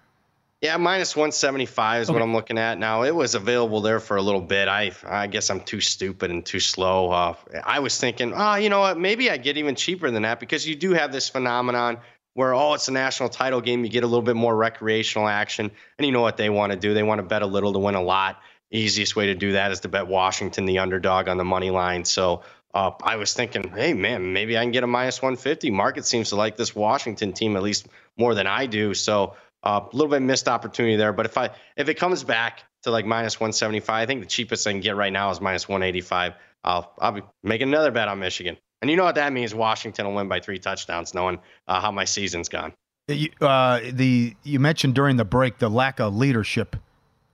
Yeah, 0.61 0.77
minus 0.77 1.15
175 1.15 2.03
is 2.03 2.11
okay. 2.11 2.15
what 2.15 2.23
I'm 2.23 2.33
looking 2.33 2.59
at 2.59 2.79
now. 2.79 3.03
It 3.03 3.15
was 3.15 3.37
available 3.37 3.81
there 3.81 4.01
for 4.01 4.17
a 4.17 4.23
little 4.23 4.41
bit. 4.41 4.67
I 4.67 4.91
I 5.07 5.29
guess 5.29 5.51
I'm 5.51 5.61
too 5.61 5.81
stupid 5.81 6.33
and 6.33 6.45
too 6.45 6.59
slow. 6.59 7.11
Uh, 7.11 7.35
I 7.65 7.79
was 7.79 7.97
thinking, 7.99 8.33
oh, 8.35 8.57
you 8.57 8.69
know 8.69 8.81
what? 8.81 8.99
Maybe 8.99 9.31
I 9.31 9.37
get 9.37 9.57
even 9.57 9.77
cheaper 9.77 10.11
than 10.11 10.23
that 10.23 10.41
because 10.41 10.67
you 10.67 10.75
do 10.75 10.95
have 10.95 11.13
this 11.13 11.29
phenomenon 11.29 11.99
where 12.39 12.55
oh 12.55 12.75
it's 12.75 12.87
a 12.87 12.93
national 12.93 13.29
title 13.29 13.61
game 13.61 13.83
you 13.83 13.91
get 13.91 14.05
a 14.05 14.07
little 14.07 14.23
bit 14.23 14.37
more 14.37 14.55
recreational 14.55 15.27
action 15.27 15.73
and 15.99 16.07
you 16.07 16.13
know 16.13 16.21
what 16.21 16.37
they 16.37 16.49
want 16.49 16.71
to 16.71 16.79
do 16.79 16.95
they 16.95 17.03
want 17.03 17.19
to 17.19 17.25
bet 17.25 17.43
a 17.43 17.47
little 17.47 17.73
to 17.73 17.81
win 17.81 17.97
a 17.97 18.01
lot 18.01 18.41
easiest 18.71 19.17
way 19.17 19.27
to 19.27 19.35
do 19.35 19.53
that 19.53 19.73
is 19.73 19.81
to 19.81 19.89
bet 19.89 20.07
washington 20.07 20.65
the 20.65 20.79
underdog 20.79 21.27
on 21.27 21.37
the 21.37 21.45
money 21.45 21.71
line 21.71 22.05
so 22.05 22.43
uh, 22.75 22.93
i 23.03 23.17
was 23.17 23.35
thinking 23.35 23.69
hey 23.71 23.93
man 23.93 24.33
maybe 24.33 24.57
i 24.57 24.63
can 24.63 24.71
get 24.71 24.85
a 24.85 24.87
minus 24.87 25.21
150 25.21 25.73
market 25.73 26.05
seems 26.05 26.29
to 26.29 26.37
like 26.37 26.57
this 26.57 26.77
washington 26.77 27.33
team 27.33 27.57
at 27.57 27.63
least 27.63 27.89
more 28.17 28.37
than 28.37 28.47
i 28.47 28.67
do 28.67 28.95
so 28.95 29.35
uh, 29.65 29.81
a 29.83 29.97
little 29.97 30.11
bit 30.11 30.23
missed 30.23 30.49
opportunity 30.49 30.97
there 30.97 31.13
but 31.13 31.27
if 31.27 31.37
i 31.37 31.51
if 31.77 31.89
it 31.89 31.95
comes 31.95 32.25
back 32.25 32.65
to 32.83 32.91
like 32.91 33.05
minus 33.05 33.39
175 33.41 33.95
i 33.95 34.07
think 34.07 34.21
the 34.21 34.27
cheapest 34.27 34.67
i 34.67 34.73
can 34.73 34.81
get 34.81 34.97
right 34.97 35.13
now 35.13 35.31
is 35.31 35.41
minus 35.41 35.69
185 35.69 36.35
i'll 36.65 36.93
i'll 36.99 37.13
be 37.13 37.23
making 37.43 37.69
another 37.69 37.91
bet 37.91 38.09
on 38.09 38.19
michigan 38.19 38.57
and 38.81 38.91
you 38.91 38.97
know 38.97 39.05
what 39.05 39.17
that 39.17 39.33
means? 39.33 39.55
Washington 39.55 40.07
will 40.07 40.15
win 40.15 40.29
by 40.29 40.41
three 40.41 40.59
touchdowns, 40.59 41.15
knowing 41.15 41.39
uh, 41.67 41.81
how 41.81 41.91
my 41.91 42.05
season's 42.05 42.49
gone. 42.49 42.73
You, 43.09 43.31
uh, 43.41 43.81
the 43.91 44.37
you 44.43 44.61
mentioned 44.61 44.95
during 44.95 45.17
the 45.17 45.25
break 45.25 45.59
the 45.59 45.69
lack 45.69 45.99
of 45.99 46.15
leadership 46.15 46.77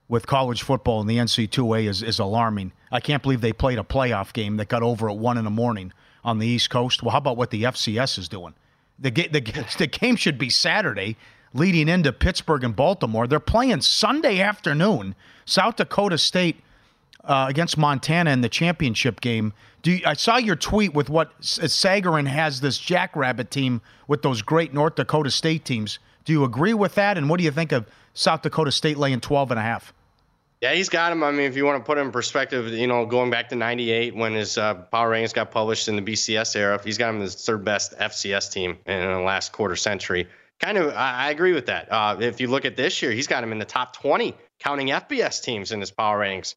with 0.07 0.25
college 0.25 0.63
football 0.63 1.01
in 1.01 1.07
the 1.07 1.17
NC2A 1.17 1.87
is, 1.87 2.01
is 2.01 2.19
alarming. 2.19 2.71
I 2.91 2.99
can't 2.99 3.21
believe 3.21 3.41
they 3.41 3.53
played 3.53 3.77
a 3.77 3.83
playoff 3.83 4.31
game 4.31 4.57
that 4.57 4.69
got 4.69 4.83
over 4.83 5.09
at 5.09 5.17
one 5.17 5.37
in 5.37 5.43
the 5.43 5.49
morning 5.51 5.91
on 6.23 6.39
the 6.39 6.47
East 6.47 6.69
Coast. 6.69 7.03
Well, 7.03 7.11
how 7.11 7.17
about 7.17 7.37
what 7.37 7.51
the 7.51 7.63
FCS 7.63 8.17
is 8.17 8.29
doing? 8.29 8.53
The 8.97 9.11
the 9.11 9.65
the 9.77 9.87
game 9.87 10.15
should 10.15 10.37
be 10.37 10.49
Saturday, 10.49 11.17
leading 11.55 11.87
into 11.87 12.11
Pittsburgh 12.13 12.63
and 12.63 12.75
Baltimore. 12.75 13.25
They're 13.25 13.39
playing 13.39 13.81
Sunday 13.81 14.41
afternoon. 14.41 15.15
South 15.45 15.77
Dakota 15.77 16.17
State 16.17 16.57
uh, 17.23 17.47
against 17.49 17.77
Montana 17.77 18.31
in 18.31 18.41
the 18.41 18.49
championship 18.49 19.21
game. 19.21 19.53
Do 19.81 19.91
you, 19.91 20.01
I 20.05 20.13
saw 20.13 20.37
your 20.37 20.57
tweet 20.57 20.93
with 20.93 21.09
what 21.09 21.39
Sagarin 21.41 22.27
has 22.27 22.59
this 22.59 22.77
Jackrabbit 22.77 23.51
team 23.51 23.81
with 24.07 24.21
those 24.21 24.41
great 24.41 24.73
North 24.73 24.95
Dakota 24.95 25.31
State 25.31 25.63
teams. 25.63 25.97
Do 26.25 26.33
you 26.33 26.43
agree 26.43 26.73
with 26.73 26.95
that? 26.95 27.17
And 27.17 27.29
what 27.29 27.37
do 27.37 27.43
you 27.43 27.51
think 27.51 27.71
of 27.71 27.87
South 28.13 28.41
Dakota 28.41 28.71
State 28.71 28.97
laying 28.97 29.21
12 29.21 29.51
and 29.51 29.59
a 29.59 29.63
half? 29.63 29.93
Yeah, 30.61 30.73
he's 30.73 30.89
got 30.89 31.11
him. 31.11 31.23
I 31.23 31.31
mean, 31.31 31.41
if 31.41 31.55
you 31.55 31.65
want 31.65 31.83
to 31.83 31.85
put 31.85 31.97
it 31.97 32.01
in 32.01 32.11
perspective, 32.11 32.69
you 32.69 32.87
know, 32.87 33.05
going 33.05 33.29
back 33.29 33.49
to 33.49 33.55
98 33.55 34.15
when 34.15 34.33
his 34.33 34.57
uh, 34.57 34.73
power 34.73 35.11
rankings 35.11 35.33
got 35.33 35.51
published 35.51 35.87
in 35.87 35.95
the 35.95 36.01
BCS 36.01 36.55
era, 36.55 36.81
he's 36.83 36.97
got 36.97 37.13
him 37.13 37.21
as 37.21 37.35
third 37.35 37.63
best 37.63 37.97
FCS 37.97 38.51
team 38.51 38.77
in 38.85 38.99
the 38.99 39.19
last 39.19 39.51
quarter 39.51 39.75
century. 39.75 40.27
Kind 40.59 40.77
of, 40.77 40.93
I, 40.95 41.31
agree 41.31 41.53
with 41.53 41.65
that. 41.65 41.91
Uh, 41.91 42.17
if 42.21 42.39
you 42.39 42.47
look 42.47 42.65
at 42.65 42.77
this 42.77 43.01
year, 43.01 43.11
he's 43.11 43.27
got 43.27 43.43
him 43.43 43.51
in 43.51 43.59
the 43.59 43.65
top 43.65 43.93
20, 43.97 44.33
counting 44.59 44.87
FBS 44.87 45.43
teams 45.43 45.71
in 45.71 45.81
his 45.81 45.91
power 45.91 46.19
rankings. 46.19 46.55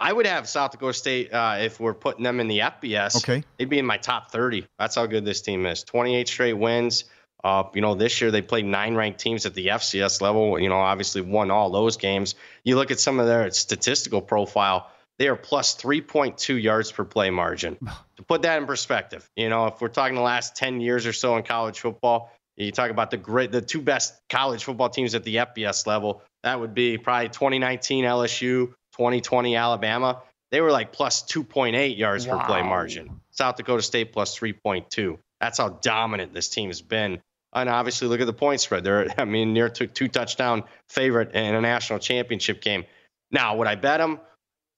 I 0.00 0.12
would 0.12 0.26
have 0.26 0.48
South 0.48 0.70
Dakota 0.70 0.92
State 0.92 1.32
uh, 1.32 1.56
if 1.58 1.80
we're 1.80 1.94
putting 1.94 2.22
them 2.22 2.40
in 2.40 2.46
the 2.46 2.60
FBS. 2.60 3.16
Okay, 3.16 3.42
they'd 3.56 3.68
be 3.68 3.78
in 3.78 3.86
my 3.86 3.96
top 3.96 4.30
30. 4.30 4.66
That's 4.78 4.94
how 4.94 5.06
good 5.06 5.24
this 5.24 5.40
team 5.40 5.66
is. 5.66 5.82
28 5.82 6.28
straight 6.28 6.52
wins. 6.52 7.04
Uh, 7.42 7.64
you 7.74 7.80
know, 7.80 7.94
this 7.94 8.20
year 8.20 8.30
they 8.30 8.42
played 8.42 8.64
nine 8.64 8.94
ranked 8.94 9.20
teams 9.20 9.46
at 9.46 9.54
the 9.54 9.68
FCS 9.68 10.20
level. 10.20 10.58
You 10.58 10.68
know, 10.68 10.78
obviously 10.78 11.20
won 11.20 11.50
all 11.50 11.70
those 11.70 11.96
games. 11.96 12.34
You 12.64 12.76
look 12.76 12.90
at 12.90 13.00
some 13.00 13.18
of 13.18 13.26
their 13.26 13.50
statistical 13.50 14.20
profile. 14.20 14.90
they 15.18 15.28
are 15.28 15.36
plus 15.36 15.76
3.2 15.76 16.62
yards 16.62 16.92
per 16.92 17.04
play 17.04 17.30
margin. 17.30 17.76
to 18.16 18.22
put 18.22 18.42
that 18.42 18.58
in 18.58 18.66
perspective, 18.66 19.28
you 19.36 19.48
know, 19.48 19.66
if 19.66 19.80
we're 19.80 19.88
talking 19.88 20.14
the 20.14 20.20
last 20.20 20.54
10 20.56 20.80
years 20.80 21.06
or 21.06 21.12
so 21.12 21.36
in 21.36 21.42
college 21.42 21.80
football, 21.80 22.32
you 22.66 22.72
talk 22.72 22.90
about 22.90 23.10
the 23.10 23.16
great, 23.16 23.52
the 23.52 23.60
two 23.60 23.80
best 23.80 24.14
college 24.28 24.64
football 24.64 24.88
teams 24.88 25.14
at 25.14 25.24
the 25.24 25.36
FBS 25.36 25.86
level. 25.86 26.22
That 26.42 26.58
would 26.58 26.74
be 26.74 26.98
probably 26.98 27.28
2019 27.28 28.04
LSU, 28.04 28.68
2020 28.92 29.56
Alabama. 29.56 30.22
They 30.50 30.60
were 30.60 30.72
like 30.72 30.92
plus 30.92 31.22
2.8 31.22 31.96
yards 31.96 32.26
wow. 32.26 32.38
per 32.38 32.46
play 32.46 32.62
margin. 32.62 33.20
South 33.30 33.56
Dakota 33.56 33.82
State 33.82 34.12
plus 34.12 34.36
3.2. 34.38 35.18
That's 35.40 35.58
how 35.58 35.68
dominant 35.68 36.34
this 36.34 36.48
team 36.48 36.68
has 36.68 36.82
been. 36.82 37.20
And 37.52 37.68
obviously, 37.68 38.08
look 38.08 38.20
at 38.20 38.26
the 38.26 38.32
point 38.32 38.60
spread. 38.60 38.84
They're, 38.84 39.08
I 39.18 39.24
mean, 39.24 39.52
near 39.52 39.68
two, 39.68 39.86
two 39.86 40.08
touchdown 40.08 40.64
favorite 40.88 41.34
in 41.34 41.54
a 41.54 41.60
national 41.60 41.98
championship 41.98 42.60
game. 42.60 42.84
Now, 43.30 43.56
would 43.56 43.66
I 43.66 43.74
bet 43.74 44.00
them? 44.00 44.20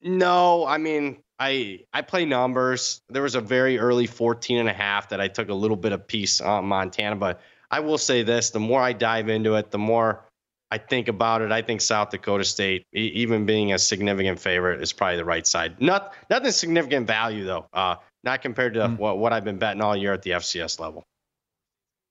No. 0.02 0.66
I 0.66 0.78
mean, 0.78 1.22
I 1.38 1.80
I 1.92 2.02
play 2.02 2.26
numbers. 2.26 3.00
There 3.08 3.22
was 3.22 3.34
a 3.34 3.40
very 3.40 3.78
early 3.78 4.06
14 4.06 4.58
and 4.58 4.68
a 4.68 4.72
half 4.72 5.08
that 5.08 5.20
I 5.20 5.28
took 5.28 5.48
a 5.48 5.54
little 5.54 5.76
bit 5.76 5.92
of 5.92 6.06
piece 6.06 6.40
on 6.40 6.66
Montana, 6.66 7.16
but 7.16 7.40
I 7.70 7.80
will 7.80 7.98
say 7.98 8.22
this: 8.22 8.50
the 8.50 8.60
more 8.60 8.80
I 8.80 8.92
dive 8.92 9.28
into 9.28 9.54
it, 9.54 9.70
the 9.70 9.78
more 9.78 10.24
I 10.70 10.78
think 10.78 11.08
about 11.08 11.42
it. 11.42 11.50
I 11.50 11.62
think 11.62 11.80
South 11.80 12.10
Dakota 12.10 12.44
State, 12.44 12.86
even 12.92 13.44
being 13.44 13.72
a 13.72 13.78
significant 13.78 14.38
favorite, 14.38 14.80
is 14.80 14.92
probably 14.92 15.16
the 15.16 15.24
right 15.24 15.46
side. 15.46 15.80
Not 15.80 16.14
nothing 16.30 16.52
significant 16.52 17.06
value 17.06 17.44
though. 17.44 17.66
Uh, 17.72 17.96
not 18.22 18.42
compared 18.42 18.74
to 18.74 18.80
mm. 18.80 18.98
what, 18.98 19.18
what 19.18 19.32
I've 19.32 19.44
been 19.44 19.58
betting 19.58 19.82
all 19.82 19.96
year 19.96 20.12
at 20.12 20.22
the 20.22 20.30
FCS 20.30 20.78
level. 20.78 21.04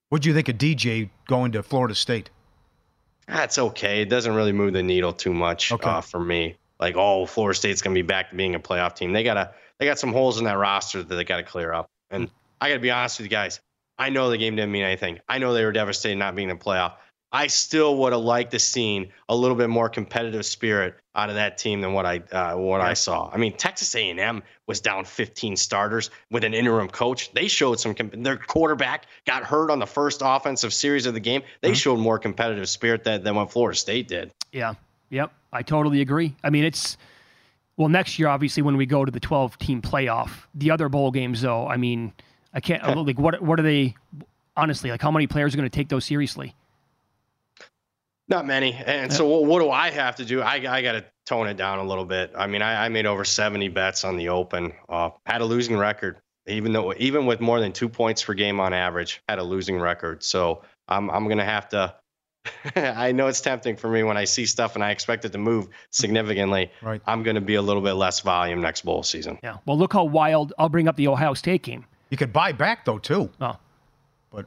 What 0.10 0.24
do 0.24 0.30
you 0.30 0.36
think 0.36 0.50
of 0.50 0.58
DJ 0.58 1.10
going 1.28 1.52
to 1.54 1.64
Florida 1.64 1.96
State? 1.96 2.32
That's 3.28 3.60
okay. 3.60 4.02
It 4.02 4.10
doesn't 4.10 4.34
really 4.34 4.52
move 4.52 4.74
the 4.74 4.84
needle 4.84 5.14
too 5.14 5.34
much 5.34 5.72
okay. 5.72 5.90
uh, 5.90 6.02
for 6.02 6.20
me. 6.20 6.56
Like, 6.80 6.96
oh, 6.98 7.26
Florida 7.26 7.58
State's 7.58 7.82
gonna 7.82 7.94
be 7.94 8.02
back 8.02 8.32
to 8.32 8.36
being 8.36 8.56
a 8.56 8.60
playoff 8.60 8.96
team. 8.96 9.14
They 9.14 9.24
gotta 9.24 9.54
they 9.78 9.86
got 9.86 10.00
some 10.00 10.12
holes 10.12 10.40
in 10.40 10.46
that 10.46 10.58
roster 10.58 11.04
that 11.04 11.16
they 11.16 11.24
gotta 11.24 11.44
clear 11.44 11.72
up. 11.72 11.88
And 12.10 12.28
mm. 12.28 12.32
I 12.60 12.70
gotta 12.70 12.80
be 12.82 12.92
honest 12.92 13.20
with 13.20 13.26
you 13.26 13.30
guys. 13.30 13.62
I 14.00 14.10
know 14.10 14.30
the 14.30 14.38
game 14.38 14.56
didn't 14.56 14.72
mean 14.72 14.84
anything. 14.84 15.20
I 15.28 15.38
know 15.38 15.54
they 15.54 15.66
were 15.66 15.74
devastated 15.74 16.16
not 16.16 16.34
being 16.34 16.50
in 16.50 16.58
the 16.58 16.64
playoff. 16.64 16.94
I 17.32 17.48
still 17.48 17.98
would 17.98 18.14
have 18.14 18.24
liked 18.24 18.52
to 18.52 18.60
seen 18.60 19.12
a 19.28 19.36
little 19.36 19.56
bit 19.56 19.70
more 19.70 19.88
competitive 19.88 20.46
spirit 20.46 20.96
out 21.14 21.30
of 21.30 21.36
that 21.36 21.60
team 21.60 21.82
than 21.82 21.94
what 21.94 22.06
I 22.06 22.18
uh, 22.32 22.56
what. 22.56 22.82
I 22.82 22.94
saw. 22.94 23.30
I 23.32 23.38
mean, 23.38 23.56
Texas 23.56 23.94
A&M 23.94 24.42
was 24.66 24.82
down 24.82 25.06
15 25.06 25.56
starters 25.56 26.10
with 26.32 26.44
an 26.44 26.56
interim 26.56 26.88
coach. 26.88 27.32
They 27.34 27.48
showed 27.48 27.80
some. 27.80 27.94
Their 28.14 28.38
quarterback 28.38 29.06
got 29.26 29.44
hurt 29.44 29.70
on 29.70 29.78
the 29.78 29.86
first 29.86 30.22
offensive 30.26 30.74
series 30.74 31.06
of 31.06 31.14
the 31.14 31.20
game. 31.20 31.44
They 31.62 31.70
mm-hmm. 31.70 31.76
showed 31.76 32.00
more 32.00 32.18
competitive 32.18 32.68
spirit 32.68 33.04
than, 33.04 33.24
than 33.24 33.36
what 33.36 33.52
Florida 33.52 33.78
State 33.78 34.08
did. 34.08 34.32
Yeah. 34.52 34.74
Yep. 35.10 35.32
I 35.52 35.62
totally 35.62 36.02
agree. 36.02 36.36
I 36.44 36.50
mean, 36.50 36.64
it's 36.64 36.98
well 37.78 37.90
next 37.90 38.18
year, 38.18 38.28
obviously, 38.28 38.64
when 38.64 38.78
we 38.78 38.88
go 38.88 39.06
to 39.06 39.12
the 39.12 39.20
12 39.20 39.58
team 39.60 39.82
playoff. 39.84 40.32
The 40.56 40.72
other 40.72 40.90
bowl 40.90 41.12
games, 41.12 41.42
though, 41.42 41.68
I 41.68 41.78
mean, 41.78 42.14
I 42.54 42.60
can't 42.60 42.84
like 43.06 43.20
what 43.20 43.42
what 43.42 43.60
are 43.60 43.64
they? 43.64 43.96
Honestly, 44.58 44.92
like 44.92 45.02
how 45.02 45.12
many 45.12 45.28
players 45.28 45.54
are 45.54 45.58
going 45.58 45.70
to 45.70 45.76
take 45.76 45.90
those 45.90 46.06
seriously? 46.06 46.56
Not 48.30 48.46
many. 48.46 48.74
And 48.74 49.12
so 49.12 49.28
what, 49.28 49.46
what, 49.46 49.60
do 49.60 49.72
I 49.72 49.90
have 49.90 50.18
to 50.18 50.26
do? 50.26 50.42
I, 50.42 50.56
I 50.56 50.82
got 50.84 50.92
to 50.92 51.06
tone 51.26 51.48
it 51.48 51.58
down 51.58 51.80
a 51.80 51.84
little 51.84 52.06
bit. 52.06 52.32
I 52.38 52.46
mean, 52.46 52.62
I, 52.62 52.86
I 52.86 52.90
made 52.90 53.08
over 53.08 53.26
70 53.26 53.70
bets 53.70 54.04
on 54.04 54.18
the 54.18 54.30
open, 54.30 54.74
uh, 54.88 55.10
had 55.26 55.42
a 55.42 55.46
losing 55.46 55.76
record, 55.76 56.18
even 56.46 56.72
though, 56.72 56.94
even 56.98 57.26
with 57.26 57.42
more 57.42 57.60
than 57.60 57.72
two 57.72 57.90
points 57.90 58.24
per 58.24 58.36
game 58.36 58.60
on 58.60 58.72
average, 58.72 59.24
had 59.28 59.40
a 59.40 59.44
losing 59.44 59.80
record. 59.80 60.24
So 60.24 60.62
I'm, 60.88 61.10
I'm 61.10 61.26
going 61.26 61.40
to 61.40 61.44
have 61.44 61.70
to, 61.70 61.96
I 62.76 63.14
know 63.14 63.26
it's 63.26 63.42
tempting 63.42 63.78
for 63.78 63.90
me 63.90 64.04
when 64.04 64.16
I 64.16 64.26
see 64.26 64.46
stuff 64.46 64.76
and 64.76 64.84
I 64.84 64.92
expect 64.92 65.26
it 65.26 65.32
to 65.32 65.40
move 65.40 65.68
significantly. 65.90 66.72
Right. 66.84 67.02
I'm 67.08 67.24
going 67.24 67.36
to 67.36 67.42
be 67.42 67.56
a 67.56 67.64
little 67.64 67.82
bit 67.82 67.94
less 67.94 68.20
volume 68.20 68.62
next 68.62 68.86
bowl 68.86 69.02
season. 69.02 69.40
Yeah. 69.42 69.58
Well, 69.66 69.78
look 69.78 69.94
how 69.94 70.04
wild. 70.04 70.54
I'll 70.60 70.70
bring 70.70 70.88
up 70.88 70.98
the 70.98 71.08
Ohio 71.08 71.34
State 71.34 71.64
game. 71.64 71.86
You 72.10 72.18
could 72.18 72.34
buy 72.34 72.52
back 72.52 72.86
though 72.86 73.00
too. 73.00 73.30
Oh. 73.40 73.58
But 74.32 74.46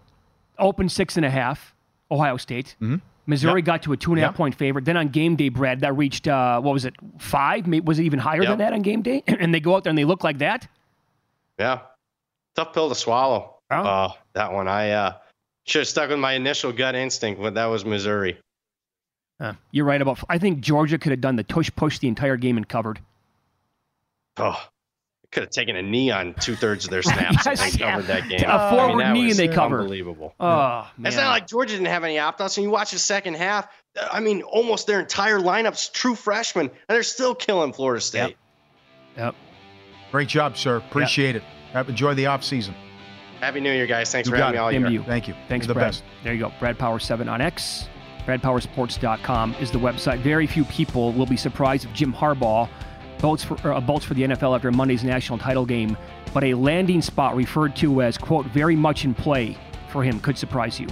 open 0.58 0.88
six 0.88 1.16
and 1.16 1.26
a 1.26 1.30
half, 1.30 1.74
Ohio 2.10 2.36
State. 2.36 2.76
Mm-hmm. 2.80 2.96
Missouri 3.26 3.60
yep. 3.60 3.66
got 3.66 3.82
to 3.84 3.92
a 3.92 3.96
two 3.96 4.10
and 4.10 4.18
a 4.18 4.22
half 4.22 4.32
yep. 4.32 4.36
point 4.36 4.54
favorite. 4.54 4.84
Then 4.84 4.96
on 4.96 5.08
game 5.08 5.36
day, 5.36 5.48
Brad, 5.48 5.80
that 5.80 5.96
reached 5.96 6.26
uh, 6.26 6.60
what 6.60 6.72
was 6.72 6.84
it, 6.84 6.94
five? 7.18 7.66
Was 7.84 7.98
it 7.98 8.04
even 8.04 8.18
higher 8.18 8.42
yep. 8.42 8.50
than 8.50 8.58
that 8.58 8.72
on 8.72 8.82
game 8.82 9.02
day? 9.02 9.22
and 9.26 9.54
they 9.54 9.60
go 9.60 9.76
out 9.76 9.84
there 9.84 9.90
and 9.90 9.98
they 9.98 10.04
look 10.04 10.24
like 10.24 10.38
that. 10.38 10.66
Yeah, 11.58 11.80
tough 12.56 12.72
pill 12.72 12.88
to 12.88 12.94
swallow. 12.94 13.56
Oh. 13.70 13.76
Uh, 13.76 14.12
that 14.32 14.52
one, 14.52 14.68
I 14.68 14.90
uh, 14.90 15.14
should 15.64 15.80
have 15.80 15.88
stuck 15.88 16.10
with 16.10 16.18
my 16.18 16.32
initial 16.32 16.72
gut 16.72 16.94
instinct, 16.94 17.40
but 17.40 17.54
that 17.54 17.66
was 17.66 17.84
Missouri. 17.84 18.38
Uh, 19.38 19.54
you're 19.70 19.84
right 19.84 20.00
about. 20.00 20.18
I 20.28 20.38
think 20.38 20.60
Georgia 20.60 20.98
could 20.98 21.10
have 21.10 21.20
done 21.20 21.36
the 21.36 21.42
tush 21.42 21.70
push 21.74 21.98
the 21.98 22.08
entire 22.08 22.36
game 22.36 22.56
and 22.56 22.68
covered. 22.68 23.00
Oh, 24.36 24.60
could 25.32 25.42
have 25.42 25.50
taken 25.50 25.76
a 25.76 25.82
knee 25.82 26.10
on 26.10 26.34
two 26.34 26.54
thirds 26.54 26.84
of 26.84 26.90
their 26.90 27.02
snaps 27.02 27.46
yes, 27.46 27.62
and 27.62 27.80
yeah. 27.80 27.90
covered 27.90 28.06
that 28.06 28.28
game. 28.28 28.44
A 28.44 28.68
oh, 28.70 28.76
forward 28.76 29.02
I 29.02 29.12
mean, 29.12 29.24
knee 29.24 29.30
and 29.30 29.38
they 29.38 29.48
covered. 29.48 29.80
Unbelievable. 29.80 30.34
Oh, 30.38 30.90
man. 30.96 31.08
It's 31.08 31.16
not 31.16 31.30
like 31.30 31.46
Georgia 31.48 31.72
didn't 31.74 31.86
have 31.86 32.04
any 32.04 32.18
opt 32.18 32.40
outs. 32.40 32.56
And 32.58 32.64
you 32.64 32.70
watch 32.70 32.92
the 32.92 32.98
second 32.98 33.34
half, 33.34 33.66
I 34.10 34.20
mean, 34.20 34.42
almost 34.42 34.86
their 34.86 35.00
entire 35.00 35.38
lineup's 35.38 35.88
true 35.88 36.14
freshmen, 36.14 36.66
and 36.66 36.80
they're 36.88 37.02
still 37.02 37.34
killing 37.34 37.72
Florida 37.72 38.00
State. 38.00 38.20
Yep. 38.20 38.36
yep. 39.16 39.34
Great 40.12 40.28
job, 40.28 40.56
sir. 40.56 40.76
Appreciate 40.76 41.34
yep. 41.34 41.44
it. 41.74 41.88
Enjoy 41.88 42.14
the 42.14 42.26
off 42.26 42.44
season. 42.44 42.74
Happy 43.40 43.60
New 43.60 43.72
Year, 43.72 43.86
guys. 43.86 44.12
Thanks 44.12 44.28
you 44.28 44.34
for 44.34 44.36
having 44.36 44.54
it. 44.54 44.56
me 44.56 44.58
all 44.58 44.70
Same 44.70 44.82
year. 44.82 44.90
You. 44.90 45.02
Thank 45.02 45.26
you. 45.26 45.34
Thanks, 45.48 45.66
You're 45.66 45.68
the 45.68 45.80
Brad. 45.80 45.88
best. 45.88 46.04
There 46.22 46.34
you 46.34 46.40
go. 46.40 46.52
Brad 46.60 46.78
Powers 46.78 47.04
7 47.04 47.28
on 47.28 47.40
X. 47.40 47.88
BradPowersSports.com 48.26 49.56
is 49.58 49.72
the 49.72 49.78
website. 49.78 50.20
Very 50.20 50.46
few 50.46 50.64
people 50.66 51.12
will 51.12 51.26
be 51.26 51.36
surprised 51.36 51.86
if 51.86 51.92
Jim 51.94 52.12
Harbaugh– 52.12 52.68
votes 53.22 53.44
for, 53.44 53.54
uh, 53.66 53.98
for 54.00 54.14
the 54.14 54.22
NFL 54.22 54.54
after 54.56 54.70
Monday's 54.72 55.04
national 55.04 55.38
title 55.38 55.64
game, 55.64 55.96
but 56.34 56.42
a 56.42 56.54
landing 56.54 57.00
spot 57.00 57.36
referred 57.36 57.74
to 57.76 58.02
as, 58.02 58.18
quote, 58.18 58.44
very 58.46 58.76
much 58.76 59.04
in 59.04 59.14
play 59.14 59.56
for 59.88 60.02
him 60.02 60.18
could 60.20 60.36
surprise 60.36 60.80
you. 60.80 60.88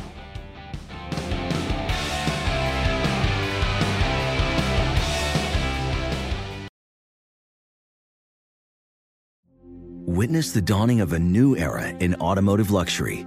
Witness 10.06 10.52
the 10.52 10.60
dawning 10.60 11.00
of 11.00 11.12
a 11.12 11.18
new 11.18 11.56
era 11.56 11.88
in 11.88 12.14
automotive 12.16 12.70
luxury 12.70 13.26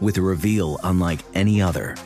with 0.00 0.16
a 0.16 0.22
reveal 0.22 0.78
unlike 0.84 1.20
any 1.34 1.60
other 1.60 1.96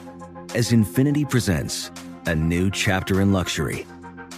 as 0.55 0.73
Infiniti 0.73 1.29
presents 1.29 1.91
a 2.27 2.35
new 2.35 2.71
chapter 2.71 3.21
in 3.21 3.33
luxury 3.33 3.87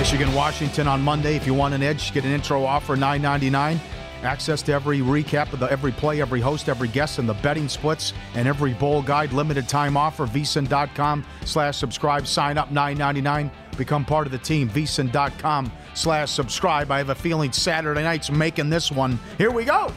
Michigan, 0.00 0.32
Washington 0.32 0.88
on 0.88 1.02
Monday. 1.02 1.36
If 1.36 1.46
you 1.46 1.52
want 1.52 1.74
an 1.74 1.82
edge, 1.82 2.14
get 2.14 2.24
an 2.24 2.30
intro 2.30 2.64
offer 2.64 2.96
nine 2.96 3.20
ninety 3.20 3.50
nine. 3.50 3.78
Access 4.22 4.62
to 4.62 4.72
every 4.72 5.00
recap 5.00 5.52
of 5.52 5.60
the 5.60 5.70
every 5.70 5.92
play, 5.92 6.22
every 6.22 6.40
host, 6.40 6.70
every 6.70 6.88
guest, 6.88 7.18
and 7.18 7.28
the 7.28 7.34
betting 7.34 7.68
splits, 7.68 8.14
and 8.34 8.48
every 8.48 8.72
bowl 8.72 9.02
guide. 9.02 9.34
Limited 9.34 9.68
time 9.68 9.98
offer. 9.98 10.26
VSiN.com 10.26 11.22
slash 11.44 11.76
subscribe. 11.76 12.26
Sign 12.26 12.56
up 12.56 12.70
nine 12.70 12.96
ninety 12.96 13.20
nine. 13.20 13.50
Become 13.76 14.06
part 14.06 14.26
of 14.26 14.32
the 14.32 14.38
team. 14.38 14.70
VSiN.com 14.70 15.70
slash 15.92 16.30
subscribe. 16.30 16.90
I 16.90 16.96
have 16.96 17.10
a 17.10 17.14
feeling 17.14 17.52
Saturday 17.52 18.02
night's 18.02 18.30
making 18.30 18.70
this 18.70 18.90
one. 18.90 19.18
Here 19.36 19.50
we 19.50 19.66
go. 19.66 19.92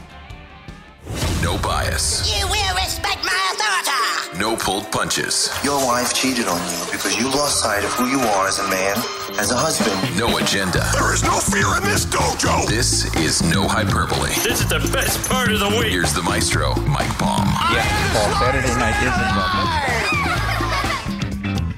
No 1.42 1.58
bias. 1.60 2.30
You 2.38 2.46
will 2.48 2.76
respect 2.76 3.24
my 3.24 3.52
authority. 3.54 4.38
No 4.38 4.58
pulled 4.58 4.92
punches. 4.92 5.50
Your 5.64 5.78
wife 5.86 6.14
cheated 6.14 6.48
on 6.48 6.60
you 6.70 6.92
because 6.92 7.18
you 7.18 7.26
lost 7.28 7.62
sight 7.62 7.86
of 7.86 7.94
who 7.94 8.10
you 8.10 8.20
are 8.20 8.48
as 8.48 8.60
a 8.60 8.68
man, 8.68 8.98
as 9.40 9.52
a 9.52 9.58
husband. 9.58 10.18
No 10.18 10.38
agenda. 10.38 10.86
There 10.94 11.14
is 11.14 11.24
no 11.24 11.40
fear 11.40 11.78
in 11.78 11.84
this 11.84 12.06
dojo. 12.06 12.68
This 12.68 13.14
is 13.16 13.42
no 13.44 13.68
hyperbole. 13.68 14.30
This 14.44 14.62
is 14.62 14.68
the 14.68 14.80
best 14.92 15.30
part 15.30 15.52
of 15.52 15.60
the 15.60 15.70
week. 15.70 15.92
Here's 15.92 16.14
the 16.14 16.22
maestro, 16.22 16.76
Mike 16.82 17.10
Palm. 17.18 17.48
Yeah, 17.74 17.84
Paul, 18.14 18.32
Saturday 18.40 18.74
night 18.78 18.98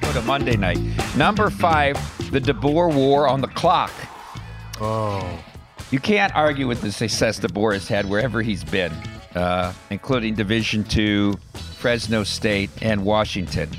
Go 0.00 0.12
to 0.12 0.26
Monday 0.26 0.56
night. 0.56 0.78
Number 1.16 1.50
five, 1.50 1.96
the 2.30 2.40
DeBoer 2.40 2.94
War 2.94 3.28
on 3.28 3.40
the 3.40 3.48
clock. 3.48 3.92
Oh. 4.80 5.42
You 5.90 6.00
can't 6.00 6.34
argue 6.34 6.66
with 6.66 6.80
the 6.82 6.92
success 6.92 7.38
DeBoer 7.40 7.74
has 7.74 7.88
had 7.88 8.08
wherever 8.08 8.42
he's 8.42 8.64
been, 8.64 8.92
uh, 9.34 9.72
including 9.90 10.34
Division 10.34 10.84
Two, 10.84 11.34
Fresno 11.78 12.24
State, 12.24 12.70
and 12.82 13.04
Washington. 13.04 13.70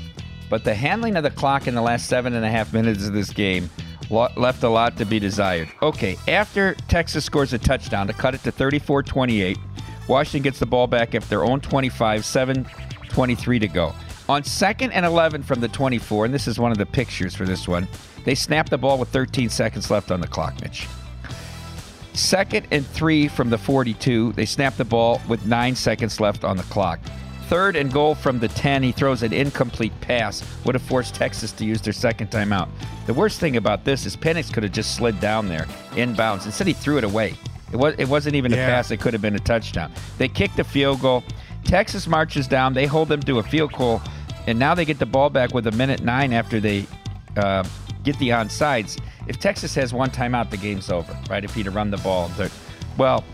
But 0.48 0.64
the 0.64 0.74
handling 0.74 1.16
of 1.16 1.22
the 1.22 1.30
clock 1.30 1.66
in 1.66 1.74
the 1.74 1.82
last 1.82 2.06
seven 2.06 2.34
and 2.34 2.44
a 2.44 2.48
half 2.48 2.72
minutes 2.72 3.06
of 3.06 3.12
this 3.12 3.30
game 3.30 3.70
left 4.10 4.62
a 4.62 4.68
lot 4.68 4.96
to 4.96 5.04
be 5.04 5.18
desired. 5.18 5.68
Okay, 5.82 6.16
after 6.26 6.74
Texas 6.88 7.24
scores 7.24 7.52
a 7.52 7.58
touchdown 7.58 8.06
to 8.06 8.12
cut 8.12 8.34
it 8.34 8.42
to 8.44 8.52
34 8.52 9.02
28, 9.02 9.58
Washington 10.08 10.42
gets 10.42 10.58
the 10.58 10.66
ball 10.66 10.86
back 10.86 11.14
at 11.14 11.22
their 11.24 11.44
own 11.44 11.60
25, 11.60 12.24
7 12.24 12.66
23 13.08 13.58
to 13.58 13.68
go. 13.68 13.94
On 14.28 14.44
second 14.44 14.92
and 14.92 15.06
11 15.06 15.42
from 15.42 15.60
the 15.60 15.68
24, 15.68 16.26
and 16.26 16.34
this 16.34 16.46
is 16.46 16.58
one 16.58 16.70
of 16.70 16.78
the 16.78 16.86
pictures 16.86 17.34
for 17.34 17.46
this 17.46 17.66
one, 17.66 17.88
they 18.24 18.34
snap 18.34 18.68
the 18.68 18.76
ball 18.76 18.98
with 18.98 19.08
13 19.08 19.48
seconds 19.48 19.90
left 19.90 20.10
on 20.10 20.20
the 20.20 20.26
clock, 20.26 20.60
Mitch. 20.60 20.86
Second 22.12 22.66
and 22.70 22.86
three 22.86 23.28
from 23.28 23.48
the 23.48 23.56
42. 23.56 24.32
They 24.32 24.44
snap 24.44 24.76
the 24.76 24.84
ball 24.84 25.20
with 25.28 25.46
nine 25.46 25.76
seconds 25.76 26.20
left 26.20 26.44
on 26.44 26.56
the 26.56 26.62
clock. 26.64 26.98
Third 27.48 27.76
and 27.76 27.90
goal 27.90 28.14
from 28.14 28.38
the 28.38 28.48
10. 28.48 28.82
He 28.82 28.92
throws 28.92 29.22
an 29.22 29.32
incomplete 29.32 29.98
pass. 30.02 30.42
Would 30.64 30.74
have 30.74 30.82
forced 30.82 31.14
Texas 31.14 31.50
to 31.52 31.64
use 31.64 31.80
their 31.80 31.94
second 31.94 32.30
timeout. 32.30 32.68
The 33.06 33.14
worst 33.14 33.40
thing 33.40 33.56
about 33.56 33.84
this 33.84 34.04
is 34.04 34.16
Penix 34.16 34.52
could 34.52 34.62
have 34.64 34.72
just 34.72 34.96
slid 34.96 35.18
down 35.18 35.48
there 35.48 35.64
inbounds. 35.92 36.44
Instead, 36.44 36.66
he 36.66 36.74
threw 36.74 36.98
it 36.98 37.04
away. 37.04 37.34
It, 37.72 37.76
was, 37.76 37.94
it 37.96 38.06
wasn't 38.08 38.34
even 38.36 38.52
Yeah. 38.52 38.66
a 38.66 38.70
pass. 38.70 38.90
It 38.90 38.98
could 39.00 39.14
have 39.14 39.22
been 39.22 39.34
a 39.34 39.40
touchdown. 39.40 39.90
They 40.18 40.28
kick 40.28 40.54
the 40.56 40.64
field 40.64 41.00
goal. 41.00 41.24
Texas 41.64 42.06
marches 42.06 42.46
down. 42.46 42.74
They 42.74 42.84
hold 42.86 43.08
them 43.08 43.20
to 43.22 43.38
a 43.38 43.42
field 43.42 43.72
goal. 43.72 44.02
And 44.46 44.58
now 44.58 44.74
they 44.74 44.84
get 44.84 44.98
the 44.98 45.06
ball 45.06 45.30
back 45.30 45.54
with 45.54 45.66
a 45.66 45.72
minute 45.72 46.02
nine 46.02 46.34
after 46.34 46.60
they 46.60 46.86
uh, 47.38 47.64
get 48.04 48.18
the 48.18 48.28
onsides. 48.28 49.00
If 49.26 49.38
Texas 49.38 49.74
has 49.74 49.94
one 49.94 50.10
timeout, 50.10 50.50
the 50.50 50.56
game's 50.58 50.90
over, 50.90 51.16
right? 51.30 51.44
If 51.44 51.54
he'd 51.54 51.64
have 51.66 51.74
run 51.74 51.90
the 51.90 51.98
ball, 51.98 52.30
well, 52.98 53.24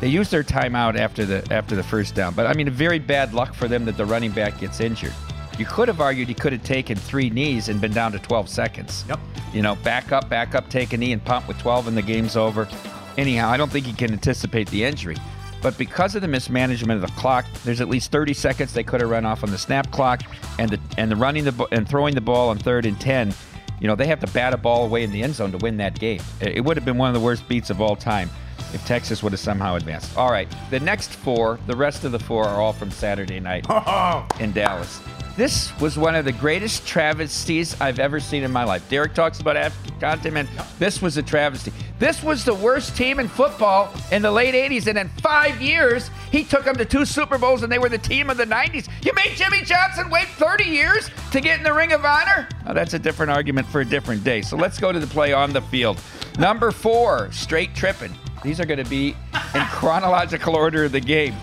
they 0.00 0.08
used 0.08 0.30
their 0.30 0.42
timeout 0.44 0.98
after 0.98 1.24
the 1.24 1.46
after 1.50 1.74
the 1.74 1.82
first 1.82 2.14
down. 2.14 2.34
But 2.34 2.46
I 2.46 2.52
mean, 2.52 2.68
very 2.68 2.98
bad 2.98 3.32
luck 3.32 3.54
for 3.54 3.68
them 3.68 3.84
that 3.86 3.96
the 3.96 4.04
running 4.04 4.30
back 4.30 4.58
gets 4.58 4.80
injured. 4.80 5.14
You 5.58 5.64
could 5.64 5.88
have 5.88 6.02
argued 6.02 6.28
he 6.28 6.34
could 6.34 6.52
have 6.52 6.62
taken 6.64 6.98
three 6.98 7.30
knees 7.30 7.68
and 7.68 7.80
been 7.80 7.92
down 7.92 8.12
to 8.12 8.18
12 8.18 8.48
seconds. 8.48 9.06
Yep. 9.08 9.18
You 9.54 9.62
know, 9.62 9.76
back 9.76 10.12
up, 10.12 10.28
back 10.28 10.54
up, 10.54 10.68
take 10.68 10.92
a 10.92 10.98
knee 10.98 11.12
and 11.12 11.24
pump 11.24 11.48
with 11.48 11.58
12 11.58 11.88
and 11.88 11.96
the 11.96 12.02
game's 12.02 12.36
over. 12.36 12.68
Anyhow, 13.16 13.48
I 13.48 13.56
don't 13.56 13.72
think 13.72 13.86
he 13.86 13.94
can 13.94 14.12
anticipate 14.12 14.68
the 14.68 14.84
injury. 14.84 15.16
But 15.62 15.78
because 15.78 16.14
of 16.14 16.20
the 16.20 16.28
mismanagement 16.28 17.02
of 17.02 17.10
the 17.10 17.16
clock, 17.18 17.46
there's 17.64 17.80
at 17.80 17.88
least 17.88 18.12
30 18.12 18.34
seconds 18.34 18.74
they 18.74 18.84
could 18.84 19.00
have 19.00 19.08
run 19.08 19.24
off 19.24 19.42
on 19.42 19.50
the 19.50 19.56
snap 19.56 19.90
clock, 19.90 20.20
and 20.58 20.70
the 20.70 20.78
and 20.98 21.10
the 21.10 21.16
running 21.16 21.44
the 21.44 21.68
and 21.72 21.88
throwing 21.88 22.14
the 22.14 22.20
ball 22.20 22.50
on 22.50 22.58
third 22.58 22.84
and 22.84 23.00
10. 23.00 23.32
You 23.80 23.88
know, 23.88 23.96
they 23.96 24.06
have 24.06 24.20
to 24.20 24.26
bat 24.28 24.52
a 24.52 24.58
ball 24.58 24.84
away 24.84 25.02
in 25.04 25.10
the 25.10 25.22
end 25.22 25.34
zone 25.34 25.52
to 25.52 25.58
win 25.58 25.78
that 25.78 25.98
game. 25.98 26.20
It 26.40 26.62
would 26.62 26.76
have 26.76 26.84
been 26.84 26.98
one 26.98 27.08
of 27.08 27.14
the 27.14 27.20
worst 27.20 27.48
beats 27.48 27.70
of 27.70 27.80
all 27.80 27.96
time 27.96 28.30
if 28.76 28.86
Texas 28.86 29.22
would 29.22 29.32
have 29.32 29.40
somehow 29.40 29.74
advanced. 29.74 30.16
All 30.16 30.30
right, 30.30 30.48
the 30.70 30.78
next 30.78 31.10
four, 31.10 31.58
the 31.66 31.76
rest 31.76 32.04
of 32.04 32.12
the 32.12 32.18
four 32.18 32.44
are 32.44 32.60
all 32.60 32.72
from 32.72 32.90
Saturday 32.90 33.40
night 33.40 33.66
oh. 33.70 34.26
in 34.38 34.52
Dallas. 34.52 35.00
This 35.36 35.78
was 35.80 35.98
one 35.98 36.14
of 36.14 36.24
the 36.24 36.32
greatest 36.32 36.86
travesties 36.86 37.78
I've 37.78 37.98
ever 37.98 38.20
seen 38.20 38.42
in 38.42 38.50
my 38.50 38.64
life. 38.64 38.88
Derek 38.88 39.12
talks 39.12 39.38
about 39.38 39.54
African 39.54 40.00
continent. 40.00 40.48
This 40.78 41.02
was 41.02 41.18
a 41.18 41.22
travesty. 41.22 41.72
This 41.98 42.22
was 42.22 42.42
the 42.42 42.54
worst 42.54 42.96
team 42.96 43.20
in 43.20 43.28
football 43.28 43.92
in 44.12 44.22
the 44.22 44.30
late 44.30 44.54
80s, 44.54 44.86
and 44.86 44.96
in 44.96 45.10
five 45.20 45.60
years, 45.60 46.10
he 46.30 46.42
took 46.42 46.64
them 46.64 46.76
to 46.76 46.86
two 46.86 47.04
Super 47.04 47.36
Bowls, 47.36 47.62
and 47.62 47.70
they 47.70 47.78
were 47.78 47.90
the 47.90 47.98
team 47.98 48.30
of 48.30 48.38
the 48.38 48.46
90s. 48.46 48.88
You 49.04 49.12
made 49.12 49.36
Jimmy 49.36 49.62
Johnson 49.62 50.08
wait 50.08 50.26
30 50.28 50.64
years 50.64 51.10
to 51.32 51.40
get 51.42 51.58
in 51.58 51.64
the 51.64 51.72
Ring 51.72 51.92
of 51.92 52.02
Honor? 52.02 52.48
Now, 52.64 52.72
that's 52.72 52.94
a 52.94 52.98
different 52.98 53.30
argument 53.30 53.66
for 53.66 53.82
a 53.82 53.84
different 53.84 54.24
day. 54.24 54.40
So 54.40 54.56
let's 54.56 54.80
go 54.80 54.90
to 54.90 54.98
the 54.98 55.06
play 55.06 55.34
on 55.34 55.52
the 55.52 55.62
field. 55.62 56.00
Number 56.38 56.70
four, 56.70 57.30
straight 57.30 57.74
tripping. 57.74 58.14
These 58.42 58.60
are 58.60 58.66
going 58.66 58.82
to 58.82 58.90
be 58.90 59.16
in 59.54 59.64
chronological 59.70 60.56
order 60.56 60.84
of 60.84 60.92
the 60.92 61.00
game. 61.00 61.34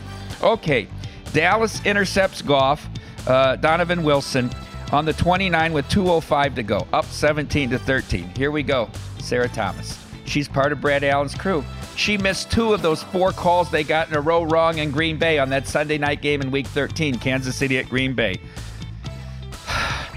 Okay, 0.41 0.87
Dallas 1.33 1.83
intercepts 1.85 2.41
Goff, 2.41 2.87
uh, 3.27 3.55
Donovan 3.57 4.03
Wilson 4.03 4.51
on 4.91 5.05
the 5.05 5.13
29 5.13 5.73
with 5.73 5.87
2:05 5.89 6.55
to 6.55 6.63
go, 6.63 6.87
up 6.93 7.05
17 7.05 7.71
to 7.71 7.79
13. 7.79 8.29
Here 8.35 8.51
we 8.51 8.63
go, 8.63 8.89
Sarah 9.19 9.49
Thomas. 9.49 9.97
She's 10.25 10.47
part 10.47 10.71
of 10.71 10.79
Brad 10.79 11.03
Allen's 11.03 11.35
crew. 11.35 11.63
She 11.95 12.17
missed 12.17 12.51
two 12.51 12.73
of 12.73 12.81
those 12.81 13.03
four 13.03 13.31
calls 13.31 13.69
they 13.69 13.83
got 13.83 14.09
in 14.09 14.15
a 14.15 14.21
row 14.21 14.43
wrong 14.43 14.77
in 14.79 14.91
Green 14.91 15.17
Bay 15.17 15.37
on 15.37 15.49
that 15.49 15.67
Sunday 15.67 15.97
night 15.97 16.21
game 16.21 16.41
in 16.41 16.49
Week 16.49 16.67
13, 16.67 17.15
Kansas 17.19 17.55
City 17.55 17.77
at 17.77 17.89
Green 17.89 18.13
Bay. 18.13 18.39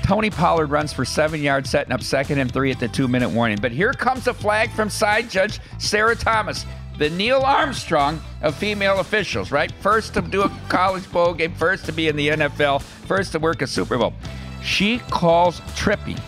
Tony 0.06 0.30
Pollard 0.30 0.70
runs 0.70 0.92
for 0.92 1.04
seven 1.04 1.42
yards, 1.42 1.68
setting 1.68 1.92
up 1.92 2.00
second 2.00 2.38
and 2.38 2.52
three 2.52 2.70
at 2.70 2.78
the 2.78 2.86
two 2.86 3.08
minute 3.08 3.28
warning. 3.28 3.58
But 3.60 3.72
here 3.72 3.92
comes 3.92 4.28
a 4.28 4.34
flag 4.34 4.70
from 4.70 4.88
side 4.88 5.28
judge 5.28 5.58
Sarah 5.78 6.14
Thomas, 6.14 6.64
the 6.96 7.10
Neil 7.10 7.40
Armstrong 7.40 8.20
of 8.40 8.54
female 8.54 9.00
officials, 9.00 9.50
right? 9.50 9.72
First 9.80 10.14
to 10.14 10.22
do 10.22 10.42
a 10.42 10.58
college 10.68 11.10
bowl 11.10 11.34
game, 11.34 11.52
first 11.54 11.86
to 11.86 11.92
be 11.92 12.06
in 12.06 12.14
the 12.14 12.28
NFL, 12.28 12.82
first 12.82 13.32
to 13.32 13.40
work 13.40 13.62
a 13.62 13.66
Super 13.66 13.98
Bowl. 13.98 14.14
She 14.62 15.00
calls 15.10 15.60
tripping 15.74 16.20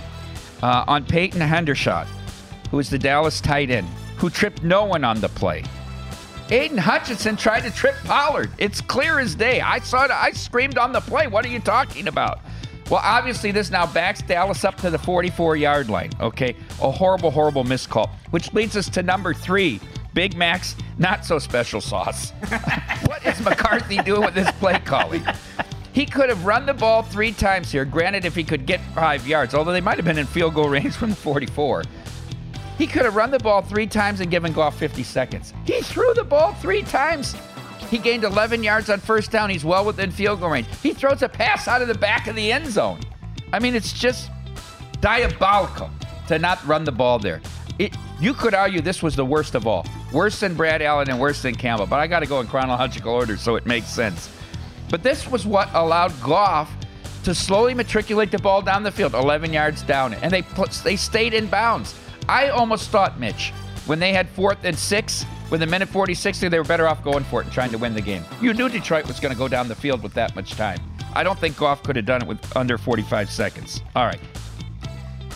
uh, 0.60 0.84
on 0.88 1.04
Peyton 1.04 1.40
Hendershot, 1.40 2.08
who 2.72 2.80
is 2.80 2.90
the 2.90 2.98
Dallas 2.98 3.40
tight 3.40 3.70
end, 3.70 3.86
who 4.16 4.28
tripped 4.28 4.64
no 4.64 4.86
one 4.86 5.04
on 5.04 5.20
the 5.20 5.28
play. 5.28 5.62
Aidan 6.50 6.78
Hutchinson 6.78 7.36
tried 7.36 7.60
to 7.60 7.70
trip 7.70 7.94
Pollard. 8.04 8.50
It's 8.58 8.80
clear 8.80 9.20
as 9.20 9.36
day. 9.36 9.60
I 9.60 9.78
saw 9.78 10.06
it. 10.06 10.10
I 10.10 10.32
screamed 10.32 10.78
on 10.78 10.92
the 10.92 11.00
play. 11.00 11.28
What 11.28 11.44
are 11.44 11.48
you 11.48 11.60
talking 11.60 12.08
about? 12.08 12.40
Well, 12.90 13.00
obviously, 13.02 13.52
this 13.52 13.70
now 13.70 13.86
backs 13.86 14.22
Dallas 14.22 14.64
up 14.64 14.76
to 14.78 14.90
the 14.90 14.98
44 14.98 15.56
yard 15.56 15.90
line. 15.90 16.10
Okay. 16.20 16.56
A 16.80 16.90
horrible, 16.90 17.30
horrible 17.30 17.64
miscall, 17.64 18.10
which 18.30 18.52
leads 18.54 18.76
us 18.76 18.88
to 18.90 19.02
number 19.02 19.34
three 19.34 19.80
Big 20.14 20.36
Mac's 20.36 20.74
not 20.96 21.24
so 21.24 21.38
special 21.38 21.80
sauce. 21.80 22.30
what 23.06 23.24
is 23.24 23.40
McCarthy 23.40 23.98
doing 23.98 24.22
with 24.22 24.34
this 24.34 24.50
play 24.52 24.78
calling? 24.80 25.22
He 25.92 26.06
could 26.06 26.28
have 26.28 26.44
run 26.44 26.66
the 26.66 26.74
ball 26.74 27.02
three 27.02 27.32
times 27.32 27.70
here. 27.70 27.84
Granted, 27.84 28.24
if 28.24 28.34
he 28.34 28.42
could 28.42 28.66
get 28.66 28.80
five 28.94 29.26
yards, 29.26 29.54
although 29.54 29.72
they 29.72 29.80
might 29.80 29.96
have 29.96 30.04
been 30.04 30.18
in 30.18 30.26
field 30.26 30.54
goal 30.54 30.68
range 30.68 30.94
from 30.94 31.10
the 31.10 31.16
44. 31.16 31.84
He 32.78 32.86
could 32.86 33.04
have 33.04 33.16
run 33.16 33.30
the 33.30 33.38
ball 33.38 33.62
three 33.62 33.86
times 33.86 34.20
and 34.20 34.30
given 34.30 34.52
Goff 34.52 34.78
50 34.78 35.02
seconds. 35.02 35.52
He 35.64 35.80
threw 35.82 36.14
the 36.14 36.24
ball 36.24 36.52
three 36.54 36.82
times. 36.82 37.34
He 37.90 37.98
gained 37.98 38.24
11 38.24 38.62
yards 38.62 38.90
on 38.90 39.00
first 39.00 39.30
down. 39.30 39.50
He's 39.50 39.64
well 39.64 39.84
within 39.84 40.10
field 40.10 40.40
goal 40.40 40.50
range. 40.50 40.66
He 40.82 40.92
throws 40.92 41.22
a 41.22 41.28
pass 41.28 41.66
out 41.68 41.80
of 41.80 41.88
the 41.88 41.94
back 41.94 42.26
of 42.26 42.36
the 42.36 42.52
end 42.52 42.66
zone. 42.66 43.00
I 43.52 43.58
mean, 43.58 43.74
it's 43.74 43.92
just 43.92 44.30
diabolical 45.00 45.90
to 46.28 46.38
not 46.38 46.64
run 46.66 46.84
the 46.84 46.92
ball 46.92 47.18
there. 47.18 47.40
It, 47.78 47.96
you 48.20 48.34
could 48.34 48.54
argue 48.54 48.80
this 48.80 49.02
was 49.02 49.16
the 49.16 49.24
worst 49.24 49.54
of 49.54 49.66
all. 49.66 49.86
Worse 50.12 50.40
than 50.40 50.54
Brad 50.54 50.82
Allen 50.82 51.08
and 51.08 51.18
worse 51.18 51.42
than 51.42 51.54
Campbell, 51.54 51.86
but 51.86 52.00
I 52.00 52.06
got 52.06 52.20
to 52.20 52.26
go 52.26 52.40
in 52.40 52.46
chronological 52.46 53.12
order 53.12 53.36
so 53.36 53.56
it 53.56 53.64
makes 53.64 53.86
sense. 53.86 54.30
But 54.90 55.02
this 55.02 55.28
was 55.28 55.46
what 55.46 55.68
allowed 55.74 56.18
Goff 56.22 56.70
to 57.24 57.34
slowly 57.34 57.74
matriculate 57.74 58.30
the 58.30 58.38
ball 58.38 58.62
down 58.62 58.82
the 58.82 58.90
field, 58.90 59.14
11 59.14 59.52
yards 59.52 59.82
down, 59.82 60.14
and 60.14 60.32
they 60.32 60.42
they 60.82 60.96
stayed 60.96 61.34
in 61.34 61.46
bounds. 61.46 61.94
I 62.28 62.48
almost 62.48 62.90
thought, 62.90 63.18
Mitch, 63.20 63.52
when 63.86 63.98
they 63.98 64.12
had 64.12 64.28
fourth 64.30 64.58
and 64.64 64.76
six, 64.76 65.24
with 65.50 65.62
a 65.62 65.66
minute 65.66 65.88
46, 65.88 66.40
they 66.40 66.58
were 66.58 66.64
better 66.64 66.86
off 66.86 67.02
going 67.02 67.24
for 67.24 67.40
it 67.40 67.44
and 67.44 67.52
trying 67.52 67.70
to 67.70 67.78
win 67.78 67.94
the 67.94 68.00
game. 68.00 68.24
You 68.40 68.52
knew 68.52 68.68
Detroit 68.68 69.06
was 69.06 69.18
going 69.20 69.32
to 69.32 69.38
go 69.38 69.48
down 69.48 69.68
the 69.68 69.74
field 69.74 70.02
with 70.02 70.14
that 70.14 70.34
much 70.36 70.52
time. 70.52 70.78
I 71.14 71.22
don't 71.22 71.38
think 71.38 71.56
Goff 71.56 71.82
could 71.82 71.96
have 71.96 72.06
done 72.06 72.22
it 72.22 72.28
with 72.28 72.56
under 72.56 72.78
45 72.78 73.30
seconds. 73.30 73.80
All 73.96 74.04
right. 74.04 74.20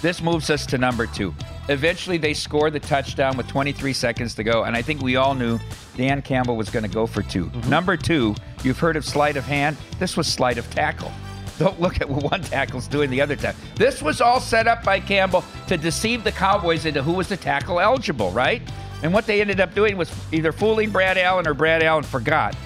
This 0.02 0.20
moves 0.20 0.50
us 0.50 0.66
to 0.66 0.78
number 0.78 1.06
two. 1.06 1.34
Eventually, 1.68 2.18
they 2.18 2.34
score 2.34 2.70
the 2.70 2.80
touchdown 2.80 3.36
with 3.36 3.46
23 3.46 3.92
seconds 3.92 4.34
to 4.34 4.42
go, 4.42 4.64
and 4.64 4.76
I 4.76 4.82
think 4.82 5.00
we 5.00 5.14
all 5.16 5.34
knew 5.34 5.60
Dan 5.96 6.20
Campbell 6.20 6.56
was 6.56 6.70
going 6.70 6.82
to 6.82 6.90
go 6.90 7.06
for 7.06 7.22
2 7.22 7.46
mm-hmm. 7.46 7.70
Number 7.70 7.96
two, 7.96 8.34
you've 8.64 8.78
heard 8.78 8.96
of 8.96 9.04
sleight 9.04 9.36
of 9.36 9.44
hand. 9.44 9.76
This 10.00 10.16
was 10.16 10.26
sleight 10.26 10.58
of 10.58 10.68
tackle. 10.70 11.12
Don't 11.58 11.80
look 11.80 12.00
at 12.00 12.08
what 12.08 12.24
one 12.30 12.42
tackle's 12.42 12.88
doing 12.88 13.10
the 13.10 13.20
other 13.20 13.36
tackle. 13.36 13.62
This 13.76 14.02
was 14.02 14.20
all 14.20 14.40
set 14.40 14.66
up 14.66 14.82
by 14.82 14.98
Campbell 14.98 15.44
to 15.68 15.76
deceive 15.76 16.24
the 16.24 16.32
Cowboys 16.32 16.84
into 16.84 17.02
who 17.02 17.12
was 17.12 17.28
the 17.28 17.36
tackle 17.36 17.78
eligible, 17.78 18.32
right? 18.32 18.62
And 19.02 19.12
what 19.12 19.26
they 19.26 19.40
ended 19.40 19.60
up 19.60 19.74
doing 19.74 19.96
was 19.96 20.12
either 20.32 20.52
fooling 20.52 20.90
Brad 20.90 21.18
Allen 21.18 21.46
or 21.46 21.54
Brad 21.54 21.82
Allen 21.82 22.04
forgot. 22.04 22.56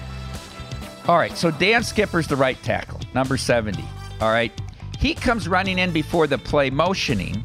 All 1.07 1.17
right, 1.17 1.35
so 1.37 1.51
Dan 1.51 1.83
Skipper's 1.83 2.27
the 2.27 2.35
right 2.35 2.61
tackle, 2.63 2.99
number 3.13 3.37
70. 3.37 3.83
All 4.21 4.29
right. 4.29 4.51
He 4.99 5.13
comes 5.13 5.47
running 5.47 5.79
in 5.79 5.91
before 5.91 6.27
the 6.27 6.37
play, 6.37 6.69
motioning, 6.69 7.43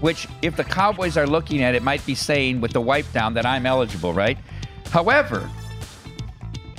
which, 0.00 0.28
if 0.42 0.56
the 0.56 0.64
Cowboys 0.64 1.16
are 1.16 1.26
looking 1.26 1.62
at 1.62 1.74
it, 1.74 1.82
might 1.82 2.04
be 2.04 2.14
saying 2.14 2.60
with 2.60 2.72
the 2.72 2.80
wipe 2.80 3.10
down 3.12 3.34
that 3.34 3.46
I'm 3.46 3.66
eligible, 3.66 4.12
right? 4.12 4.36
However, 4.90 5.48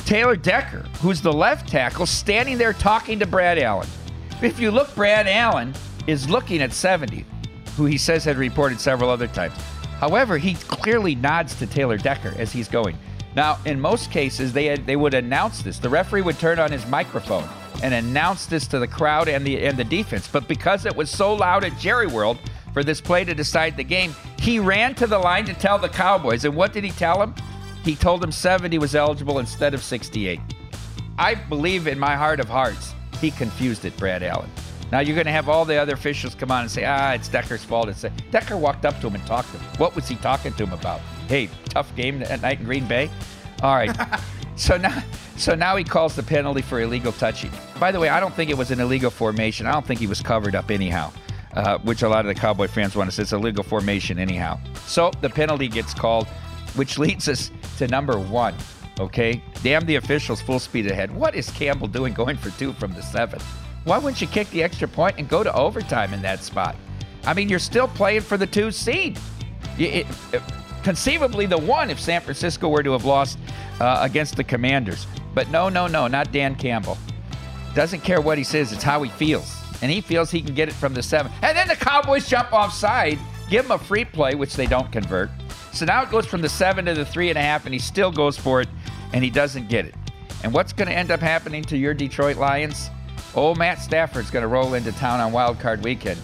Taylor 0.05 0.35
Decker, 0.35 0.85
who's 1.01 1.21
the 1.21 1.31
left 1.31 1.69
tackle, 1.69 2.05
standing 2.05 2.57
there 2.57 2.73
talking 2.73 3.19
to 3.19 3.25
Brad 3.25 3.57
Allen. 3.59 3.87
If 4.41 4.59
you 4.59 4.71
look, 4.71 4.93
Brad 4.95 5.27
Allen 5.27 5.73
is 6.07 6.29
looking 6.29 6.61
at 6.61 6.73
70, 6.73 7.25
who 7.75 7.85
he 7.85 7.97
says 7.97 8.23
had 8.23 8.37
reported 8.37 8.79
several 8.79 9.09
other 9.09 9.27
times. 9.27 9.53
However, 9.99 10.37
he 10.37 10.53
clearly 10.55 11.15
nods 11.15 11.55
to 11.55 11.67
Taylor 11.67 11.97
Decker 11.97 12.33
as 12.37 12.51
he's 12.51 12.69
going. 12.69 12.97
Now, 13.35 13.59
in 13.65 13.79
most 13.79 14.11
cases, 14.11 14.53
they 14.53 14.65
had, 14.65 14.85
they 14.85 14.95
would 14.95 15.13
announce 15.13 15.61
this. 15.61 15.77
The 15.77 15.89
referee 15.89 16.21
would 16.21 16.39
turn 16.39 16.57
on 16.57 16.71
his 16.71 16.85
microphone 16.87 17.47
and 17.83 17.93
announce 17.93 18.45
this 18.45 18.65
to 18.67 18.79
the 18.79 18.87
crowd 18.87 19.27
and 19.27 19.45
the 19.45 19.65
and 19.65 19.77
the 19.77 19.83
defense. 19.83 20.27
But 20.27 20.47
because 20.47 20.85
it 20.85 20.95
was 20.95 21.09
so 21.09 21.33
loud 21.33 21.63
at 21.63 21.77
Jerry 21.77 22.07
World 22.07 22.37
for 22.73 22.83
this 22.83 23.01
play 23.01 23.23
to 23.25 23.35
decide 23.35 23.77
the 23.77 23.83
game, 23.83 24.15
he 24.39 24.57
ran 24.57 24.95
to 24.95 25.07
the 25.07 25.19
line 25.19 25.45
to 25.45 25.53
tell 25.53 25.77
the 25.77 25.89
Cowboys. 25.89 26.45
And 26.45 26.55
what 26.55 26.73
did 26.73 26.83
he 26.83 26.91
tell 26.91 27.19
them? 27.19 27.35
He 27.83 27.95
told 27.95 28.21
them 28.21 28.31
70 28.31 28.77
was 28.77 28.95
eligible 28.95 29.39
instead 29.39 29.73
of 29.73 29.83
68. 29.83 30.39
I 31.17 31.35
believe 31.35 31.87
in 31.87 31.99
my 31.99 32.15
heart 32.15 32.39
of 32.39 32.47
hearts, 32.47 32.93
he 33.19 33.31
confused 33.31 33.85
it, 33.85 33.95
Brad 33.97 34.23
Allen. 34.23 34.49
Now 34.91 34.99
you're 34.99 35.15
going 35.15 35.25
to 35.25 35.31
have 35.31 35.49
all 35.49 35.65
the 35.65 35.75
other 35.75 35.93
officials 35.93 36.33
come 36.33 36.51
on 36.51 36.61
and 36.61 36.71
say, 36.71 36.85
ah, 36.85 37.13
it's 37.13 37.27
Decker's 37.27 37.63
fault. 37.63 37.89
It's 37.89 38.05
Decker 38.31 38.57
walked 38.57 38.85
up 38.85 38.99
to 39.01 39.07
him 39.07 39.15
and 39.15 39.25
talked 39.25 39.51
to 39.51 39.57
him. 39.57 39.77
What 39.77 39.95
was 39.95 40.07
he 40.07 40.15
talking 40.15 40.53
to 40.53 40.63
him 40.63 40.73
about? 40.73 40.99
Hey, 41.27 41.49
tough 41.65 41.95
game 41.95 42.23
at 42.23 42.41
night 42.41 42.59
in 42.59 42.65
Green 42.65 42.87
Bay. 42.87 43.09
All 43.61 43.75
right. 43.75 43.95
so 44.55 44.77
now, 44.77 45.03
so 45.37 45.53
now 45.53 45.75
he 45.75 45.83
calls 45.83 46.15
the 46.15 46.23
penalty 46.23 46.61
for 46.61 46.81
illegal 46.81 47.11
touching. 47.11 47.51
By 47.79 47.91
the 47.91 47.99
way, 47.99 48.09
I 48.09 48.19
don't 48.19 48.33
think 48.33 48.49
it 48.49 48.57
was 48.57 48.71
an 48.71 48.79
illegal 48.79 49.11
formation. 49.11 49.67
I 49.67 49.71
don't 49.73 49.85
think 49.85 49.99
he 49.99 50.07
was 50.07 50.21
covered 50.21 50.55
up 50.55 50.71
anyhow, 50.71 51.11
uh, 51.53 51.77
which 51.79 52.01
a 52.01 52.09
lot 52.09 52.25
of 52.25 52.33
the 52.33 52.39
Cowboy 52.39 52.67
fans 52.67 52.95
want 52.95 53.09
to 53.09 53.15
say 53.15 53.23
it's 53.23 53.31
a 53.31 53.37
legal 53.37 53.63
formation 53.63 54.17
anyhow. 54.17 54.59
So 54.85 55.11
the 55.21 55.29
penalty 55.29 55.67
gets 55.67 55.93
called, 55.93 56.27
which 56.75 56.97
leads 56.97 57.29
us 57.29 57.51
to 57.77 57.87
number 57.87 58.19
one. 58.19 58.55
Okay, 58.99 59.41
damn 59.63 59.85
the 59.85 59.95
officials, 59.95 60.41
full 60.41 60.59
speed 60.59 60.87
ahead. 60.91 61.15
What 61.15 61.33
is 61.33 61.49
Campbell 61.51 61.87
doing 61.87 62.13
going 62.13 62.35
for 62.35 62.49
two 62.59 62.73
from 62.73 62.93
the 62.93 63.01
seven? 63.01 63.39
Why 63.85 63.97
wouldn't 63.97 64.21
you 64.21 64.27
kick 64.27 64.49
the 64.49 64.63
extra 64.63 64.87
point 64.87 65.17
and 65.17 65.27
go 65.27 65.43
to 65.43 65.53
overtime 65.53 66.13
in 66.13 66.21
that 66.21 66.43
spot? 66.43 66.75
I 67.25 67.33
mean, 67.33 67.49
you're 67.49 67.59
still 67.59 67.87
playing 67.87 68.21
for 68.21 68.37
the 68.37 68.47
two 68.47 68.71
seed. 68.71 69.17
It, 69.77 70.05
it, 70.33 70.41
conceivably, 70.83 71.45
the 71.45 71.57
one 71.57 71.89
if 71.89 71.99
San 71.99 72.21
Francisco 72.21 72.69
were 72.69 72.83
to 72.83 72.91
have 72.91 73.05
lost 73.05 73.39
uh, 73.79 73.99
against 74.01 74.35
the 74.35 74.43
Commanders. 74.43 75.07
But 75.33 75.49
no, 75.49 75.69
no, 75.69 75.87
no, 75.87 76.07
not 76.07 76.31
Dan 76.31 76.55
Campbell. 76.55 76.97
Doesn't 77.75 78.01
care 78.01 78.21
what 78.21 78.37
he 78.37 78.43
says, 78.43 78.71
it's 78.71 78.83
how 78.83 79.01
he 79.03 79.09
feels. 79.11 79.55
And 79.81 79.91
he 79.91 80.01
feels 80.01 80.29
he 80.29 80.41
can 80.41 80.55
get 80.55 80.67
it 80.67 80.73
from 80.73 80.93
the 80.93 81.03
seven. 81.03 81.31
And 81.41 81.55
then 81.55 81.67
the 81.67 81.75
Cowboys 81.75 82.27
jump 82.27 82.51
offside, 82.51 83.17
give 83.49 83.65
him 83.65 83.71
a 83.71 83.77
free 83.77 84.05
play, 84.05 84.35
which 84.35 84.55
they 84.55 84.65
don't 84.65 84.91
convert. 84.91 85.29
So 85.71 85.85
now 85.85 86.03
it 86.03 86.09
goes 86.09 86.25
from 86.25 86.41
the 86.41 86.49
seven 86.49 86.85
to 86.85 86.93
the 86.93 87.05
three 87.05 87.29
and 87.29 87.37
a 87.37 87.41
half, 87.41 87.65
and 87.65 87.73
he 87.73 87.79
still 87.79 88.11
goes 88.11 88.37
for 88.37 88.59
it, 88.61 88.67
and 89.13 89.23
he 89.23 89.29
doesn't 89.29 89.69
get 89.69 89.85
it. 89.85 89.95
And 90.43 90.53
what's 90.53 90.73
going 90.73 90.87
to 90.87 90.93
end 90.93 91.11
up 91.11 91.19
happening 91.19 91.63
to 91.65 91.77
your 91.77 91.93
Detroit 91.93 92.37
Lions? 92.37 92.89
Old 93.39 93.57
Matt 93.57 93.79
Stafford's 93.79 94.29
going 94.29 94.43
to 94.43 94.49
roll 94.49 94.73
into 94.73 94.91
town 94.91 95.21
on 95.21 95.31
Wild 95.31 95.59
Card 95.59 95.81
Weekend. 95.81 96.19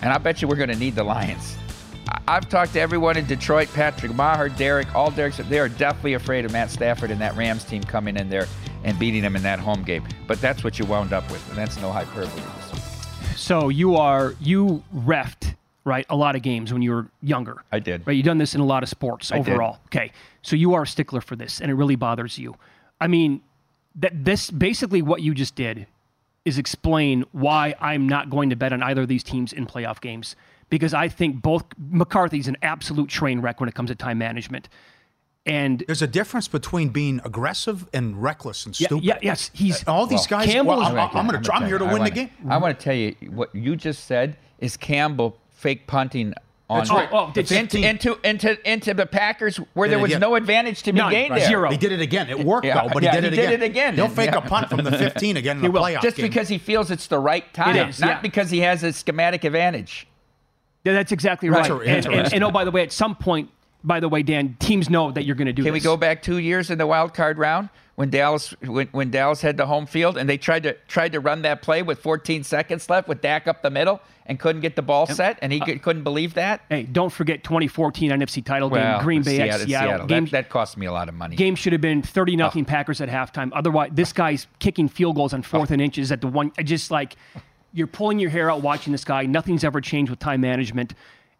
And 0.00 0.12
I 0.12 0.18
bet 0.18 0.40
you 0.40 0.46
we're 0.46 0.54
going 0.54 0.68
to 0.68 0.76
need 0.76 0.94
the 0.94 1.02
Lions. 1.02 1.56
I've 2.28 2.48
talked 2.48 2.74
to 2.74 2.80
everyone 2.80 3.16
in 3.16 3.26
Detroit, 3.26 3.68
Patrick 3.74 4.14
Maher, 4.14 4.48
Derek, 4.48 4.94
all 4.94 5.10
Derek's. 5.10 5.38
They 5.38 5.58
are 5.58 5.68
definitely 5.68 6.14
afraid 6.14 6.44
of 6.44 6.52
Matt 6.52 6.70
Stafford 6.70 7.10
and 7.10 7.20
that 7.20 7.34
Rams 7.36 7.64
team 7.64 7.82
coming 7.82 8.16
in 8.16 8.28
there 8.28 8.46
and 8.84 8.96
beating 8.96 9.22
them 9.22 9.34
in 9.34 9.42
that 9.42 9.58
home 9.58 9.82
game. 9.82 10.06
But 10.28 10.40
that's 10.40 10.62
what 10.62 10.78
you 10.78 10.84
wound 10.84 11.12
up 11.12 11.28
with, 11.32 11.46
and 11.48 11.58
that's 11.58 11.80
no 11.80 11.90
hyperbole. 11.90 12.42
So 13.34 13.68
you 13.68 13.96
are 13.96 14.36
you 14.40 14.84
refed 14.94 15.56
right 15.82 16.06
a 16.10 16.16
lot 16.16 16.36
of 16.36 16.42
games 16.42 16.72
when 16.72 16.80
you 16.80 16.92
were 16.92 17.08
younger. 17.22 17.64
I 17.72 17.80
did. 17.80 18.06
Right, 18.06 18.14
you've 18.14 18.24
done 18.24 18.38
this 18.38 18.54
in 18.54 18.60
a 18.60 18.66
lot 18.66 18.84
of 18.84 18.88
sports 18.88 19.32
I 19.32 19.38
did. 19.38 19.48
overall. 19.48 19.80
Okay, 19.86 20.12
so 20.42 20.54
you 20.54 20.74
are 20.74 20.82
a 20.82 20.86
stickler 20.86 21.20
for 21.20 21.34
this, 21.34 21.60
and 21.60 21.72
it 21.72 21.74
really 21.74 21.96
bothers 21.96 22.38
you. 22.38 22.54
I 23.00 23.08
mean, 23.08 23.42
that 23.96 24.24
this 24.24 24.50
basically 24.50 25.02
what 25.02 25.20
you 25.20 25.34
just 25.34 25.56
did 25.56 25.88
is 26.44 26.58
explain 26.58 27.24
why 27.32 27.74
I'm 27.80 28.08
not 28.08 28.30
going 28.30 28.50
to 28.50 28.56
bet 28.56 28.72
on 28.72 28.82
either 28.82 29.02
of 29.02 29.08
these 29.08 29.22
teams 29.22 29.52
in 29.52 29.66
playoff 29.66 30.00
games 30.00 30.36
because 30.70 30.92
I 30.94 31.08
think 31.08 31.40
both 31.42 31.64
McCarthy's 31.90 32.48
an 32.48 32.56
absolute 32.62 33.08
train 33.08 33.40
wreck 33.40 33.60
when 33.60 33.68
it 33.68 33.74
comes 33.74 33.88
to 33.90 33.94
time 33.94 34.18
management. 34.18 34.68
And 35.46 35.84
there's 35.86 36.00
a 36.02 36.06
difference 36.06 36.48
between 36.48 36.88
being 36.88 37.20
aggressive 37.24 37.86
and 37.92 38.22
reckless 38.22 38.64
and 38.64 38.74
stupid. 38.74 39.04
yeah, 39.04 39.18
yes, 39.22 39.50
he's- 39.52 39.86
uh, 39.86 39.92
all 39.92 40.06
these 40.06 40.20
well, 40.30 40.40
guys. 40.40 40.48
Campbell's- 40.50 40.78
well, 40.92 40.98
I'm, 41.12 41.16
I'm, 41.16 41.26
gonna, 41.26 41.42
try- 41.42 41.56
I'm 41.56 41.66
here 41.66 41.78
to 41.78 41.84
I 41.84 41.88
win 41.92 41.98
wanna, 41.98 42.10
the 42.10 42.16
game. 42.16 42.30
I 42.48 42.56
want 42.56 42.78
to 42.78 42.82
tell 42.82 42.94
you 42.94 43.14
what 43.30 43.54
you 43.54 43.76
just 43.76 44.04
said 44.04 44.36
is 44.58 44.76
Campbell 44.78 45.36
fake 45.50 45.86
punting 45.86 46.32
on 46.70 46.78
That's 46.78 46.90
right. 46.90 47.08
Oh, 47.12 47.30
it's 47.36 47.50
into, 47.52 47.78
15. 47.78 47.84
into 47.84 48.18
into 48.24 48.70
into 48.72 48.94
the 48.94 49.04
Packers 49.04 49.58
where 49.74 49.86
there 49.88 49.98
was 49.98 50.10
again. 50.12 50.20
no 50.20 50.34
advantage 50.34 50.82
to 50.84 50.92
be 50.92 50.98
None, 50.98 51.10
gained 51.10 51.30
right. 51.30 51.40
there. 51.40 51.48
Zero. 51.48 51.70
He 51.70 51.76
did 51.76 51.92
it 51.92 52.00
again. 52.00 52.30
It 52.30 52.38
worked 52.42 52.64
Yeah, 52.66 52.82
though, 52.86 52.94
but 52.94 53.02
yeah, 53.02 53.14
he 53.16 53.20
did 53.20 53.32
he 53.34 53.38
it 53.38 53.42
did 53.42 53.48
again. 53.50 53.62
it 53.62 53.66
again. 53.66 53.94
He'll 53.96 54.08
fake 54.08 54.30
Yeah. 54.32 54.38
a 54.38 54.40
punt 54.48 54.70
from 54.70 54.82
the 54.82 54.90
15 54.96 55.36
again 55.36 55.56
in 55.58 55.62
He 55.62 55.68
the 55.68 55.72
will. 55.72 55.82
playoff 55.82 56.00
Just 56.02 56.16
game. 56.16 56.26
because 56.26 56.48
he 56.48 56.56
feels 56.56 56.90
it's 56.90 57.06
the 57.06 57.18
right 57.18 57.52
time, 57.52 57.76
is, 57.90 58.00
not 58.00 58.08
yeah. 58.08 58.20
because 58.20 58.48
he 58.50 58.60
has 58.60 58.82
a 58.82 58.92
schematic 58.94 59.44
advantage. 59.44 60.06
Yeah, 60.84 60.94
that's 60.94 61.12
exactly 61.12 61.50
Right. 61.50 61.68
right. 61.70 61.86
And, 61.86 62.06
and, 62.06 62.32
and 62.34 62.44
oh, 62.44 62.50
by 62.50 62.64
the 62.64 62.70
way, 62.70 62.82
at 62.82 62.92
some 62.92 63.14
point, 63.14 63.50
by 63.82 64.00
the 64.00 64.08
way, 64.08 64.22
Dan, 64.22 64.56
teams 64.58 64.88
know 64.88 65.10
that 65.12 65.24
you're 65.26 65.36
going 65.36 65.46
to 65.46 65.52
do 65.52 65.62
this. 65.62 65.66
Can 65.68 65.74
we 65.74 65.80
go 65.80 65.96
back 65.98 66.22
two 66.22 66.38
years 66.38 66.70
in 66.70 66.78
the 66.78 66.86
wild 66.86 67.12
card 67.12 67.36
round 67.36 67.68
when 67.96 68.08
Dallas 68.08 68.54
when, 68.62 68.88
when 68.92 69.10
Dallas 69.10 69.42
had 69.42 69.58
the 69.58 69.66
home 69.66 69.84
field 69.84 70.16
and 70.16 70.26
they 70.28 70.38
tried 70.38 70.62
to 70.62 70.72
tried 70.88 71.12
to 71.12 71.20
run 71.20 71.42
that 71.42 71.60
play 71.60 71.82
with 71.82 71.98
14 72.00 72.42
seconds 72.42 72.88
left 72.88 73.06
with 73.08 73.20
Dak 73.20 73.46
up 73.46 73.60
the 73.60 73.68
middle 73.70 74.00
and 74.26 74.38
couldn't 74.38 74.62
get 74.62 74.74
the 74.76 74.82
ball 74.82 75.06
set 75.06 75.38
and 75.42 75.52
he 75.52 75.60
Uh, 75.60 75.78
couldn't 75.82 76.02
believe 76.02 76.34
that. 76.34 76.62
Hey, 76.70 76.84
don't 76.84 77.10
forget 77.12 77.44
2014 77.44 78.10
NFC 78.10 78.42
title 78.44 78.70
Well, 78.70 78.96
game, 78.98 79.04
Green 79.04 79.22
Bay 79.22 79.36
Seattle, 79.36 79.54
at 79.54 79.60
Seattle. 79.66 79.88
Seattle. 79.90 80.06
Game, 80.06 80.24
That, 80.26 80.30
that 80.32 80.48
cost 80.48 80.76
me 80.78 80.86
a 80.86 80.92
lot 80.92 81.08
of 81.08 81.14
money. 81.14 81.36
game 81.36 81.54
should 81.54 81.72
have 81.72 81.82
been 81.82 82.02
30 82.02 82.36
nothing 82.36 82.64
Packers 82.64 83.00
at 83.00 83.08
halftime. 83.08 83.50
Otherwise, 83.54 83.90
this 83.92 84.12
guy's 84.12 84.46
kicking 84.58 84.88
field 84.88 85.16
goals 85.16 85.32
on 85.34 85.42
fourth 85.42 85.70
and 85.70 85.82
inches 85.82 86.10
at 86.10 86.20
the 86.20 86.26
one. 86.28 86.52
Just 86.62 86.90
like 86.90 87.16
you're 87.72 87.86
pulling 87.86 88.18
your 88.18 88.30
hair 88.30 88.50
out 88.50 88.62
watching 88.62 88.92
this 88.92 89.04
guy. 89.04 89.26
Nothing's 89.26 89.64
ever 89.64 89.80
changed 89.80 90.08
with 90.10 90.20
time 90.20 90.40
management. 90.40 90.94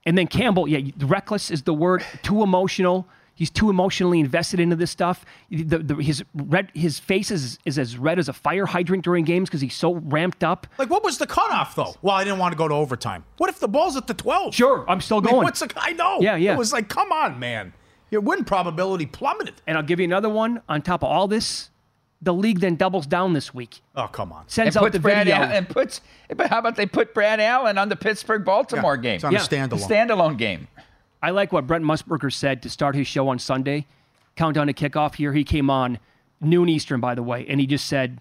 And 0.04 0.18
then 0.18 0.26
Campbell, 0.26 0.68
yeah, 0.68 0.90
reckless 0.98 1.50
is 1.50 1.62
the 1.62 1.72
word. 1.72 2.04
Too 2.22 2.42
emotional. 2.42 3.08
He's 3.36 3.50
too 3.50 3.68
emotionally 3.68 4.20
invested 4.20 4.60
into 4.60 4.76
this 4.76 4.90
stuff. 4.92 5.24
The, 5.50 5.78
the, 5.78 5.94
his 5.96 6.22
red, 6.34 6.70
his 6.72 7.00
face 7.00 7.30
is, 7.32 7.58
is 7.64 7.78
as 7.78 7.98
red 7.98 8.18
as 8.20 8.28
a 8.28 8.32
fire 8.32 8.64
hydrant 8.66 9.02
during 9.02 9.24
games 9.24 9.48
because 9.48 9.60
he's 9.60 9.74
so 9.74 9.94
ramped 9.94 10.44
up. 10.44 10.66
Like, 10.78 10.88
what 10.88 11.02
was 11.02 11.18
the 11.18 11.26
cutoff 11.26 11.74
though? 11.74 11.94
Well, 12.00 12.14
I 12.14 12.22
didn't 12.24 12.38
want 12.38 12.52
to 12.52 12.56
go 12.56 12.68
to 12.68 12.74
overtime. 12.74 13.24
What 13.38 13.50
if 13.50 13.58
the 13.58 13.66
ball's 13.68 13.96
at 13.96 14.06
the 14.06 14.14
12? 14.14 14.54
Sure, 14.54 14.84
I'm 14.88 15.00
still 15.00 15.18
I 15.18 15.20
mean, 15.22 15.30
going. 15.32 15.44
what's 15.44 15.60
the? 15.60 15.72
I 15.76 15.92
know. 15.94 16.20
Yeah, 16.20 16.36
yeah. 16.36 16.52
It 16.54 16.58
was 16.58 16.72
like, 16.72 16.88
come 16.88 17.10
on, 17.10 17.38
man. 17.40 17.72
Your 18.10 18.20
win 18.20 18.44
probability 18.44 19.06
plummeted. 19.06 19.54
And 19.66 19.76
I'll 19.76 19.82
give 19.82 19.98
you 19.98 20.04
another 20.04 20.28
one 20.28 20.62
on 20.68 20.82
top 20.82 21.02
of 21.02 21.08
all 21.10 21.26
this. 21.26 21.70
the 22.22 22.32
league 22.32 22.60
then 22.60 22.76
doubles 22.76 23.06
down 23.08 23.32
this 23.32 23.52
week. 23.52 23.80
Oh, 23.96 24.06
come 24.06 24.32
on. 24.32 24.48
Sends 24.48 24.76
and 24.76 24.82
out 24.82 24.86
puts 24.86 24.92
the 24.94 25.00
Brad 25.00 25.26
video. 25.26 25.42
Al- 25.42 25.50
and 25.50 25.68
puts. 25.68 26.00
But 26.36 26.48
how 26.50 26.58
about 26.60 26.76
they 26.76 26.86
put 26.86 27.12
Brad 27.12 27.40
Allen 27.40 27.76
on 27.78 27.88
the 27.88 27.96
Pittsburgh 27.96 28.44
Baltimore 28.44 28.94
Yeah, 28.94 29.00
game? 29.02 29.14
it's 29.16 29.24
on 29.24 29.34
a 29.34 29.38
standalone. 29.40 29.80
standalone 29.88 30.38
game. 30.38 30.68
I 31.24 31.30
like 31.30 31.54
what 31.54 31.66
Brent 31.66 31.82
Musburger 31.82 32.30
said 32.30 32.62
to 32.64 32.68
start 32.68 32.94
his 32.94 33.06
show 33.06 33.28
on 33.28 33.38
Sunday. 33.38 33.86
Countdown 34.36 34.66
to 34.66 34.74
kickoff 34.74 35.14
here. 35.14 35.32
He 35.32 35.42
came 35.42 35.70
on 35.70 35.98
noon 36.42 36.68
Eastern, 36.68 37.00
by 37.00 37.14
the 37.14 37.22
way, 37.22 37.46
and 37.48 37.58
he 37.58 37.66
just 37.66 37.86
said, 37.86 38.20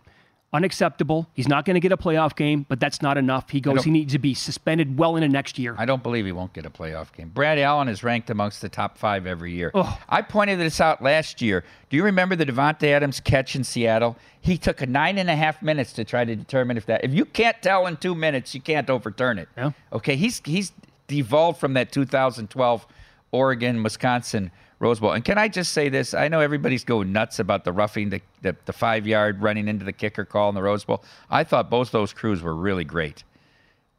unacceptable. 0.53 1.27
He's 1.33 1.49
not 1.49 1.65
going 1.65 1.73
to 1.73 1.81
get 1.81 1.91
a 1.91 1.97
playoff 1.97 2.33
game, 2.33 2.65
but 2.69 2.79
that's 2.79 3.01
not 3.01 3.17
enough. 3.17 3.49
He 3.49 3.59
goes, 3.59 3.83
he 3.83 3.91
needs 3.91 4.13
to 4.13 4.19
be 4.19 4.33
suspended 4.33 4.97
well 4.97 5.17
into 5.17 5.27
next 5.27 5.59
year. 5.59 5.75
I 5.77 5.85
don't 5.85 6.01
believe 6.01 6.25
he 6.25 6.31
won't 6.31 6.53
get 6.53 6.65
a 6.65 6.69
playoff 6.69 7.11
game. 7.11 7.27
Brad 7.27 7.59
Allen 7.59 7.89
is 7.89 8.03
ranked 8.05 8.29
amongst 8.29 8.61
the 8.61 8.69
top 8.69 8.97
five 8.97 9.27
every 9.27 9.51
year. 9.51 9.71
Oh. 9.73 9.99
I 10.07 10.21
pointed 10.21 10.57
this 10.57 10.79
out 10.79 11.01
last 11.01 11.41
year. 11.41 11.65
Do 11.89 11.97
you 11.97 12.05
remember 12.05 12.37
the 12.37 12.45
Davante 12.45 12.85
Adams 12.85 13.19
catch 13.19 13.53
in 13.53 13.65
Seattle? 13.65 14.15
He 14.39 14.57
took 14.57 14.81
a 14.81 14.85
nine 14.85 15.17
and 15.17 15.29
a 15.29 15.35
half 15.35 15.61
minutes 15.61 15.91
to 15.93 16.05
try 16.05 16.23
to 16.23 16.37
determine 16.37 16.77
if 16.77 16.85
that. 16.85 17.03
If 17.03 17.13
you 17.13 17.25
can't 17.25 17.61
tell 17.61 17.85
in 17.85 17.97
two 17.97 18.15
minutes, 18.15 18.55
you 18.55 18.61
can't 18.61 18.89
overturn 18.89 19.39
it. 19.39 19.49
Yeah. 19.57 19.71
Okay. 19.91 20.15
He's 20.15 20.41
he's 20.45 20.71
devolved 21.07 21.59
from 21.59 21.73
that 21.73 21.91
2012 21.91 22.87
Oregon 23.31 23.83
Wisconsin 23.83 24.51
Rose 24.79 24.99
Bowl. 24.99 25.11
And 25.11 25.23
can 25.23 25.37
I 25.37 25.47
just 25.47 25.71
say 25.71 25.89
this? 25.89 26.13
I 26.13 26.27
know 26.27 26.39
everybody's 26.39 26.83
going 26.83 27.11
nuts 27.11 27.39
about 27.39 27.63
the 27.63 27.71
roughing 27.71 28.09
the, 28.09 28.21
the, 28.41 28.55
the 28.65 28.73
five 28.73 29.07
yard 29.07 29.41
running 29.41 29.67
into 29.67 29.85
the 29.85 29.93
kicker 29.93 30.25
call 30.25 30.49
in 30.49 30.55
the 30.55 30.61
Rose 30.61 30.83
Bowl. 30.83 31.03
I 31.29 31.43
thought 31.43 31.69
both 31.69 31.91
those 31.91 32.13
crews 32.13 32.41
were 32.41 32.53
really 32.53 32.83
great 32.83 33.23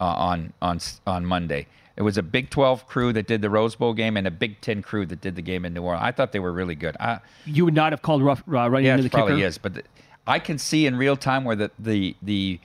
uh, 0.00 0.05
on 0.05 0.52
on 0.61 0.80
on 1.07 1.24
Monday. 1.24 1.66
It 1.96 2.02
was 2.02 2.18
a 2.18 2.22
Big 2.22 2.50
12 2.50 2.86
crew 2.86 3.12
that 3.12 3.28
did 3.28 3.40
the 3.40 3.50
Rose 3.50 3.76
Bowl 3.76 3.94
game 3.94 4.16
and 4.16 4.26
a 4.26 4.30
Big 4.30 4.61
10 4.61 4.82
crew 4.82 5.07
that 5.07 5.20
did 5.20 5.36
the 5.36 5.42
game 5.42 5.64
in 5.64 5.74
New 5.74 5.82
Orleans. 5.82 6.02
I 6.05 6.11
thought 6.11 6.32
they 6.32 6.40
were 6.40 6.52
really 6.52 6.74
good. 6.74 6.96
I, 6.98 7.20
You 7.46 7.64
would 7.64 7.74
not 7.74 7.92
have 7.92 8.02
called 8.02 8.22
rough 8.22 8.42
uh, 8.48 8.68
running 8.68 8.86
yeah, 8.86 8.92
into 8.92 9.05
the 9.05 9.11
probably 9.11 9.36
kicker. 9.36 9.46
is, 9.46 9.59
but 9.59 9.74
the, 9.74 9.82
I 10.26 10.38
can 10.38 10.59
see 10.59 10.86
in 10.86 10.96
real 10.96 11.16
time 11.16 11.44
where 11.44 11.57
the 11.57 11.70
the 11.78 12.16
the 12.22 12.61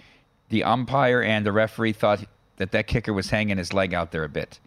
the 0.49 0.63
umpire 0.63 1.21
and 1.21 1.45
the 1.45 1.51
referee 1.51 1.93
thought 1.93 2.25
that 2.59 2.71
that 2.71 2.85
kicker 2.85 3.11
was 3.11 3.31
hanging 3.31 3.57
his 3.57 3.73
leg 3.73 3.93
out 3.93 4.11
there 4.11 4.23
a 4.23 4.29
bit, 4.29 4.59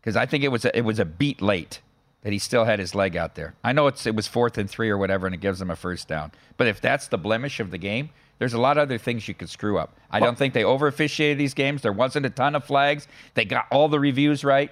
because 0.00 0.16
I 0.16 0.26
think 0.26 0.42
it 0.42 0.48
was 0.48 0.64
a, 0.64 0.76
it 0.76 0.82
was 0.84 0.98
a 0.98 1.04
beat 1.04 1.40
late 1.40 1.80
that 2.22 2.32
he 2.32 2.38
still 2.38 2.64
had 2.64 2.78
his 2.78 2.94
leg 2.94 3.16
out 3.16 3.34
there. 3.34 3.54
I 3.64 3.72
know 3.72 3.86
it's 3.86 4.04
it 4.06 4.14
was 4.14 4.26
fourth 4.26 4.58
and 4.58 4.68
three 4.68 4.90
or 4.90 4.98
whatever, 4.98 5.26
and 5.26 5.34
it 5.34 5.40
gives 5.40 5.58
them 5.60 5.70
a 5.70 5.76
first 5.76 6.08
down. 6.08 6.32
But 6.56 6.66
if 6.66 6.80
that's 6.80 7.08
the 7.08 7.16
blemish 7.16 7.60
of 7.60 7.70
the 7.70 7.78
game, 7.78 8.10
there's 8.38 8.52
a 8.52 8.60
lot 8.60 8.76
of 8.76 8.82
other 8.82 8.98
things 8.98 9.28
you 9.28 9.34
could 9.34 9.48
screw 9.48 9.78
up. 9.78 9.94
I 10.10 10.20
don't 10.20 10.36
think 10.36 10.52
they 10.52 10.64
over 10.64 10.86
officiated 10.86 11.38
these 11.38 11.54
games. 11.54 11.82
There 11.82 11.92
wasn't 11.92 12.26
a 12.26 12.30
ton 12.30 12.54
of 12.56 12.64
flags. 12.64 13.06
They 13.34 13.44
got 13.44 13.66
all 13.70 13.88
the 13.88 14.00
reviews 14.00 14.44
right. 14.44 14.70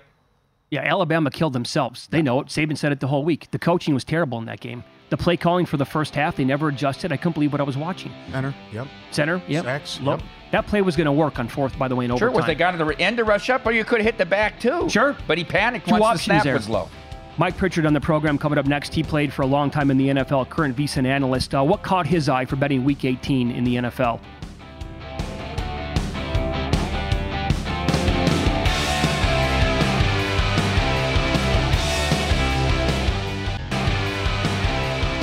Yeah, 0.71 0.83
Alabama 0.83 1.31
killed 1.31 1.55
themselves. 1.55 2.09
They 2.11 2.21
know 2.21 2.41
it. 2.41 2.49
Saban 2.49 2.77
said 2.77 2.93
it 2.93 3.01
the 3.01 3.07
whole 3.07 3.25
week. 3.25 3.51
The 3.51 3.59
coaching 3.59 3.95
was 3.95 4.05
terrible 4.05 4.39
in 4.39 4.45
that 4.47 4.61
game. 4.61 4.85
The 5.09 5.17
play 5.17 5.39
calling 5.39 5.65
for 5.65 5.79
the 5.79 5.87
first 5.87 6.15
half, 6.15 6.37
they 6.37 6.45
never 6.45 6.69
adjusted. 6.69 7.11
I 7.13 7.17
couldn't 7.17 7.33
believe 7.33 7.53
what 7.53 7.63
I 7.63 7.65
was 7.65 7.79
watching. 7.79 8.13
Center. 8.31 8.55
Yep. 8.73 8.89
Center, 9.11 9.43
yep. 9.49 9.65
Sacks, 9.65 10.01
Low- 10.03 10.17
yep. 10.17 10.23
That 10.51 10.67
play 10.67 10.81
was 10.81 10.97
going 10.97 11.05
to 11.07 11.13
work 11.13 11.39
on 11.39 11.47
fourth, 11.49 11.79
by 11.79 11.89
the 11.89 11.97
way, 11.97 12.07
in 12.07 12.11
Sure, 12.17 12.29
overtime. 12.29 12.35
was 12.35 12.47
they 12.47 12.55
got 12.55 12.71
to 12.73 12.79
the 12.79 12.99
end 13.01 13.19
to 13.19 13.25
rush 13.25 13.51
up, 13.51 13.67
or 13.67 13.73
you 13.73 13.85
could 13.85 13.99
have 13.99 14.07
hit 14.07 14.19
the 14.19 14.25
back 14.27 14.59
too. 14.59 14.89
Sure. 14.89 15.17
but 15.27 15.37
he 15.39 15.45
panicked 15.45 15.87
Two 15.89 15.97
once 15.97 16.21
the 16.21 16.25
snap 16.25 16.45
there. 16.45 16.55
was 16.55 16.69
low. 16.69 16.89
Mike 17.37 17.57
Pritchard 17.57 17.87
on 17.87 17.93
the 17.93 18.01
program 18.01 18.37
coming 18.39 18.59
up 18.59 18.67
next. 18.67 18.93
He 18.95 19.03
played 19.03 19.33
for 19.33 19.43
a 19.43 19.47
long 19.47 19.71
time 19.71 19.91
in 19.91 19.97
the 19.99 20.09
NFL, 20.09 20.49
current 20.49 20.75
VSiN 20.77 21.07
analyst. 21.07 21.55
Uh, 21.55 21.63
what 21.63 21.83
caught 21.83 22.07
his 22.07 22.29
eye 22.29 22.45
for 22.45 22.57
betting 22.57 22.83
Week 22.83 23.05
18 23.05 23.51
in 23.53 23.63
the 23.65 23.77
NFL? 23.77 24.21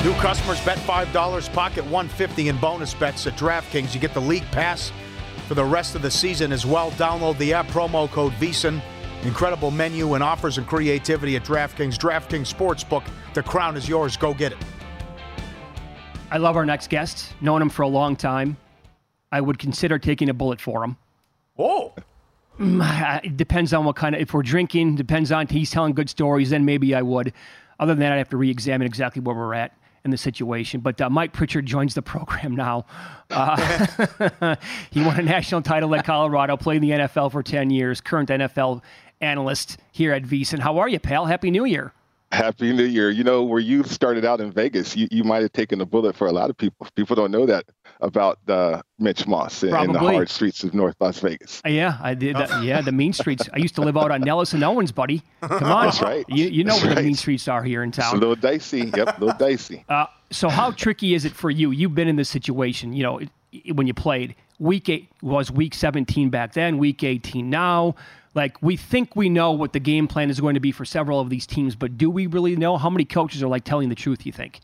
New 0.04 0.12
customers 0.14 0.60
bet 0.64 0.78
$5, 0.78 1.52
pocket 1.52 1.82
150 1.84 2.48
in 2.48 2.56
bonus 2.58 2.94
bets 2.94 3.26
at 3.26 3.36
DraftKings. 3.36 3.92
You 3.92 3.98
get 4.00 4.14
the 4.14 4.20
league 4.20 4.44
pass 4.52 4.92
for 5.46 5.54
the 5.54 5.64
rest 5.64 5.94
of 5.94 6.02
the 6.02 6.10
season 6.10 6.52
as 6.52 6.66
well. 6.66 6.90
Download 6.92 7.36
the 7.38 7.52
app, 7.54 7.66
promo 7.68 8.10
code 8.10 8.32
VSiN. 8.34 8.80
Incredible 9.22 9.70
menu 9.70 10.14
and 10.14 10.22
offers 10.22 10.58
and 10.58 10.66
creativity 10.66 11.36
at 11.36 11.44
DraftKings. 11.44 11.96
DraftKings 11.96 12.52
Sportsbook. 12.52 13.04
The 13.34 13.42
crown 13.42 13.76
is 13.76 13.88
yours. 13.88 14.16
Go 14.16 14.34
get 14.34 14.52
it. 14.52 14.58
I 16.30 16.38
love 16.38 16.56
our 16.56 16.66
next 16.66 16.90
guest. 16.90 17.34
Known 17.40 17.62
him 17.62 17.68
for 17.70 17.82
a 17.82 17.88
long 17.88 18.16
time. 18.16 18.56
I 19.32 19.40
would 19.40 19.58
consider 19.58 19.98
taking 19.98 20.28
a 20.28 20.34
bullet 20.34 20.60
for 20.60 20.84
him. 20.84 20.96
Oh. 21.58 21.94
Mm, 22.60 23.24
It 23.24 23.36
depends 23.36 23.72
on 23.72 23.84
what 23.84 23.96
kind 23.96 24.14
of. 24.14 24.20
If 24.20 24.32
we're 24.34 24.42
drinking, 24.42 24.96
depends 24.96 25.30
on 25.32 25.46
he's 25.46 25.70
telling 25.70 25.94
good 25.94 26.08
stories. 26.10 26.50
Then 26.50 26.64
maybe 26.64 26.94
I 26.94 27.02
would. 27.02 27.32
Other 27.78 27.92
than 27.92 28.00
that, 28.00 28.12
I'd 28.12 28.18
have 28.18 28.28
to 28.30 28.36
re-examine 28.36 28.86
exactly 28.86 29.20
where 29.22 29.34
we're 29.36 29.54
at 29.54 29.76
in 30.06 30.10
the 30.10 30.16
situation. 30.16 30.80
But 30.80 31.00
uh, 31.00 31.10
Mike 31.10 31.34
Pritchard 31.34 31.66
joins 31.66 31.94
the 31.94 32.02
program 32.02 32.56
now. 32.56 32.86
Uh, 33.28 34.54
he 34.92 35.02
won 35.02 35.18
a 35.18 35.22
national 35.22 35.60
title 35.60 35.92
at 35.96 36.04
Colorado, 36.04 36.56
played 36.56 36.76
in 36.76 36.82
the 36.82 36.90
NFL 36.90 37.32
for 37.32 37.42
ten 37.42 37.70
years. 37.70 38.00
Current 38.00 38.28
NFL 38.28 38.82
analyst 39.20 39.78
here 39.90 40.12
at 40.12 40.22
VSiN. 40.22 40.60
How 40.60 40.78
are 40.78 40.88
you, 40.88 41.00
pal? 41.00 41.26
Happy 41.26 41.50
New 41.50 41.64
Year. 41.64 41.92
Happy 42.32 42.72
New 42.72 42.84
Year. 42.84 43.10
You 43.10 43.24
know, 43.24 43.44
where 43.44 43.60
you 43.60 43.84
started 43.84 44.24
out 44.24 44.40
in 44.40 44.50
Vegas, 44.50 44.96
you, 44.96 45.08
you 45.10 45.24
might 45.24 45.42
have 45.42 45.52
taken 45.52 45.80
a 45.80 45.86
bullet 45.86 46.16
for 46.16 46.26
a 46.26 46.32
lot 46.32 46.50
of 46.50 46.56
people. 46.56 46.86
People 46.94 47.16
don't 47.16 47.30
know 47.30 47.46
that 47.46 47.64
about 48.00 48.38
uh, 48.48 48.82
Mitch 48.98 49.26
Moss 49.26 49.62
in, 49.62 49.74
in 49.74 49.92
the 49.92 49.98
hard 49.98 50.28
streets 50.28 50.64
of 50.64 50.74
North 50.74 50.96
Las 51.00 51.20
Vegas. 51.20 51.62
Uh, 51.64 51.68
Yeah, 51.68 51.98
I 52.00 52.14
did. 52.14 52.36
That, 52.36 52.64
yeah, 52.64 52.80
the 52.80 52.92
mean 52.92 53.12
streets. 53.12 53.48
I 53.52 53.58
used 53.58 53.74
to 53.76 53.82
live 53.82 53.96
out 53.96 54.10
on 54.10 54.20
Nellis 54.22 54.52
and 54.52 54.62
Owens, 54.64 54.92
buddy. 54.92 55.22
Come 55.40 55.64
on, 55.64 55.86
That's 55.86 56.02
right. 56.02 56.24
You, 56.28 56.46
you 56.46 56.64
know 56.64 56.72
That's 56.72 56.84
where 56.84 56.94
the 56.96 57.02
mean 57.02 57.14
streets 57.14 57.48
are 57.48 57.62
here 57.62 57.82
in 57.82 57.90
It's 57.90 57.98
a 57.98 58.12
little 58.12 58.34
dicey. 58.36 58.90
Yep, 58.94 59.18
a 59.18 59.20
little 59.20 59.38
dicey. 59.38 59.84
Uh, 59.96 60.06
so 60.30 60.48
how 60.48 60.72
tricky 60.72 61.14
is 61.14 61.24
it 61.24 61.32
for 61.32 61.50
you? 61.50 61.70
You've 61.70 61.94
been 61.94 62.08
in 62.08 62.16
this 62.16 62.28
situation, 62.28 62.92
you 62.92 63.02
know, 63.02 63.20
when 63.72 63.86
you 63.86 63.94
played. 63.94 64.34
Week 64.58 64.88
eight 64.88 65.08
was 65.22 65.50
week 65.50 65.74
17 65.74 66.28
back 66.30 66.52
then, 66.54 66.78
week 66.78 67.04
18 67.04 67.48
now. 67.48 67.94
Like 68.36 68.62
we 68.62 68.76
think 68.76 69.16
we 69.16 69.30
know 69.30 69.52
what 69.52 69.72
the 69.72 69.80
game 69.80 70.06
plan 70.06 70.28
is 70.28 70.38
going 70.38 70.54
to 70.54 70.60
be 70.60 70.70
for 70.70 70.84
several 70.84 71.18
of 71.18 71.30
these 71.30 71.46
teams, 71.46 71.74
but 71.74 71.96
do 71.96 72.10
we 72.10 72.26
really 72.26 72.54
know? 72.54 72.76
How 72.76 72.90
many 72.90 73.06
coaches 73.06 73.42
are 73.42 73.48
like 73.48 73.64
telling 73.64 73.88
the 73.88 73.94
truth? 73.94 74.26
You 74.26 74.32
think? 74.32 74.60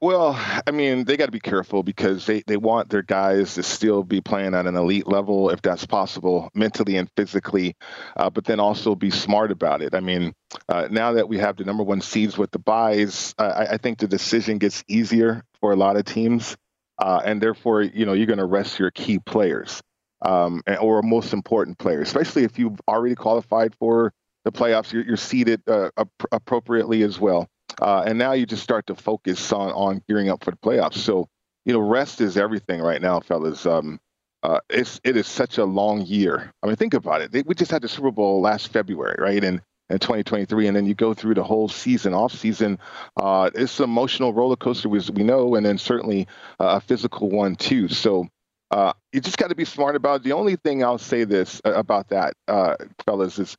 Well, 0.00 0.38
I 0.64 0.70
mean, 0.70 1.06
they 1.06 1.16
got 1.16 1.26
to 1.26 1.32
be 1.32 1.40
careful 1.40 1.82
because 1.82 2.24
they, 2.24 2.44
they 2.46 2.56
want 2.56 2.88
their 2.88 3.02
guys 3.02 3.54
to 3.54 3.64
still 3.64 4.04
be 4.04 4.20
playing 4.20 4.54
at 4.54 4.66
an 4.66 4.76
elite 4.76 5.08
level, 5.08 5.50
if 5.50 5.60
that's 5.60 5.86
possible, 5.86 6.50
mentally 6.54 6.96
and 6.96 7.10
physically, 7.16 7.74
uh, 8.16 8.30
but 8.30 8.44
then 8.44 8.60
also 8.60 8.94
be 8.94 9.10
smart 9.10 9.50
about 9.50 9.82
it. 9.82 9.96
I 9.96 10.00
mean, 10.00 10.34
uh, 10.68 10.86
now 10.88 11.14
that 11.14 11.28
we 11.28 11.38
have 11.38 11.56
the 11.56 11.64
number 11.64 11.82
one 11.82 12.00
seeds 12.00 12.38
with 12.38 12.52
the 12.52 12.60
buys, 12.60 13.34
uh, 13.38 13.66
I, 13.68 13.74
I 13.74 13.76
think 13.78 13.98
the 13.98 14.06
decision 14.06 14.58
gets 14.58 14.84
easier 14.86 15.42
for 15.58 15.72
a 15.72 15.76
lot 15.76 15.96
of 15.96 16.04
teams, 16.04 16.56
uh, 16.98 17.20
and 17.24 17.40
therefore, 17.40 17.82
you 17.82 18.06
know, 18.06 18.12
you're 18.12 18.26
going 18.26 18.38
to 18.38 18.44
rest 18.44 18.78
your 18.78 18.92
key 18.92 19.18
players 19.18 19.82
um, 20.22 20.62
or 20.80 21.02
most 21.02 21.32
important 21.32 21.78
players, 21.78 22.08
especially 22.08 22.44
if 22.44 22.58
you've 22.58 22.80
already 22.88 23.14
qualified 23.14 23.74
for 23.76 24.12
the 24.44 24.52
playoffs. 24.52 24.92
You're, 24.92 25.04
you're 25.04 25.16
seated 25.16 25.62
uh, 25.68 25.90
ap- 25.96 26.08
appropriately 26.32 27.02
as 27.02 27.20
well. 27.20 27.48
Uh, 27.80 28.02
and 28.06 28.18
now 28.18 28.32
you 28.32 28.46
just 28.46 28.62
start 28.62 28.86
to 28.86 28.94
focus 28.94 29.52
on 29.52 29.70
on 29.72 30.02
gearing 30.08 30.28
up 30.28 30.42
for 30.42 30.50
the 30.50 30.56
playoffs. 30.56 30.94
So, 30.96 31.28
you 31.64 31.72
know, 31.72 31.80
rest 31.80 32.20
is 32.20 32.36
everything 32.36 32.80
right 32.80 33.00
now, 33.00 33.20
fellas. 33.20 33.66
Um, 33.66 34.00
uh, 34.42 34.60
it's 34.70 35.00
it 35.04 35.16
is 35.16 35.26
such 35.26 35.58
a 35.58 35.64
long 35.64 36.02
year. 36.02 36.52
I 36.62 36.66
mean, 36.66 36.76
think 36.76 36.94
about 36.94 37.20
it. 37.20 37.32
They, 37.32 37.42
we 37.42 37.54
just 37.54 37.70
had 37.70 37.82
the 37.82 37.88
Super 37.88 38.10
Bowl 38.10 38.40
last 38.40 38.68
February, 38.68 39.16
right? 39.18 39.42
And 39.42 39.60
in 39.90 39.98
2023, 39.98 40.66
and 40.66 40.76
then 40.76 40.86
you 40.86 40.94
go 40.94 41.14
through 41.14 41.34
the 41.34 41.42
whole 41.42 41.68
season, 41.68 42.12
off 42.12 42.32
season. 42.32 42.78
Uh, 43.16 43.50
it's 43.54 43.78
an 43.80 43.84
emotional 43.84 44.34
roller 44.34 44.56
coaster, 44.56 44.94
as 44.94 45.10
we 45.10 45.22
know, 45.22 45.54
and 45.54 45.64
then 45.64 45.78
certainly 45.78 46.26
a 46.58 46.80
physical 46.80 47.30
one 47.30 47.56
too. 47.56 47.88
So. 47.88 48.28
Uh, 48.70 48.92
you 49.12 49.20
just 49.20 49.38
got 49.38 49.48
to 49.48 49.54
be 49.54 49.64
smart 49.64 49.96
about 49.96 50.20
it. 50.20 50.24
The 50.24 50.32
only 50.32 50.56
thing 50.56 50.84
I'll 50.84 50.98
say 50.98 51.24
this 51.24 51.60
uh, 51.64 51.72
about 51.72 52.08
that, 52.08 52.34
uh, 52.48 52.76
fellas, 53.06 53.38
is 53.38 53.56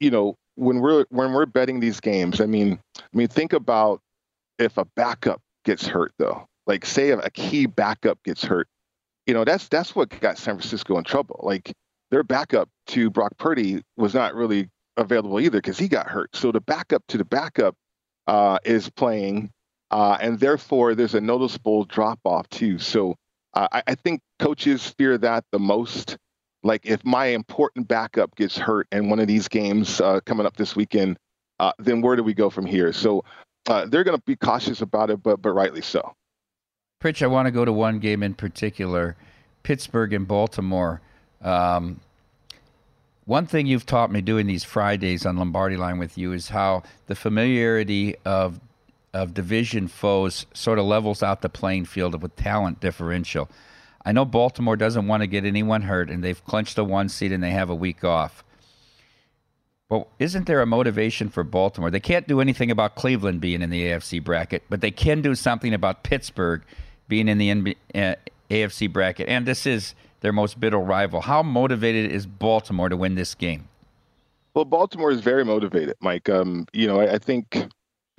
you 0.00 0.10
know 0.10 0.36
when 0.56 0.80
we're 0.80 1.04
when 1.10 1.32
we're 1.32 1.46
betting 1.46 1.80
these 1.80 2.00
games. 2.00 2.40
I 2.40 2.46
mean, 2.46 2.78
I 2.98 3.02
mean, 3.12 3.28
think 3.28 3.52
about 3.52 4.00
if 4.58 4.76
a 4.76 4.84
backup 4.96 5.40
gets 5.64 5.86
hurt, 5.86 6.12
though. 6.18 6.46
Like, 6.66 6.84
say 6.84 7.10
a 7.10 7.30
key 7.30 7.66
backup 7.66 8.22
gets 8.24 8.44
hurt. 8.44 8.68
You 9.26 9.34
know, 9.34 9.44
that's 9.44 9.68
that's 9.68 9.94
what 9.94 10.08
got 10.20 10.38
San 10.38 10.56
Francisco 10.56 10.98
in 10.98 11.04
trouble. 11.04 11.40
Like, 11.42 11.72
their 12.10 12.22
backup 12.22 12.68
to 12.88 13.10
Brock 13.10 13.32
Purdy 13.38 13.82
was 13.96 14.14
not 14.14 14.34
really 14.34 14.68
available 14.96 15.40
either 15.40 15.58
because 15.58 15.78
he 15.78 15.88
got 15.88 16.08
hurt. 16.08 16.34
So 16.34 16.52
the 16.52 16.60
backup 16.60 17.02
to 17.08 17.18
the 17.18 17.24
backup 17.24 17.74
uh, 18.26 18.58
is 18.64 18.90
playing, 18.90 19.50
uh, 19.90 20.18
and 20.20 20.38
therefore 20.38 20.94
there's 20.94 21.14
a 21.14 21.20
noticeable 21.20 21.84
drop 21.84 22.18
off 22.24 22.48
too. 22.48 22.78
So 22.78 23.16
uh, 23.54 23.68
I, 23.72 23.82
I 23.88 23.94
think 23.94 24.20
coaches 24.40 24.88
fear 24.98 25.18
that 25.18 25.44
the 25.52 25.58
most. 25.58 26.16
Like 26.62 26.84
if 26.84 27.04
my 27.04 27.26
important 27.26 27.88
backup 27.88 28.34
gets 28.36 28.56
hurt 28.56 28.86
in 28.92 29.08
one 29.08 29.20
of 29.20 29.28
these 29.28 29.48
games 29.48 30.00
uh, 30.00 30.20
coming 30.26 30.46
up 30.46 30.56
this 30.56 30.74
weekend, 30.74 31.16
uh, 31.58 31.72
then 31.78 32.00
where 32.00 32.16
do 32.16 32.22
we 32.22 32.34
go 32.34 32.50
from 32.50 32.66
here? 32.66 32.92
So 32.92 33.24
uh, 33.68 33.86
they're 33.86 34.04
going 34.04 34.16
to 34.16 34.22
be 34.24 34.36
cautious 34.36 34.80
about 34.80 35.10
it, 35.10 35.22
but 35.22 35.40
but 35.40 35.52
rightly 35.52 35.82
so. 35.82 36.14
Pritch, 37.02 37.22
I 37.22 37.28
want 37.28 37.46
to 37.46 37.50
go 37.50 37.64
to 37.64 37.72
one 37.72 37.98
game 37.98 38.22
in 38.22 38.34
particular, 38.34 39.16
Pittsburgh 39.62 40.12
and 40.12 40.28
Baltimore. 40.28 41.00
Um, 41.40 42.00
one 43.24 43.46
thing 43.46 43.66
you've 43.66 43.86
taught 43.86 44.10
me 44.10 44.20
doing 44.20 44.46
these 44.46 44.64
Fridays 44.64 45.24
on 45.24 45.36
Lombardi 45.36 45.76
Line 45.76 45.98
with 45.98 46.18
you 46.18 46.32
is 46.32 46.48
how 46.48 46.82
the 47.06 47.14
familiarity 47.14 48.16
of 48.24 48.60
of 49.12 49.34
division 49.34 49.88
foes 49.88 50.46
sort 50.54 50.78
of 50.78 50.84
levels 50.84 51.22
out 51.22 51.40
the 51.40 51.48
playing 51.48 51.84
field 51.84 52.20
with 52.22 52.36
talent 52.36 52.80
differential. 52.80 53.48
I 54.04 54.12
know 54.12 54.24
Baltimore 54.24 54.76
doesn't 54.76 55.06
want 55.06 55.22
to 55.22 55.26
get 55.26 55.44
anyone 55.44 55.82
hurt, 55.82 56.10
and 56.10 56.24
they've 56.24 56.44
clinched 56.44 56.78
a 56.78 56.84
one 56.84 57.08
seed 57.08 57.32
and 57.32 57.42
they 57.42 57.50
have 57.50 57.70
a 57.70 57.74
week 57.74 58.02
off. 58.04 58.42
But 59.88 60.06
isn't 60.18 60.46
there 60.46 60.62
a 60.62 60.66
motivation 60.66 61.28
for 61.28 61.42
Baltimore? 61.42 61.90
They 61.90 62.00
can't 62.00 62.28
do 62.28 62.40
anything 62.40 62.70
about 62.70 62.94
Cleveland 62.94 63.40
being 63.40 63.60
in 63.60 63.70
the 63.70 63.86
AFC 63.86 64.22
bracket, 64.22 64.62
but 64.70 64.80
they 64.80 64.92
can 64.92 65.20
do 65.20 65.34
something 65.34 65.74
about 65.74 66.04
Pittsburgh 66.04 66.62
being 67.08 67.26
in 67.26 67.38
the 67.38 67.48
NB- 67.50 67.76
uh, 67.94 68.14
AFC 68.50 68.90
bracket. 68.90 69.28
And 69.28 69.46
this 69.46 69.66
is 69.66 69.94
their 70.20 70.32
most 70.32 70.60
bitter 70.60 70.78
rival. 70.78 71.22
How 71.22 71.42
motivated 71.42 72.12
is 72.12 72.24
Baltimore 72.24 72.88
to 72.88 72.96
win 72.96 73.16
this 73.16 73.34
game? 73.34 73.68
Well, 74.54 74.64
Baltimore 74.64 75.10
is 75.10 75.20
very 75.20 75.44
motivated, 75.44 75.96
Mike. 76.00 76.28
Um, 76.28 76.66
you 76.72 76.86
know, 76.86 77.00
I, 77.00 77.14
I 77.14 77.18
think 77.18 77.66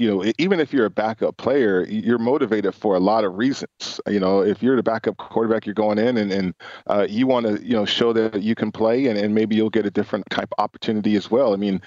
you 0.02 0.08
know, 0.08 0.32
even 0.40 0.60
if 0.60 0.74
you're 0.74 0.88
a 0.88 0.90
backup 0.90 1.38
player, 1.38 1.86
you're 1.86 2.18
motivated 2.18 2.74
for 2.74 2.96
a 2.96 3.00
lot 3.00 3.24
of 3.24 3.38
reasons. 3.38 4.02
You 4.08 4.20
know, 4.20 4.42
if 4.42 4.64
you're 4.64 4.76
the 4.76 4.82
backup 4.82 5.18
quarterback, 5.18 5.68
you're 5.68 5.76
going 5.76 6.00
in 6.00 6.18
and, 6.18 6.32
and 6.32 6.56
uh, 6.88 7.06
you 7.08 7.28
want 7.28 7.46
to, 7.46 7.64
you 7.64 7.74
know, 7.74 7.86
show 7.86 8.12
that 8.14 8.42
you 8.42 8.56
can 8.56 8.72
play 8.72 9.06
and, 9.06 9.18
and 9.20 9.36
maybe 9.36 9.56
you'll 9.56 9.70
get 9.70 9.86
a 9.86 9.92
different 9.92 10.28
type 10.32 10.50
of 10.58 10.64
opportunity 10.64 11.16
as 11.16 11.30
well. 11.30 11.54
I 11.54 11.58
mean, 11.58 11.84